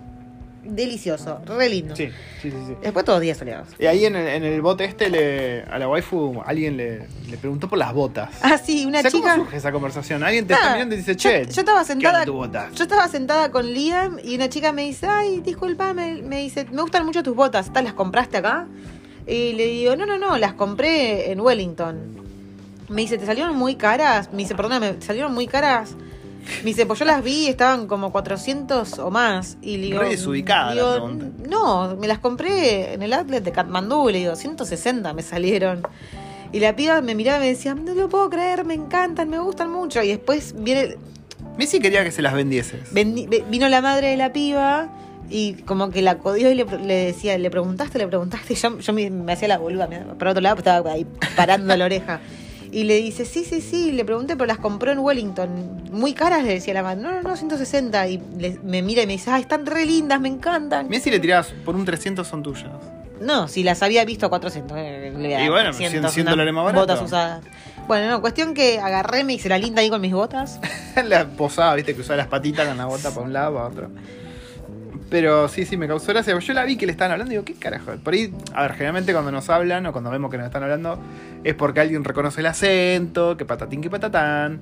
[0.65, 1.95] delicioso, re lindo.
[1.97, 2.09] Sí,
[2.43, 2.57] sí, sí.
[2.69, 2.77] sí.
[2.83, 3.69] Después todos días soleados.
[3.79, 7.37] Y ahí en el, en el bote este, le, a la waifu, alguien le, le
[7.39, 8.31] preguntó por las botas.
[8.43, 9.33] Ah, sí, una O sea, chica.
[9.33, 10.23] ¿Cómo surge esa conversación?
[10.23, 12.25] Alguien te está mirando y dice, yo- che, yo, estaba ¿qué sentada.
[12.75, 16.67] Yo estaba sentada con Liam y una chica me dice, ay, disculpa, me, me dice,
[16.71, 18.67] me gustan mucho tus botas, ¿estas las compraste acá?
[19.27, 22.23] Y le digo, no, no, no, las compré en Wellington.
[22.89, 24.31] Me dice, ¿te salieron muy caras?
[24.33, 25.97] Me dice, perdóname, ¿te salieron muy caras?
[26.59, 29.57] Me dice, pues yo las vi estaban como 400 o más.
[29.63, 31.49] Y le digo, Re desubicada la digo, pregunta.
[31.49, 34.09] no, me las compré en el outlet de Katmandú.
[34.11, 35.83] Y le digo, 160 me salieron.
[36.53, 39.39] Y la piba me miraba y me decía, no lo puedo creer, me encantan, me
[39.41, 40.03] gustan mucho.
[40.03, 40.97] Y después viene,
[41.59, 42.93] Messi quería que se las vendieses.
[42.93, 44.89] Vendi- ve- vino la madre de la piba
[45.31, 48.53] y como que la codió y le, le decía, le preguntaste, le preguntaste.
[48.53, 49.89] Y yo, yo me, me hacía la boluda,
[50.19, 52.21] por otro lado estaba ahí parando la oreja.
[52.75, 55.83] Y le dice, sí, sí, sí, le pregunté, pero las compró en Wellington.
[55.93, 57.01] Muy caras, le decía la madre.
[57.01, 58.09] No, no, no, 160.
[58.09, 60.89] Y le- me mira y me dice, ay, están re lindas, me encantan.
[60.89, 62.71] Messi le tirabas por un 300 son tuyas.
[63.21, 64.77] No, si las había visto a 400.
[64.77, 66.81] eh, le voy a dar Y bueno, 300, 100 unas dólares más barato.
[66.83, 67.45] Botas usadas.
[67.87, 70.59] Bueno, no, cuestión que agarré, me hice la linda ahí con mis botas.
[71.07, 73.91] la posada, viste, que usaba las patitas con la bota para un lado, para otro.
[75.15, 76.37] Pero sí, sí, me causó gracia.
[76.37, 77.93] Yo la vi que le estaban hablando y digo, ¿qué carajo?
[78.03, 80.99] Por ahí, a ver, generalmente cuando nos hablan o cuando vemos que nos están hablando,
[81.45, 84.61] es porque alguien reconoce el acento, que patatín, que patatán.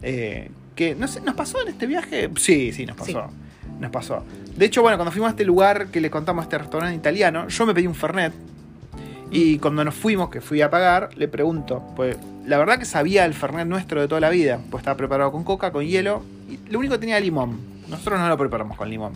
[0.00, 2.30] Eh, que, no sé, ¿nos pasó en este viaje?
[2.36, 3.28] Sí, sí, nos pasó.
[3.28, 3.70] Sí.
[3.80, 4.24] Nos pasó.
[4.56, 7.48] De hecho, bueno, cuando fuimos a este lugar que le contamos a este restaurante italiano,
[7.48, 8.32] yo me pedí un Fernet.
[9.30, 12.16] Y cuando nos fuimos, que fui a pagar, le pregunto, pues
[12.46, 15.44] la verdad que sabía el Fernet nuestro de toda la vida, pues estaba preparado con
[15.44, 17.60] coca, con hielo, y lo único que tenía era limón.
[17.90, 19.12] Nosotros no lo preparamos con limón.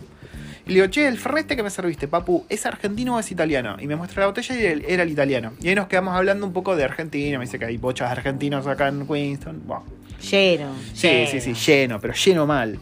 [0.67, 3.77] Y le digo, che, el ferrete que me serviste, papu, ¿es argentino o es italiano?
[3.79, 5.53] Y me muestra la botella y era el italiano.
[5.61, 7.37] Y ahí nos quedamos hablando un poco de Argentina.
[7.39, 9.61] Me dice que hay bochas argentinos acá en Queenston.
[9.65, 9.85] Bueno,
[10.29, 10.73] Lleno.
[10.93, 11.31] Sí, lleno.
[11.31, 12.79] sí, sí, lleno, pero lleno mal.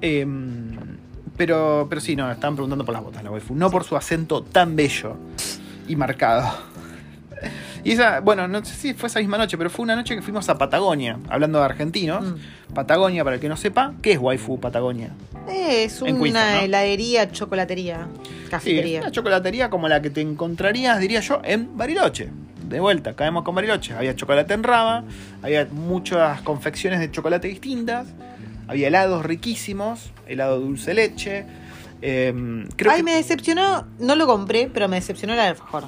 [0.00, 0.76] Em,
[1.36, 4.42] pero, pero sí, no, estaban preguntando por las botas la waifu, no por su acento
[4.42, 5.16] tan bello
[5.86, 6.52] y marcado.
[7.84, 10.22] Y esa, bueno, no sé si fue esa misma noche, pero fue una noche que
[10.22, 12.24] fuimos a Patagonia, hablando de argentinos.
[12.24, 12.74] Mm.
[12.74, 15.10] Patagonia, para el que no sepa, ¿qué es waifu Patagonia?
[15.48, 19.00] Es una heladería, chocolatería, Sí, cafetería.
[19.02, 22.30] una chocolatería como la que te encontrarías, diría yo, en Bariloche.
[22.68, 23.94] De vuelta, caemos con Bariloche.
[23.94, 25.04] Había chocolate en raba,
[25.42, 28.08] había muchas confecciones de chocolate distintas,
[28.66, 31.44] había helados riquísimos, helado dulce leche.
[32.02, 35.84] em, creo Ay, que, me decepcionó, no lo compré, pero me decepcionó el alfajor.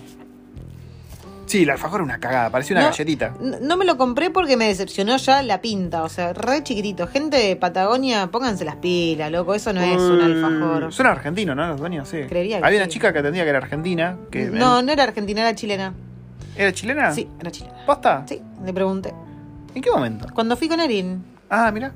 [1.48, 2.90] Sí, el alfajor era una cagada, parecía una No.
[2.90, 3.34] galletita.
[3.62, 7.06] No me lo compré porque me decepcionó ya la pinta, o sea, re chiquitito.
[7.08, 10.92] Gente de Patagonia, pónganse las pilas, loco, eso no es un Mm, alfajor.
[10.92, 11.66] Son argentinos, ¿no?
[11.68, 12.18] Los dueños, sí.
[12.28, 14.16] Creería que Había una chica que atendía que era argentina.
[14.30, 15.94] Que No, no era argentina, era chilena.
[16.56, 17.12] ¿Era chilena?
[17.12, 17.74] Sí, era chilena.
[17.86, 18.24] ¿Posta?
[18.28, 19.14] Sí, le pregunté.
[19.74, 20.26] ¿En qué momento?
[20.34, 21.24] Cuando fui con Erin.
[21.48, 21.92] Ah, mira.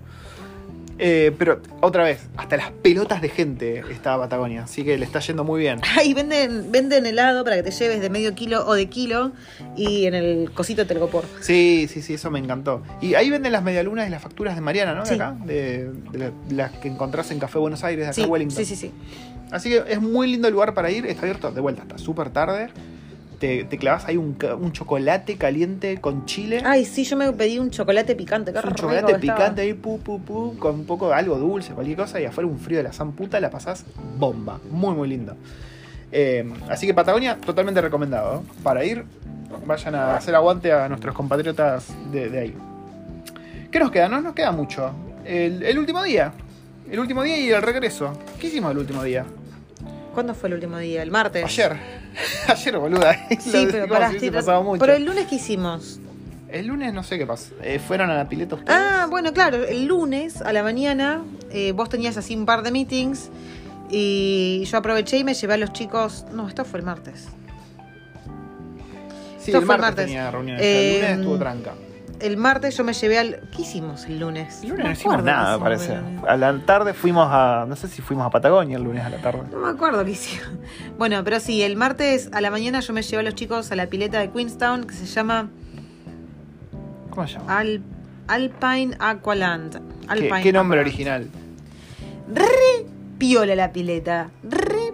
[1.05, 5.18] Eh, pero otra vez, hasta las pelotas de gente estaba Patagonia, así que le está
[5.18, 5.80] yendo muy bien.
[5.96, 9.32] Ay, venden, venden helado para que te lleves de medio kilo o de kilo
[9.76, 11.24] y en el cosito te lo por.
[11.40, 12.82] Sí, sí, sí, eso me encantó.
[13.00, 15.00] Y ahí venden las medialunas y las facturas de Mariana, ¿no?
[15.03, 15.14] De Sí.
[15.16, 18.24] acá, de, de la- de las que encontrás en Café Buenos Aires, de acá Sí,
[18.24, 18.59] Wellington.
[18.59, 18.92] sí, sí, sí.
[19.50, 22.30] Así que es muy lindo el lugar para ir, está abierto de vuelta, hasta súper
[22.30, 22.68] tarde.
[23.43, 26.62] Te, te clavas ahí un, un chocolate caliente con chile.
[26.64, 28.53] Ay, sí, yo me pedí un chocolate picante.
[28.53, 29.36] qué un rico chocolate estaba.
[29.36, 32.49] picante ahí, pu, pu, pu, con un poco de algo dulce, cualquier cosa, y afuera
[32.49, 33.84] un frío de la zamputa, la pasás
[34.16, 34.61] bomba.
[34.70, 35.34] Muy, muy lindo.
[36.12, 38.36] Eh, así que Patagonia, totalmente recomendado.
[38.36, 38.53] ¿eh?
[38.62, 39.05] Para ir,
[39.66, 42.55] vayan a hacer aguante a nuestros compatriotas de, de ahí.
[43.72, 44.09] ¿Qué nos queda?
[44.09, 44.93] No nos queda mucho.
[45.24, 46.32] El, el último día.
[46.88, 48.16] El último día y el regreso.
[48.38, 49.26] ¿Qué hicimos el último día?
[50.12, 51.02] ¿Cuándo fue el último día?
[51.02, 51.44] ¿El martes?
[51.44, 51.76] Ayer.
[52.48, 53.16] Ayer, boluda.
[53.40, 54.78] Sí, pero pará, si mucho.
[54.78, 56.00] Pero el lunes que hicimos.
[56.48, 57.54] El lunes no sé qué pasó.
[57.62, 58.78] Eh, ¿Fueron a la pileta ustedes?
[58.78, 62.70] Ah, bueno, claro, el lunes a la mañana eh, vos tenías así un par de
[62.70, 63.30] meetings
[63.90, 66.26] y yo aproveché y me llevé a los chicos.
[66.32, 67.28] No, esto fue el martes.
[69.38, 70.06] sí, esto el fue martes, el martes.
[70.06, 70.62] tenía reuniones.
[70.62, 71.72] Eh, el lunes estuvo tranca.
[72.22, 73.40] El martes yo me llevé al.
[73.54, 74.62] ¿Qué hicimos el lunes?
[74.62, 75.98] El lunes no hicimos nada, me parece.
[76.28, 77.64] A la tarde fuimos a.
[77.68, 79.42] No sé si fuimos a Patagonia el lunes a la tarde.
[79.50, 80.46] No me acuerdo qué hicimos.
[80.98, 83.76] Bueno, pero sí, el martes a la mañana yo me llevé a los chicos a
[83.76, 85.48] la pileta de Queenstown que se llama
[87.10, 87.58] ¿Cómo se llama?
[87.58, 87.82] Al-
[88.28, 89.80] Alpine Aqualand.
[90.42, 90.80] ¿Qué, nombre Aqualand.
[90.80, 91.28] original?
[92.32, 92.86] Re
[93.18, 94.28] piola la pileta.
[94.48, 94.92] Re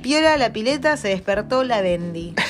[0.00, 2.34] piola la pileta, se despertó la Bendy.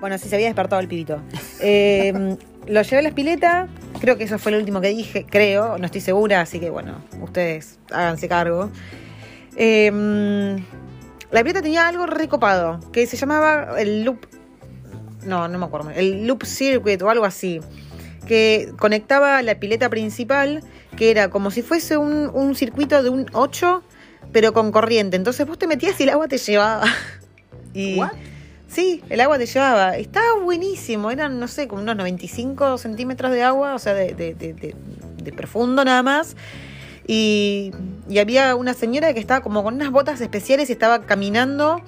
[0.00, 1.20] Bueno, sí se había despertado el pibito.
[1.60, 2.36] Eh,
[2.66, 3.68] lo llevé a la pileta,
[4.00, 7.04] creo que eso fue lo último que dije, creo, no estoy segura, así que bueno,
[7.20, 8.70] ustedes háganse cargo.
[9.56, 9.90] Eh,
[11.30, 14.26] la pileta tenía algo recopado, que se llamaba el loop.
[15.24, 15.90] No, no me acuerdo.
[15.90, 17.60] El loop circuit o algo así.
[18.26, 20.64] Que conectaba la pileta principal,
[20.96, 23.82] que era como si fuese un, circuito de un 8,
[24.32, 25.16] pero con corriente.
[25.16, 26.84] Entonces vos te metías y el agua te llevaba.
[27.72, 28.00] Y.
[28.70, 29.96] Sí, el agua te llevaba.
[29.96, 31.10] Estaba buenísimo.
[31.10, 34.76] Eran, no sé, como unos 95 centímetros de agua, o sea, de, de- de- de-
[35.22, 36.36] de profundo nada más.
[37.06, 37.72] Y,
[38.08, 41.80] y había una señora que estaba como con unas botas especiales y estaba caminando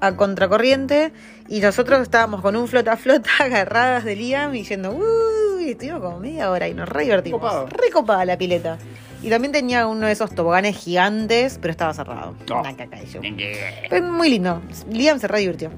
[0.00, 1.12] a contracorriente.
[1.48, 6.02] Y nosotros estábamos con un flota a flota agarradas de Liam y yendo, uy, estuvimos
[6.02, 7.40] como media hora y nos re divertimos.
[7.40, 7.66] Copado.
[7.68, 8.76] Re copada la pileta.
[9.22, 12.34] Y también tenía uno de esos toboganes gigantes, pero estaba cerrado.
[12.52, 12.60] Oh.
[12.60, 13.06] Una caca de
[14.02, 14.60] muy lindo.
[14.92, 15.70] Liam se re divirtió.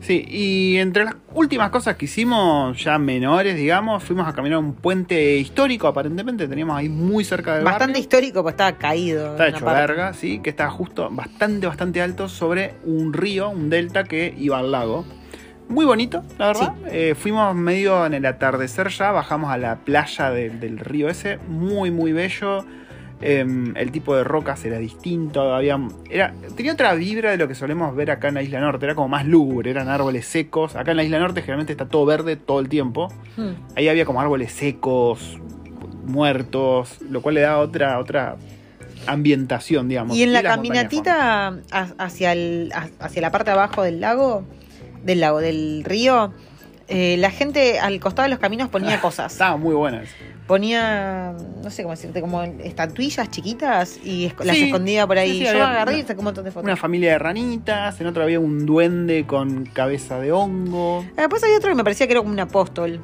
[0.00, 4.74] Sí, y entre las últimas cosas que hicimos, ya menores, digamos, fuimos a caminar un
[4.74, 8.00] puente histórico, aparentemente, teníamos ahí muy cerca del Bastante barrio.
[8.00, 9.32] histórico, pues estaba caído.
[9.32, 9.80] Está hecho parte.
[9.80, 14.58] verga, sí, que estaba justo bastante, bastante alto sobre un río, un delta que iba
[14.58, 15.04] al lago.
[15.68, 16.74] Muy bonito, la verdad.
[16.86, 21.90] Eh, fuimos medio en el atardecer ya, bajamos a la playa del río ese, muy,
[21.90, 22.64] muy bello.
[23.20, 25.76] Em, el tipo de rocas era distinto, había,
[26.08, 28.94] era, tenía otra vibra de lo que solemos ver acá en la Isla Norte, era
[28.94, 30.76] como más lúgubre, eran árboles secos.
[30.76, 33.08] Acá en la Isla Norte generalmente está todo verde todo el tiempo.
[33.36, 33.50] Hmm.
[33.76, 35.38] Ahí había como árboles secos,
[36.06, 38.36] muertos, lo cual le da otra, otra
[39.06, 40.16] ambientación, digamos.
[40.16, 44.44] Y en la caminatita ha- hacia, el, ha- hacia la parte de abajo del lago,
[45.04, 46.32] del lago, del río,
[46.88, 49.32] eh, la gente al costado de los caminos ponía cosas.
[49.32, 50.14] Estaba muy buena esa.
[50.46, 55.32] Ponía, no sé cómo decirte, como estatuillas chiquitas y esc- las escondía por ahí.
[55.40, 56.64] sí, sí, Yo agarré y una- saqué un montón de fotos.
[56.64, 61.04] Una familia de ranitas, en otra había un duende con cabeza de hongo.
[61.16, 63.00] Ah, Después había otro que me parecía que era como un apóstol.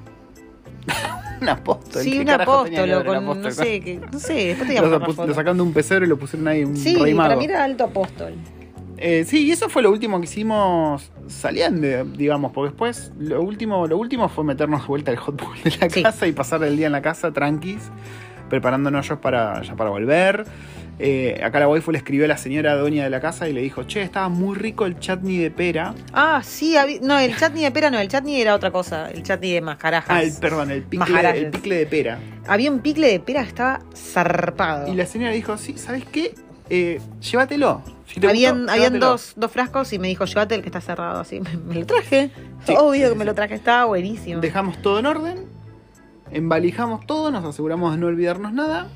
[1.42, 2.02] Un apóstol.
[2.02, 2.88] sí, ¿qué un apóstol,
[3.42, 4.68] no sé, que, no sé, después
[5.16, 7.40] te Lo, sacaron de un pecero y lo pusieron ahí un Sí, rey para mago.
[7.40, 8.34] mí era alto apóstol.
[8.96, 13.86] Eh, sí, y eso fue lo último que hicimos saliendo, digamos, porque después lo último,
[13.86, 16.02] lo último fue meternos de vuelta al hot pool de la Sí.
[16.02, 17.90] casa y pasar el día en la casa tranquis,
[18.48, 20.44] preparándonos yo para, ya para volver.
[21.00, 23.62] Eh, acá la waifu le escribió a la señora dueña de la casa y le
[23.62, 25.92] dijo, che, estaba muy rico el chutney de pera.
[26.12, 29.54] Ah, sí, no, el chutney de pera no, el chutney era otra cosa, el chutney
[29.54, 30.10] de mascarajas.
[30.16, 32.18] Ah, el, perdón, el picle, el picle de pera.
[32.46, 34.86] Había un picle de pera que estaba zarpado.
[34.86, 36.32] Y la señora dijo, sí, ¿sabes qué?
[36.70, 37.82] Eh, llévatelo.
[38.06, 39.06] Si habían habían llévatelo".
[39.12, 41.20] dos, dos frascos y me dijo, llévate el que está cerrado.
[41.20, 42.30] Así, me, me lo traje.
[42.66, 43.26] Sí, Obvio sí, que me sí.
[43.28, 44.40] lo traje, estaba buenísimo.
[44.40, 45.44] Dejamos todo en orden,
[46.30, 48.88] embalijamos todo, nos aseguramos de no olvidarnos nada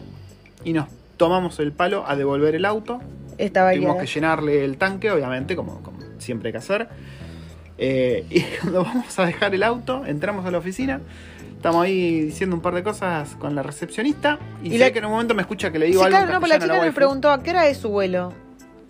[0.64, 3.00] y nos tomamos el palo a devolver el auto.
[3.38, 6.88] Estaba Tuvimos que llenarle el tanque, obviamente, como, como siempre hay que hacer.
[7.78, 11.00] Eh, y cuando vamos a dejar el auto, entramos a la oficina.
[11.56, 14.38] Estamos ahí diciendo un par de cosas con la recepcionista.
[14.62, 16.16] Y, Y sé la- que en un momento me escucha que le Sí, digo algo.
[16.16, 18.32] en claro, no, pero la chica me preguntó a qué hora es su vuelo.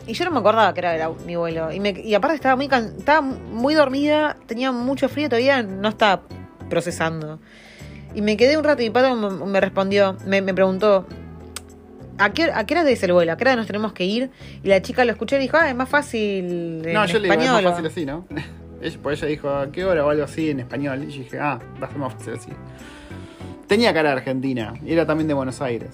[0.08, 1.70] Y yo no me acordaba que era mi vuelo.
[1.70, 5.88] Y, me- y aparte estaba muy, can- estaba muy dormida, tenía mucho frío, todavía no
[5.90, 6.22] estaba
[6.70, 7.38] procesando.
[8.14, 11.06] Y me quedé un rato y mi padre me, me respondió, me, me preguntó,
[12.16, 13.32] ¿a qué, ¿a qué hora es el vuelo?
[13.32, 14.30] ¿A qué hora nos tenemos que ir?
[14.62, 17.28] Y la chica lo escuché y dijo, ah, es más fácil en No, yo le
[17.28, 18.26] digo, es más fácil así, ¿no?
[18.80, 21.02] Ella, pues ella dijo, ¿a qué hora o algo así en español?
[21.02, 22.50] Y yo dije, ah, va a ser más fácil así.
[23.66, 25.90] Tenía cara de argentina, y era también de Buenos Aires.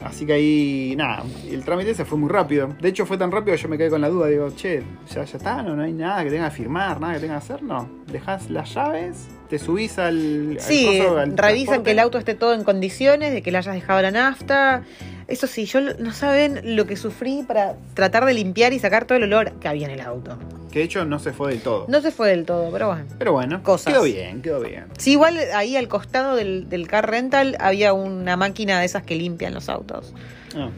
[0.00, 2.68] Así que ahí, nada, el trámite se fue muy rápido.
[2.80, 4.28] De hecho, fue tan rápido que yo me quedé con la duda.
[4.28, 7.20] Digo, che, ya, ya está, no, no hay nada que tenga que firmar, nada que
[7.20, 7.88] tenga que hacer, no.
[8.06, 10.52] Dejás las llaves, te subís al.
[10.52, 11.82] al Sí, coso, al revisan transporte.
[11.82, 14.84] que el auto esté todo en condiciones, de que le hayas dejado la nafta.
[15.28, 19.18] Eso sí, yo no saben lo que sufrí para tratar de limpiar y sacar todo
[19.18, 20.38] el olor que había en el auto.
[20.72, 21.84] Que de hecho no se fue del todo.
[21.86, 23.04] No se fue del todo, pero bueno.
[23.18, 23.92] Pero bueno, Cosas.
[23.92, 24.86] quedó bien, quedó bien.
[24.96, 29.16] Sí, igual ahí al costado del, del car rental había una máquina de esas que
[29.16, 30.14] limpian los autos.
[30.56, 30.70] Ah.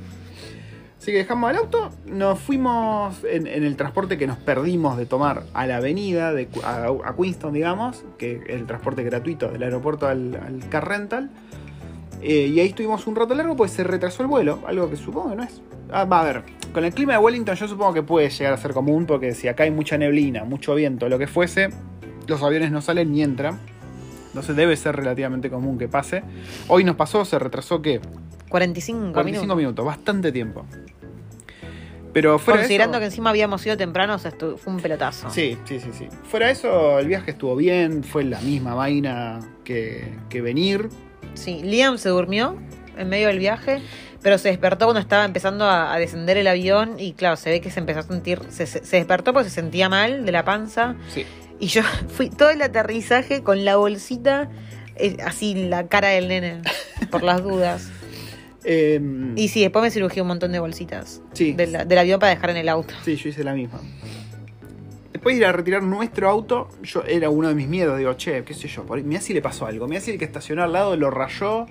[0.99, 5.07] Así que dejamos el auto, nos fuimos en, en el transporte que nos perdimos de
[5.07, 9.63] tomar a la avenida, de, a, a Queenstown, digamos, que es el transporte gratuito del
[9.63, 11.31] aeropuerto al, al car rental.
[12.23, 15.31] Eh, y ahí estuvimos un rato largo, pues se retrasó el vuelo, algo que supongo
[15.31, 15.63] que no es.
[15.91, 16.43] Ah, va a ver,
[16.73, 19.49] con el clima de Wellington yo supongo que puede llegar a ser común, porque si
[19.49, 21.71] acá hay mucha neblina, mucho viento, lo que fuese,
[22.27, 23.59] los aviones no salen ni entran.
[24.29, 26.23] Entonces debe ser relativamente común que pase.
[26.69, 28.01] Hoy nos pasó, se retrasó que
[28.49, 29.57] 45, 45 minutos.
[29.57, 30.65] minutos, bastante tiempo.
[32.13, 35.31] Pero fuera de Considerando eso, que encima habíamos ido temprano, o sea, fue un pelotazo.
[35.31, 36.09] Sí, sí, sí, sí.
[36.25, 40.89] Fuera eso, el viaje estuvo bien, fue la misma vaina que, que venir.
[41.35, 42.57] Sí, Liam se durmió
[42.97, 43.81] en medio del viaje,
[44.23, 47.61] pero se despertó cuando estaba empezando a, a descender el avión y claro, se ve
[47.61, 51.25] que se empezó a sentir, se, despertó porque se sentía mal de la panza Sí.
[51.59, 54.51] y yo fui todo el aterrizaje con la bolsita
[54.97, 56.63] eh, así la cara del nene
[57.11, 57.89] por las dudas.
[58.63, 59.01] Eh,
[59.37, 62.35] Y sí, después me cirugí un montón de bolsitas sí, de la- del avión para
[62.35, 62.93] dejar en el auto.
[63.07, 63.81] sí, yo hice la misma.
[65.13, 67.99] Después de ir a retirar nuestro auto, yo era uno de mis miedos.
[67.99, 69.89] Digo, che, qué sé yo, por ahí, mirá si le pasó algo.
[69.89, 71.67] Mirá si el que estacionó al lado lo rayó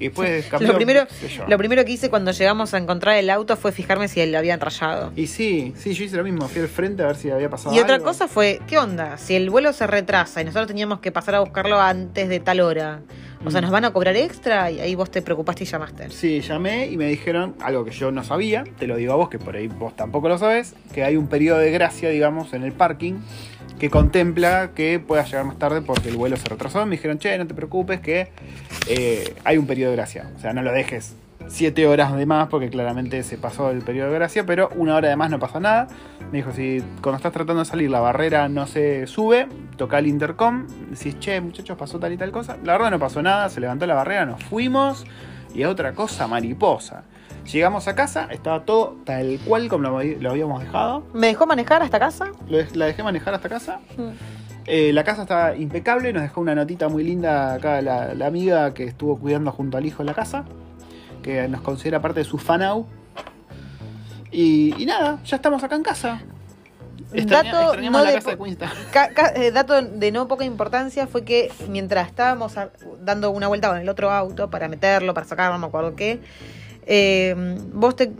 [0.00, 0.68] y después cambió.
[0.68, 1.06] Lo primero,
[1.46, 4.60] lo primero que hice cuando llegamos a encontrar el auto fue fijarme si lo habían
[4.60, 5.12] rayado.
[5.16, 6.48] Y sí, sí, yo hice lo mismo.
[6.48, 9.18] Fui al frente a ver si había pasado Y otra cosa fue, ¿qué onda?
[9.18, 12.60] Si el vuelo se retrasa y nosotros teníamos que pasar a buscarlo antes de tal
[12.60, 13.02] hora,
[13.44, 13.64] o sea, Mm.
[13.64, 14.70] ¿nos van a cobrar extra?
[14.70, 16.10] Y ahí vos te preocupaste y llamaste.
[16.10, 19.28] Sí, llamé y me dijeron algo que yo no sabía, te lo digo a vos,
[19.28, 22.62] que por ahí vos tampoco lo sabes, que hay un periodo de gracia, digamos, en
[22.64, 23.14] el parking
[23.78, 26.84] que contempla que puedas llegar más tarde porque el vuelo se retrasó.
[26.84, 28.28] Me dijeron, che, no te preocupes, que
[28.88, 30.30] eh, hay un periodo de gracia.
[30.36, 31.14] O sea, no lo dejes
[31.48, 35.08] siete horas de más porque claramente se pasó el periodo de gracia, pero una hora
[35.08, 35.88] de más no pasa nada.
[36.30, 40.06] Me dijo, si cuando estás tratando de salir la barrera no se sube, toca el
[40.06, 42.58] intercom, decís, che, muchachos, pasó tal y tal cosa.
[42.64, 45.04] La verdad no pasó nada, se levantó la barrera, nos fuimos
[45.54, 47.04] y a otra cosa, mariposa.
[47.50, 51.06] Llegamos a casa, estaba todo tal cual como lo, lo habíamos dejado.
[51.14, 52.32] ¿Me dejó manejar hasta casa?
[52.46, 53.80] Lo la dejé manejar hasta casa.
[54.66, 58.74] Eh, la casa estaba impecable, nos dejó una notita muy linda acá la, la amiga
[58.74, 60.44] que estuvo cuidando junto al hijo en la casa,
[61.28, 62.86] que nos considera parte de su fanau.
[64.30, 66.22] Y, y nada, ya estamos acá en casa.
[67.12, 68.56] Extraña- Dato no la de casa de.
[68.92, 72.70] Ca- ca- eh, dato de no poca importancia fue que mientras estábamos a-
[73.02, 76.20] dando una vuelta con el otro auto para meterlo, para sacarlo, no me acuerdo qué,
[76.86, 77.34] eh,
[77.74, 78.10] vos te,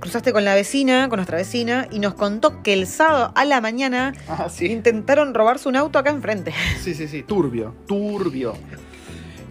[0.00, 3.60] cruzaste con la vecina, con nuestra vecina, y nos contó que el sábado a la
[3.62, 4.66] mañana Ah, sí.
[4.66, 6.52] intentaron robarse un auto acá enfrente.
[6.82, 7.22] Sí, sí, sí.
[7.22, 8.54] Turbio, turbio.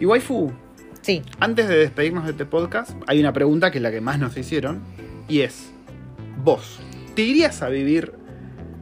[0.00, 0.52] Y waifu,
[1.06, 1.22] Sí.
[1.38, 4.36] antes de despedirnos de este podcast, hay una pregunta que es la que más nos
[4.36, 4.80] hicieron.
[5.28, 5.70] Y es,
[6.42, 6.80] vos,
[7.14, 8.12] ¿te irías a vivir...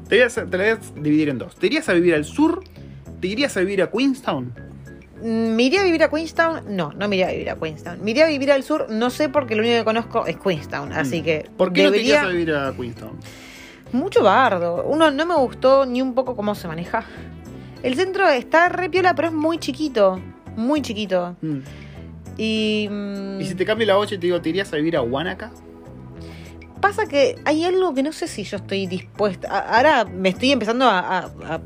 [0.09, 1.55] Te, irías a- te la voy a dividir en dos.
[1.57, 2.65] ¿Te irías a vivir al sur?
[3.21, 4.55] ¿Te irías a vivir a Queenstown?
[5.23, 6.75] Mm, ¿Me iría a vivir a Queenstown?
[6.75, 8.03] No, no me iría a vivir a Queenstown.
[8.03, 10.93] Me iría a vivir al sur, no sé porque lo único que conozco es Queenstown,
[10.95, 13.19] así que ¿Por qué no te irías a vivir a Queenstown?
[13.93, 14.83] Mucho bardo.
[14.85, 17.05] Uno no me gustó ni un poco cómo se maneja.
[17.83, 20.21] El centro está re piola, pero es muy chiquito.
[20.57, 21.37] Muy chiquito.
[21.43, 21.59] Mm.
[22.37, 22.89] Y.
[22.91, 25.03] mm, Y si te cambio la voz y te digo, ¿te irías a vivir a
[25.03, 25.51] Wanaka?
[26.81, 29.49] Pasa que hay algo que no sé si yo estoy dispuesta.
[29.61, 30.99] Ahora me estoy empezando a.
[31.19, 31.61] a, a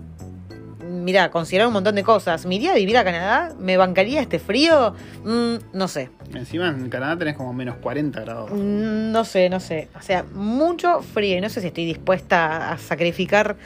[1.30, 2.46] considerar un montón de cosas.
[2.46, 3.54] ¿Me iría a vivir a Canadá?
[3.58, 4.94] ¿Me bancaría este frío?
[5.24, 6.10] Mm, no sé.
[6.34, 8.50] Encima en Canadá tenés como menos 40 grados.
[8.52, 9.88] Mm, No sé, no sé.
[9.98, 11.36] O sea, mucho frío.
[11.38, 13.56] Y no sé si estoy dispuesta a sacrificar.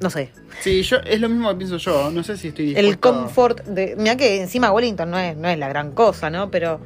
[0.00, 0.30] No sé.
[0.60, 2.10] Sí, yo, es lo mismo que pienso yo.
[2.10, 3.94] No sé si estoy el dispuesto a- confort de.
[3.96, 6.50] Mira que encima Wellington no es, no es la gran cosa, ¿no?
[6.50, 6.80] Pero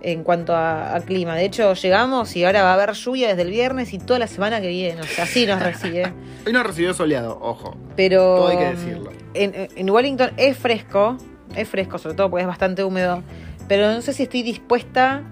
[0.00, 1.34] en cuanto a, a clima.
[1.36, 4.26] De hecho, llegamos y ahora va a haber lluvia desde el viernes y toda la
[4.28, 5.00] semana que viene.
[5.00, 6.12] O sea, así nos recibe.
[6.46, 7.76] Hoy no recibió soleado, ojo.
[7.96, 8.18] Pero.
[8.36, 9.10] Todo hay que decirlo.
[9.34, 11.16] En, en Wellington es fresco.
[11.54, 13.22] Es fresco, sobre todo porque es bastante húmedo.
[13.68, 15.22] Pero no sé si estoy dispuesta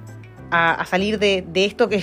[0.51, 2.02] a, a salir de, de esto que.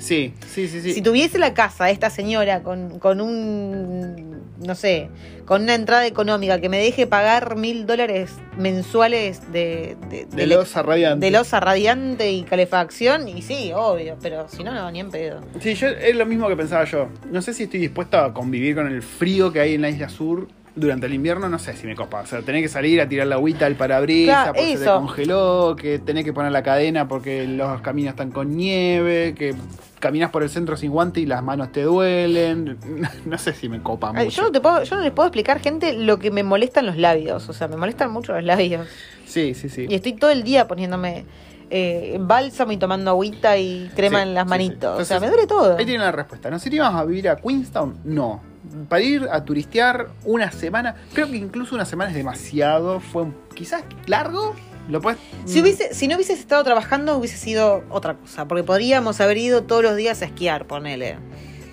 [0.00, 0.94] Sí, sí, sí, sí.
[0.94, 5.08] Si tuviese la casa de esta señora con, con un, no sé,
[5.44, 10.56] con una entrada económica que me deje pagar mil dólares mensuales de, de, de le-
[10.56, 11.26] losa radiante.
[11.26, 15.40] de losa radiante y calefacción, y sí, obvio, pero si no, no, ni en pedo.
[15.60, 17.08] Sí, yo, es lo mismo que pensaba yo.
[17.30, 20.08] No sé si estoy dispuesto a convivir con el frío que hay en la isla
[20.08, 21.48] sur durante el invierno.
[21.48, 22.20] No sé si me copa.
[22.20, 24.90] O sea, tenés que salir a tirar la agüita al parabrisas Claro, porque se te
[24.90, 29.54] congeló, que tenés que poner la cadena porque los caminos están con nieve, que
[29.98, 32.78] caminas por el centro sin guante y las manos te duelen.
[33.26, 34.28] No sé si me copa mucho.
[34.30, 36.96] Yo no, te puedo, yo no les puedo explicar, gente, lo que me molestan los
[36.96, 37.48] labios.
[37.48, 38.86] O sea, me molestan mucho los labios.
[39.26, 39.86] Sí, sí, sí.
[39.88, 41.24] Y estoy todo el día poniéndome
[41.70, 45.00] eh, bálsamo y tomando agüita y crema Sí, en las sí, manitos.
[45.00, 45.76] o sea, me duele todo.
[45.76, 46.50] Ahí tienen la respuesta.
[46.50, 47.98] ¿Nos iríamos a vivir a Queenstown?
[48.04, 48.40] No.
[48.88, 53.00] Para ir a turistear una semana, creo que incluso una semana es demasiado.
[53.00, 54.54] Fue quizás largo.
[54.88, 55.18] Lo puedes.
[55.44, 58.46] Si, hubiese, si no hubieses estado trabajando, hubiese sido otra cosa.
[58.48, 61.16] Porque podríamos haber ido todos los días a esquiar, ponele.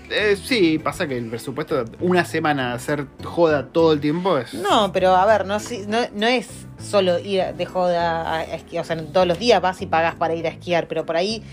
[0.10, 4.54] Eh, sí, pasa que el presupuesto, una semana hacer joda todo el tiempo es.
[4.54, 6.48] No, pero a ver, no, si- no, no es
[6.80, 8.84] solo ir de joda a, a esquiar.
[8.84, 10.88] O sea, todos los días vas y pagas para ir a esquiar.
[10.88, 11.44] Pero por ahí,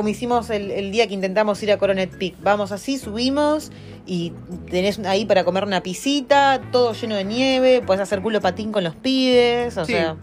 [0.00, 3.70] como hicimos el, el día que intentamos ir a Coronet Peak, vamos así, subimos
[4.06, 4.32] y
[4.70, 8.82] tenés ahí para comer una pisita, todo lleno de nieve, puedes hacer culo patín con
[8.82, 9.92] los pibes, o Sí.
[9.92, 10.16] sea.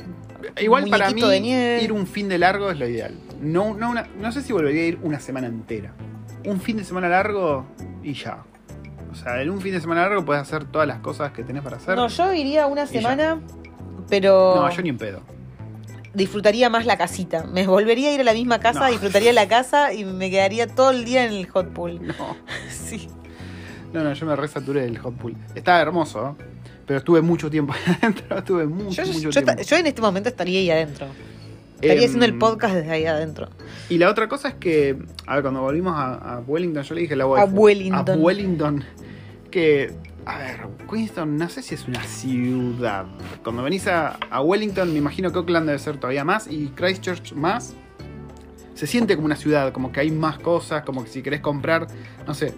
[0.59, 1.83] Igual para mí, muñequito de nieve.
[1.83, 3.13] ir un fin de largo es lo ideal.
[3.39, 5.93] No, no, una- no sé si volvería a ir una semana entera.
[6.43, 7.67] Un fin de semana largo
[8.01, 8.45] y ya.
[9.11, 11.61] O sea, en un fin de semana largo puedes hacer todas las cosas que tenés
[11.61, 11.95] para hacer.
[11.95, 13.39] No, yo iría una semana,
[14.09, 15.21] pero No, yo ni en pedo.
[16.17, 17.45] Disfrutaría más la casita.
[17.45, 18.91] Me volvería a ir a la misma casa, No.
[18.91, 22.05] disfrutaría la casa y me quedaría todo el día en el hot pool.
[22.05, 22.13] No.
[22.69, 23.07] Sí.
[23.93, 25.35] No, no, yo me resaturé del hot pool.
[25.55, 26.43] Estaba hermoso, ¿eh?
[26.85, 28.37] pero estuve mucho tiempo adentro.
[28.37, 29.61] Estuve mucho, Yo, mucho yo tiempo.
[29.63, 31.07] yo en este momento estaría ahí adentro.
[31.75, 33.49] Estaría Em, haciendo el podcast desde ahí adentro.
[33.89, 37.01] Y la otra cosa es que, a ver, cuando volvimos a, a Wellington, yo le
[37.01, 38.19] dije a la A waifu, Wellington.
[38.19, 38.83] A Wellington.
[39.51, 39.93] Que,
[40.25, 43.05] a ver, Queenstown no sé si es una ciudad.
[43.43, 47.75] Cuando venís a, Wellington, me imagino que Auckland debe ser todavía más y Christchurch más.
[48.73, 51.87] Se siente como una ciudad, como que hay más cosas, como que si querés comprar,
[52.27, 52.53] no sé,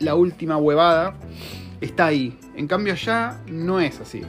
[0.00, 1.14] la última huevada,
[1.80, 2.38] está ahí.
[2.56, 4.22] En cambio allá no es así.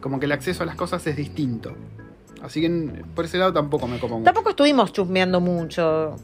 [0.00, 1.74] Como que el acceso a las cosas es distinto.
[2.42, 4.24] Así que por ese lado tampoco me copa mucho.
[4.24, 6.14] Tampoco estuvimos chusmeando mucho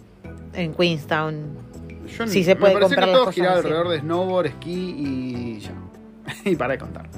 [0.52, 1.71] en Queenstown.
[2.18, 4.94] Yo Sí, se puede me comprar que las todo cosas giraba alrededor de snowboard, esquí
[4.98, 5.72] y ya.
[6.50, 7.08] y para de contar.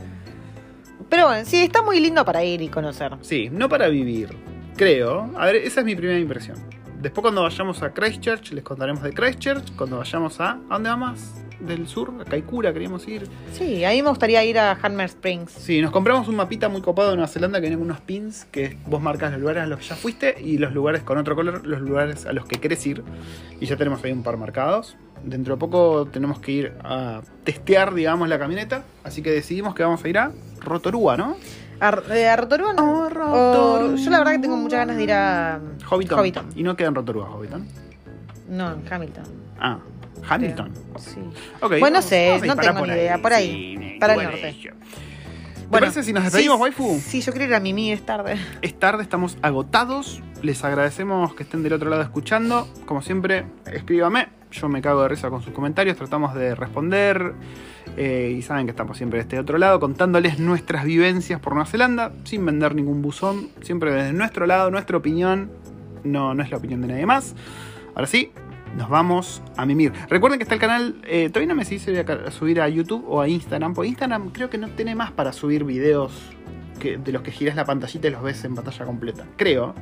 [1.08, 3.12] Pero bueno, sí, está muy lindo para ir y conocer.
[3.20, 4.30] Sí, no para vivir.
[4.76, 5.30] Creo.
[5.36, 6.56] A ver, esa es mi primera impresión.
[7.00, 9.76] Después cuando vayamos a Christchurch, les contaremos de Christchurch.
[9.76, 10.52] Cuando vayamos a...
[10.52, 11.44] ¿A dónde va más?
[11.66, 13.26] Del sur, a Kaikoura queríamos ir.
[13.52, 15.50] Sí, a mí me gustaría ir a Hammer Springs.
[15.52, 18.44] Sí, nos compramos un mapita muy copado de Nueva Zelanda que viene con unos pins
[18.50, 21.34] que vos marcas los lugares a los que ya fuiste y los lugares con otro
[21.34, 23.02] color, los lugares a los que querés ir.
[23.60, 24.96] Y ya tenemos ahí un par marcados.
[25.24, 28.84] Dentro de poco tenemos que ir a testear, digamos, la camioneta.
[29.04, 31.36] Así que decidimos que vamos a ir a Rotorua, ¿no?
[31.80, 33.04] ¿A, eh, a Rotorua no?
[33.04, 33.92] Oh, Rotorua.
[33.92, 36.18] O- yo la verdad que tengo muchas ganas de ir a Hobbiton.
[36.18, 36.46] Hobbiton.
[36.54, 37.66] Y no queda en Rotorua, Hobbiton.
[38.50, 39.24] No, en Hamilton.
[39.58, 39.78] Ah,
[40.28, 40.72] Hamilton.
[40.98, 41.20] Sí.
[41.60, 44.56] Ok, Bueno, no sé, no tengo ni idea, por ahí, Sí, para el bueno, norte.
[44.60, 44.70] yo.
[44.72, 47.00] ¿Te parece si nos despedimos, sí, waifu?
[47.00, 48.36] Sí, yo quiero ir a Mimi, es tarde.
[48.62, 50.22] Es tarde, estamos agotados.
[50.42, 52.68] les agradecemos que estén del otro lado escuchando.
[52.86, 54.28] Como siempre, escríbame.
[54.52, 55.96] Yo me cago de risa con sus comentarios.
[55.96, 57.32] Tratamos de responder.
[57.96, 61.66] Eh, y saben que estamos siempre de este otro lado contándoles nuestras vivencias por Nueva
[61.66, 62.12] Zelanda.
[62.24, 63.48] Sin vender ningún buzón.
[63.62, 65.50] Siempre desde nuestro lado, nuestra opinión.
[66.04, 67.34] No, no es la opinión de nadie más.
[67.96, 68.30] Ahora sí,
[68.76, 69.92] nos vamos a mimir.
[70.08, 72.68] Recuerden que está el canal, eh, todavía no me sé si voy a subir a
[72.68, 76.12] YouTube o a Instagram, porque Instagram creo que no tiene más para subir videos
[76.78, 79.26] que, de los que giras la pantallita y los ves en pantalla completa.
[79.36, 79.74] Creo.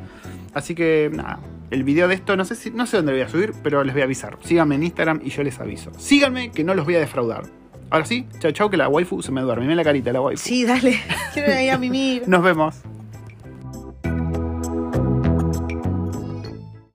[0.54, 1.40] Así que nada,
[1.70, 3.82] el video de esto no sé si no sé dónde lo voy a subir, pero
[3.84, 4.38] les voy a avisar.
[4.42, 5.90] Síganme en Instagram y yo les aviso.
[5.98, 7.44] Síganme que no los voy a defraudar.
[7.90, 9.64] Ahora sí, chao chao que la waifu se me duerme.
[9.64, 10.42] Mira la carita la waifu.
[10.42, 11.00] Sí, dale.
[11.34, 12.24] Quiero ir a mimir.
[12.26, 12.76] Nos vemos.